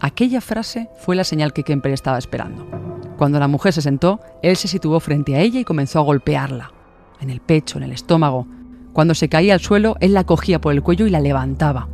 Aquella 0.00 0.40
frase 0.40 0.88
fue 0.98 1.16
la 1.16 1.24
señal 1.24 1.52
que 1.52 1.64
Kemper 1.64 1.92
estaba 1.92 2.18
esperando. 2.18 2.87
Cuando 3.18 3.40
la 3.40 3.48
mujer 3.48 3.72
se 3.72 3.82
sentó, 3.82 4.20
él 4.42 4.56
se 4.56 4.68
situó 4.68 5.00
frente 5.00 5.34
a 5.34 5.40
ella 5.40 5.58
y 5.58 5.64
comenzó 5.64 5.98
a 5.98 6.02
golpearla. 6.02 6.70
En 7.20 7.30
el 7.30 7.40
pecho, 7.40 7.76
en 7.76 7.82
el 7.82 7.90
estómago. 7.90 8.46
Cuando 8.92 9.12
se 9.14 9.28
caía 9.28 9.54
al 9.54 9.60
suelo, 9.60 9.96
él 9.98 10.14
la 10.14 10.22
cogía 10.22 10.60
por 10.60 10.72
el 10.72 10.84
cuello 10.84 11.04
y 11.04 11.10
la 11.10 11.20
levantaba. 11.20 11.88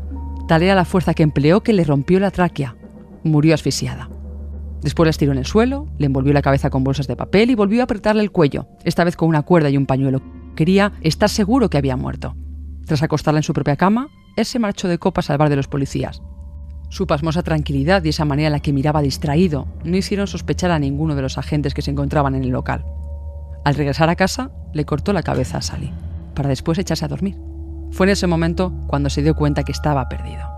Tal 0.46 0.62
era 0.62 0.74
la 0.74 0.84
fuerza 0.84 1.14
que 1.14 1.22
empleó 1.22 1.62
que 1.62 1.72
le 1.72 1.84
rompió 1.84 2.20
la 2.20 2.30
tráquea. 2.30 2.76
Murió 3.22 3.54
asfixiada. 3.54 4.10
Después 4.82 5.06
la 5.06 5.10
estiró 5.12 5.32
en 5.32 5.38
el 5.38 5.46
suelo, 5.46 5.88
le 5.96 6.04
envolvió 6.04 6.34
la 6.34 6.42
cabeza 6.42 6.68
con 6.68 6.84
bolsas 6.84 7.06
de 7.06 7.16
papel 7.16 7.48
y 7.48 7.54
volvió 7.54 7.80
a 7.80 7.84
apretarle 7.84 8.22
el 8.22 8.30
cuello, 8.30 8.68
esta 8.84 9.02
vez 9.02 9.16
con 9.16 9.30
una 9.30 9.42
cuerda 9.42 9.70
y 9.70 9.78
un 9.78 9.86
pañuelo. 9.86 10.20
Quería 10.54 10.92
estar 11.00 11.30
seguro 11.30 11.70
que 11.70 11.78
había 11.78 11.96
muerto. 11.96 12.36
Tras 12.84 13.02
acostarla 13.02 13.38
en 13.38 13.44
su 13.44 13.54
propia 13.54 13.76
cama, 13.76 14.08
él 14.36 14.44
se 14.44 14.58
marchó 14.58 14.88
de 14.88 14.98
copas 14.98 15.30
al 15.30 15.38
bar 15.38 15.48
de 15.48 15.56
los 15.56 15.68
policías. 15.68 16.20
Su 16.94 17.08
pasmosa 17.08 17.42
tranquilidad 17.42 18.04
y 18.04 18.10
esa 18.10 18.24
manera 18.24 18.46
en 18.46 18.52
la 18.52 18.60
que 18.60 18.72
miraba 18.72 19.02
distraído 19.02 19.66
no 19.82 19.96
hicieron 19.96 20.28
sospechar 20.28 20.70
a 20.70 20.78
ninguno 20.78 21.16
de 21.16 21.22
los 21.22 21.38
agentes 21.38 21.74
que 21.74 21.82
se 21.82 21.90
encontraban 21.90 22.36
en 22.36 22.44
el 22.44 22.50
local. 22.50 22.84
Al 23.64 23.74
regresar 23.74 24.10
a 24.10 24.14
casa, 24.14 24.52
le 24.72 24.84
cortó 24.84 25.12
la 25.12 25.24
cabeza 25.24 25.58
a 25.58 25.62
Sally, 25.62 25.90
para 26.36 26.50
después 26.50 26.78
echarse 26.78 27.04
a 27.04 27.08
dormir. 27.08 27.36
Fue 27.90 28.06
en 28.06 28.10
ese 28.10 28.28
momento 28.28 28.72
cuando 28.86 29.10
se 29.10 29.24
dio 29.24 29.34
cuenta 29.34 29.64
que 29.64 29.72
estaba 29.72 30.08
perdido. 30.08 30.48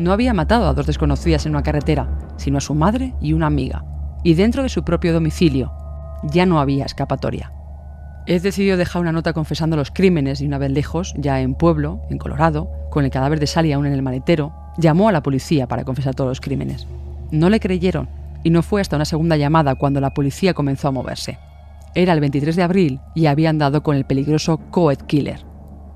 No 0.00 0.12
había 0.12 0.34
matado 0.34 0.66
a 0.66 0.74
dos 0.74 0.84
desconocidas 0.84 1.46
en 1.46 1.52
una 1.52 1.62
carretera, 1.62 2.08
sino 2.38 2.58
a 2.58 2.60
su 2.60 2.74
madre 2.74 3.14
y 3.20 3.32
una 3.32 3.46
amiga. 3.46 3.84
y 4.24 4.34
dentro 4.34 4.64
de 4.64 4.70
su 4.70 4.82
propio 4.82 5.12
domicilio. 5.12 5.70
Ya 6.24 6.44
no 6.44 6.58
había 6.58 6.86
escapatoria. 6.86 7.52
Ed 8.26 8.42
decidió 8.42 8.76
dejar 8.76 9.00
una 9.00 9.12
nota 9.12 9.32
confesando 9.32 9.76
los 9.76 9.92
crímenes 9.92 10.40
y 10.40 10.46
una 10.46 10.58
vez 10.58 10.72
lejos, 10.72 11.14
ya 11.16 11.40
en 11.40 11.54
Pueblo, 11.54 12.00
en 12.10 12.18
Colorado, 12.18 12.68
con 12.90 13.04
el 13.04 13.12
cadáver 13.12 13.38
de 13.38 13.46
Sally 13.46 13.72
aún 13.72 13.86
en 13.86 13.92
el 13.92 14.02
maletero, 14.02 14.63
llamó 14.78 15.08
a 15.08 15.12
la 15.12 15.22
policía 15.22 15.66
para 15.66 15.84
confesar 15.84 16.14
todos 16.14 16.28
los 16.28 16.40
crímenes. 16.40 16.86
No 17.30 17.50
le 17.50 17.60
creyeron 17.60 18.08
y 18.42 18.50
no 18.50 18.62
fue 18.62 18.80
hasta 18.80 18.96
una 18.96 19.04
segunda 19.04 19.36
llamada 19.36 19.74
cuando 19.74 20.00
la 20.00 20.14
policía 20.14 20.54
comenzó 20.54 20.88
a 20.88 20.92
moverse. 20.92 21.38
Era 21.94 22.12
el 22.12 22.20
23 22.20 22.56
de 22.56 22.62
abril 22.62 23.00
y 23.14 23.26
habían 23.26 23.58
dado 23.58 23.82
con 23.82 23.96
el 23.96 24.04
peligroso 24.04 24.58
Coed 24.70 24.98
Killer. 25.06 25.44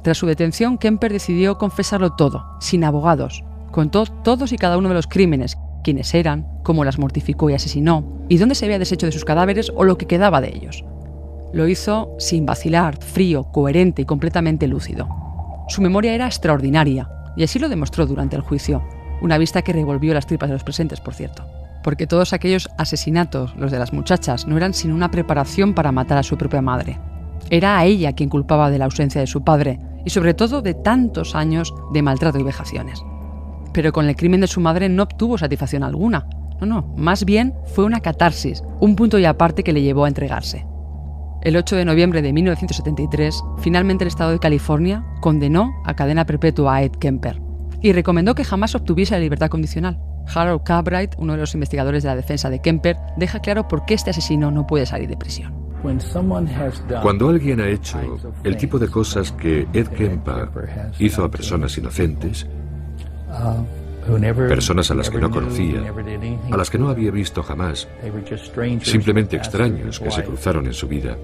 Tras 0.03 0.17
su 0.17 0.27
detención, 0.27 0.79
Kemper 0.79 1.13
decidió 1.13 1.59
confesarlo 1.59 2.11
todo, 2.11 2.45
sin 2.61 2.85
abogados. 2.85 3.45
Contó 3.73 4.07
todos 4.07 4.53
y 4.53 4.57
cada 4.57 4.79
uno 4.79 4.89
de 4.89 4.95
los 4.95 5.09
crímenes, 5.09 5.59
quiénes 5.83 6.15
eran, 6.15 6.47
cómo 6.63 6.85
las 6.85 6.99
mortificó 6.99 7.51
y 7.51 7.55
asesinó, 7.55 8.05
y 8.29 8.39
dónde 8.39 8.55
se 8.55 8.65
había 8.65 8.79
deshecho 8.79 9.07
de 9.07 9.13
sus 9.13 9.25
cadáveres 9.25 9.73
o 9.75 9.85
lo 9.85 9.99
que 9.99 10.07
quedaba 10.07 10.41
de 10.41 10.55
ellos. 10.55 10.85
Lo 11.53 11.67
hizo 11.67 12.15
sin 12.19 12.47
vacilar, 12.47 13.03
frío, 13.03 13.45
coherente 13.45 14.03
y 14.03 14.05
completamente 14.05 14.69
lúcido. 14.69 15.09
Su 15.69 15.83
memoria 15.83 16.15
era 16.15 16.27
extraordinaria, 16.27 17.09
y 17.39 17.45
así 17.45 17.61
lo 17.61 17.69
demostró 17.69 18.05
durante 18.05 18.35
el 18.35 18.43
juicio, 18.43 18.83
una 19.23 19.39
vista 19.39 19.63
que 19.63 19.73
revolvió 19.73 20.13
las 20.13 20.27
tripas 20.27 20.49
de 20.49 20.55
los 20.55 20.65
presentes, 20.65 21.01
por 21.01 21.15
cierto. 21.15 21.47
Porque 21.85 22.09
todos 22.09 22.33
aquellos 22.33 22.69
asesinatos, 22.77 23.55
los 23.57 23.71
de 23.71 23.79
las 23.79 23.93
muchachas, 23.93 24.49
no 24.49 24.57
eran 24.57 24.75
sino 24.75 24.95
una 24.95 25.13
preparación 25.13 25.73
para 25.73 25.93
matar 25.93 26.19
a 26.19 26.25
su 26.25 26.37
propia 26.37 26.61
madre. 26.61 26.99
Era 27.49 27.79
a 27.79 27.85
ella 27.85 28.13
quien 28.13 28.29
culpaba 28.29 28.71
de 28.71 28.79
la 28.79 28.87
ausencia 28.87 29.21
de 29.21 29.29
su 29.29 29.45
padre 29.45 29.79
y 30.05 30.11
sobre 30.11 30.35
todo 30.35 30.63
de 30.63 30.75
tantos 30.75 31.37
años 31.37 31.73
de 31.93 32.03
maltrato 32.03 32.41
y 32.41 32.43
vejaciones. 32.43 33.01
Pero 33.73 33.93
con 33.93 34.09
el 34.09 34.17
crimen 34.17 34.41
de 34.41 34.49
su 34.49 34.61
madre 34.61 34.89
no 34.89 35.05
obtuvo 35.05 35.39
satisfacción 35.39 35.85
alguna. 35.85 36.27
No, 36.61 36.67
no, 36.67 36.95
más 36.97 37.25
bien 37.25 37.55
fue 37.73 37.85
una 37.85 38.01
catarsis, 38.01 38.65
un 38.81 38.97
punto 38.97 39.17
y 39.17 39.25
aparte 39.25 39.63
que 39.63 39.73
le 39.73 39.83
llevó 39.83 40.07
a 40.07 40.09
entregarse. 40.09 40.67
El 41.41 41.57
8 41.57 41.77
de 41.77 41.85
noviembre 41.85 42.21
de 42.21 42.33
1973, 42.33 43.45
finalmente 43.59 44.03
el 44.03 44.09
Estado 44.09 44.33
de 44.33 44.41
California 44.41 45.05
condenó 45.21 45.73
a 45.85 45.95
cadena 45.95 46.27
perpetua 46.27 46.77
a 46.77 46.83
Ed 46.83 46.93
Kemper 46.93 47.41
y 47.81 47.93
recomendó 47.93 48.35
que 48.35 48.45
jamás 48.45 48.75
obtuviese 48.75 49.15
la 49.15 49.21
libertad 49.21 49.49
condicional. 49.49 50.01
Harold 50.35 50.65
Cabright, 50.65 51.15
uno 51.17 51.35
de 51.35 51.39
los 51.39 51.55
investigadores 51.55 52.03
de 52.03 52.09
la 52.09 52.17
defensa 52.17 52.51
de 52.51 52.61
Kemper, 52.61 52.97
deja 53.17 53.39
claro 53.39 53.69
por 53.69 53.85
qué 53.85 53.95
este 53.95 54.11
asesino 54.11 54.51
no 54.51 54.67
puede 54.67 54.85
salir 54.85 55.09
de 55.09 55.17
prisión. 55.17 55.55
Cuando 57.03 57.29
alguien 57.29 57.61
ha 57.61 57.69
hecho 57.69 57.99
el 58.43 58.57
tipo 58.57 58.81
de 58.81 58.89
cosas 58.89 59.31
que 59.31 59.69
Ed 59.73 59.87
Kemper 59.89 60.51
hizo 60.99 61.23
a 61.23 61.31
personas 61.31 61.79
inocentes, 61.79 62.49
personas 64.49 64.91
a 64.91 64.95
las 64.95 65.11
que 65.11 65.19
no 65.19 65.31
conocía, 65.31 65.93
a 66.51 66.57
las 66.57 66.71
que 66.71 66.79
no 66.79 66.89
había 66.89 67.11
visto 67.11 67.43
jamás, 67.43 67.89
simplemente 68.83 69.37
extraños 69.37 70.01
que 70.01 70.11
se 70.11 70.25
cruzaron 70.25 70.67
en 70.67 70.75
su 70.75 70.89
vida. 70.89 71.17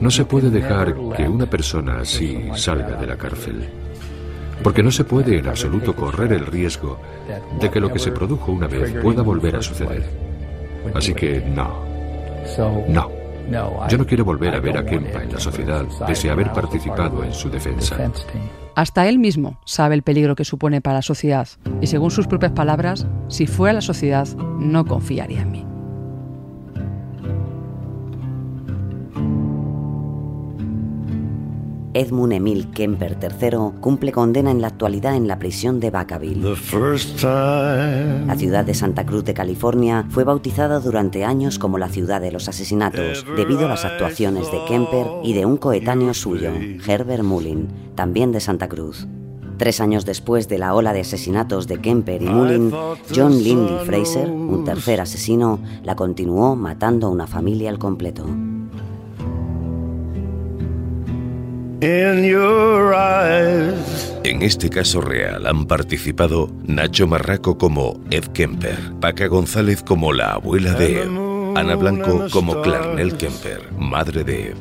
No 0.00 0.10
se 0.10 0.24
puede 0.24 0.50
dejar 0.50 0.94
que 1.16 1.28
una 1.28 1.46
persona 1.46 2.00
así 2.00 2.50
salga 2.54 2.96
de 2.96 3.06
la 3.06 3.16
cárcel, 3.16 3.68
porque 4.62 4.82
no 4.82 4.90
se 4.90 5.04
puede 5.04 5.38
en 5.38 5.48
absoluto 5.48 5.94
correr 5.94 6.32
el 6.32 6.46
riesgo 6.46 7.00
de 7.60 7.70
que 7.70 7.80
lo 7.80 7.92
que 7.92 7.98
se 7.98 8.12
produjo 8.12 8.52
una 8.52 8.66
vez 8.66 8.92
pueda 9.02 9.22
volver 9.22 9.56
a 9.56 9.62
suceder. 9.62 10.04
Así 10.94 11.14
que 11.14 11.40
no, 11.40 11.84
no. 12.88 13.21
Yo 13.88 13.98
no 13.98 14.06
quiero 14.06 14.24
volver 14.24 14.54
a 14.54 14.60
ver 14.60 14.76
a 14.76 14.84
Kempa 14.84 15.22
en 15.22 15.32
la 15.32 15.40
sociedad 15.40 15.84
pese 16.06 16.30
a 16.30 16.32
haber 16.32 16.52
participado 16.52 17.24
en 17.24 17.32
su 17.32 17.50
defensa. 17.50 17.96
Hasta 18.74 19.08
él 19.08 19.18
mismo 19.18 19.58
sabe 19.64 19.94
el 19.94 20.02
peligro 20.02 20.34
que 20.34 20.44
supone 20.44 20.80
para 20.80 20.96
la 20.96 21.02
sociedad 21.02 21.48
y 21.80 21.86
según 21.86 22.10
sus 22.10 22.26
propias 22.26 22.52
palabras, 22.52 23.06
si 23.28 23.46
fuera 23.46 23.74
la 23.74 23.80
sociedad, 23.80 24.26
no 24.58 24.84
confiaría 24.86 25.42
en 25.42 25.50
mí. 25.50 25.71
Edmund 31.94 32.32
Emil 32.32 32.70
Kemper 32.70 33.18
III 33.20 33.80
cumple 33.80 34.12
condena 34.12 34.50
en 34.50 34.60
la 34.60 34.68
actualidad 34.68 35.14
en 35.14 35.28
la 35.28 35.38
prisión 35.38 35.78
de 35.80 35.90
Vacaville. 35.90 36.56
La 38.26 38.36
ciudad 38.36 38.64
de 38.64 38.74
Santa 38.74 39.04
Cruz 39.04 39.24
de 39.24 39.34
California 39.34 40.06
fue 40.08 40.24
bautizada 40.24 40.80
durante 40.80 41.24
años 41.24 41.58
como 41.58 41.78
la 41.78 41.88
ciudad 41.88 42.20
de 42.20 42.32
los 42.32 42.48
asesinatos 42.48 43.26
debido 43.36 43.66
a 43.66 43.68
las 43.68 43.84
actuaciones 43.84 44.50
de 44.50 44.64
Kemper 44.66 45.06
y 45.22 45.34
de 45.34 45.44
un 45.44 45.56
coetáneo 45.56 46.14
suyo, 46.14 46.52
Herbert 46.86 47.24
Mullin, 47.24 47.68
también 47.94 48.32
de 48.32 48.40
Santa 48.40 48.68
Cruz. 48.68 49.06
Tres 49.58 49.80
años 49.80 50.04
después 50.04 50.48
de 50.48 50.58
la 50.58 50.74
ola 50.74 50.92
de 50.92 51.00
asesinatos 51.00 51.68
de 51.68 51.80
Kemper 51.80 52.22
y 52.22 52.26
Mullin, 52.26 52.72
John 53.14 53.42
Lindy 53.42 53.84
Fraser, 53.84 54.28
un 54.28 54.64
tercer 54.64 55.00
asesino, 55.00 55.60
la 55.84 55.94
continuó 55.94 56.56
matando 56.56 57.06
a 57.06 57.10
una 57.10 57.26
familia 57.26 57.70
al 57.70 57.78
completo. 57.78 58.26
En 64.22 64.40
este 64.42 64.70
caso 64.70 65.00
real 65.00 65.48
han 65.48 65.66
participado 65.66 66.48
Nacho 66.64 67.08
Marraco 67.08 67.58
como 67.58 68.00
Ed 68.08 68.26
Kemper, 68.26 68.78
Paca 69.00 69.26
González 69.26 69.82
como 69.82 70.12
la 70.12 70.34
abuela 70.34 70.74
de 70.74 71.00
Ed, 71.00 71.08
Ana 71.56 71.74
Blanco 71.74 72.26
como 72.30 72.62
Clarnell 72.62 73.16
Kemper, 73.16 73.72
madre 73.76 74.22
de 74.22 74.50
Ed, 74.50 74.56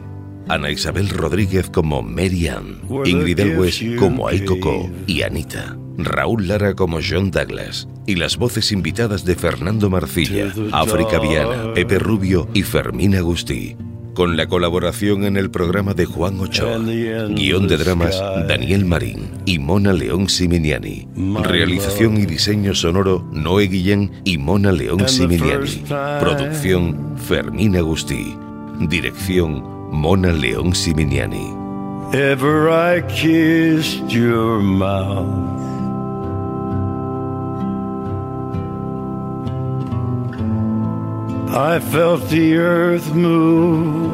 Ana 0.49 0.71
Isabel 0.71 1.09
Rodríguez 1.09 1.69
como 1.69 2.01
Mary 2.01 2.47
Ann, 2.47 2.81
Ingrid 3.05 3.39
Elwes 3.39 3.83
como 3.99 4.27
Aikoko 4.27 4.89
y 5.05 5.21
Anita, 5.21 5.77
Raúl 5.99 6.47
Lara 6.47 6.73
como 6.73 7.01
John 7.07 7.29
Douglas, 7.29 7.87
y 8.07 8.15
las 8.15 8.37
voces 8.37 8.71
invitadas 8.71 9.25
de 9.25 9.35
Fernando 9.35 9.91
Marcilla, 9.91 10.51
África 10.71 11.19
Viana, 11.19 11.71
Pepe 11.75 11.99
Rubio 11.99 12.47
y 12.55 12.63
Fermín 12.63 13.15
Agustí 13.15 13.77
con 14.13 14.37
la 14.37 14.47
colaboración 14.47 15.23
en 15.23 15.37
el 15.37 15.49
programa 15.49 15.93
de 15.93 16.05
Juan 16.05 16.39
Ochoa, 16.39 16.77
guion 16.77 17.67
de 17.67 17.77
dramas 17.77 18.21
Daniel 18.47 18.85
Marín 18.85 19.29
y 19.45 19.59
Mona 19.59 19.93
León 19.93 20.29
Siminiani, 20.29 21.07
realización 21.43 22.17
y 22.17 22.25
diseño 22.25 22.75
sonoro 22.75 23.27
Noé 23.31 23.67
Guillén 23.67 24.11
y 24.23 24.37
Mona 24.37 24.71
León 24.71 25.07
Siminiani, 25.07 25.83
producción 26.19 27.17
Fermín 27.17 27.77
Agustí, 27.77 28.35
dirección 28.79 29.63
Mona 29.91 30.31
León 30.31 30.75
Siminiani. 30.75 31.53
Ever 32.13 32.69
I 32.69 33.01
kissed 33.07 34.09
your 34.09 34.59
mouth. 34.59 35.70
I 41.53 41.79
felt 41.79 42.29
the 42.29 42.55
earth 42.55 43.13
move. 43.13 44.09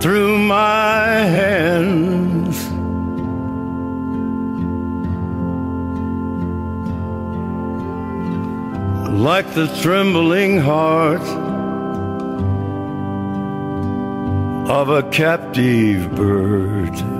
Through 0.00 0.38
my 0.38 1.08
hands. 1.26 2.70
Like 9.10 9.52
the 9.54 9.66
trembling 9.82 10.60
heart 10.60 11.26
of 14.70 14.88
a 14.88 15.02
captive 15.10 16.14
bird. 16.14 17.19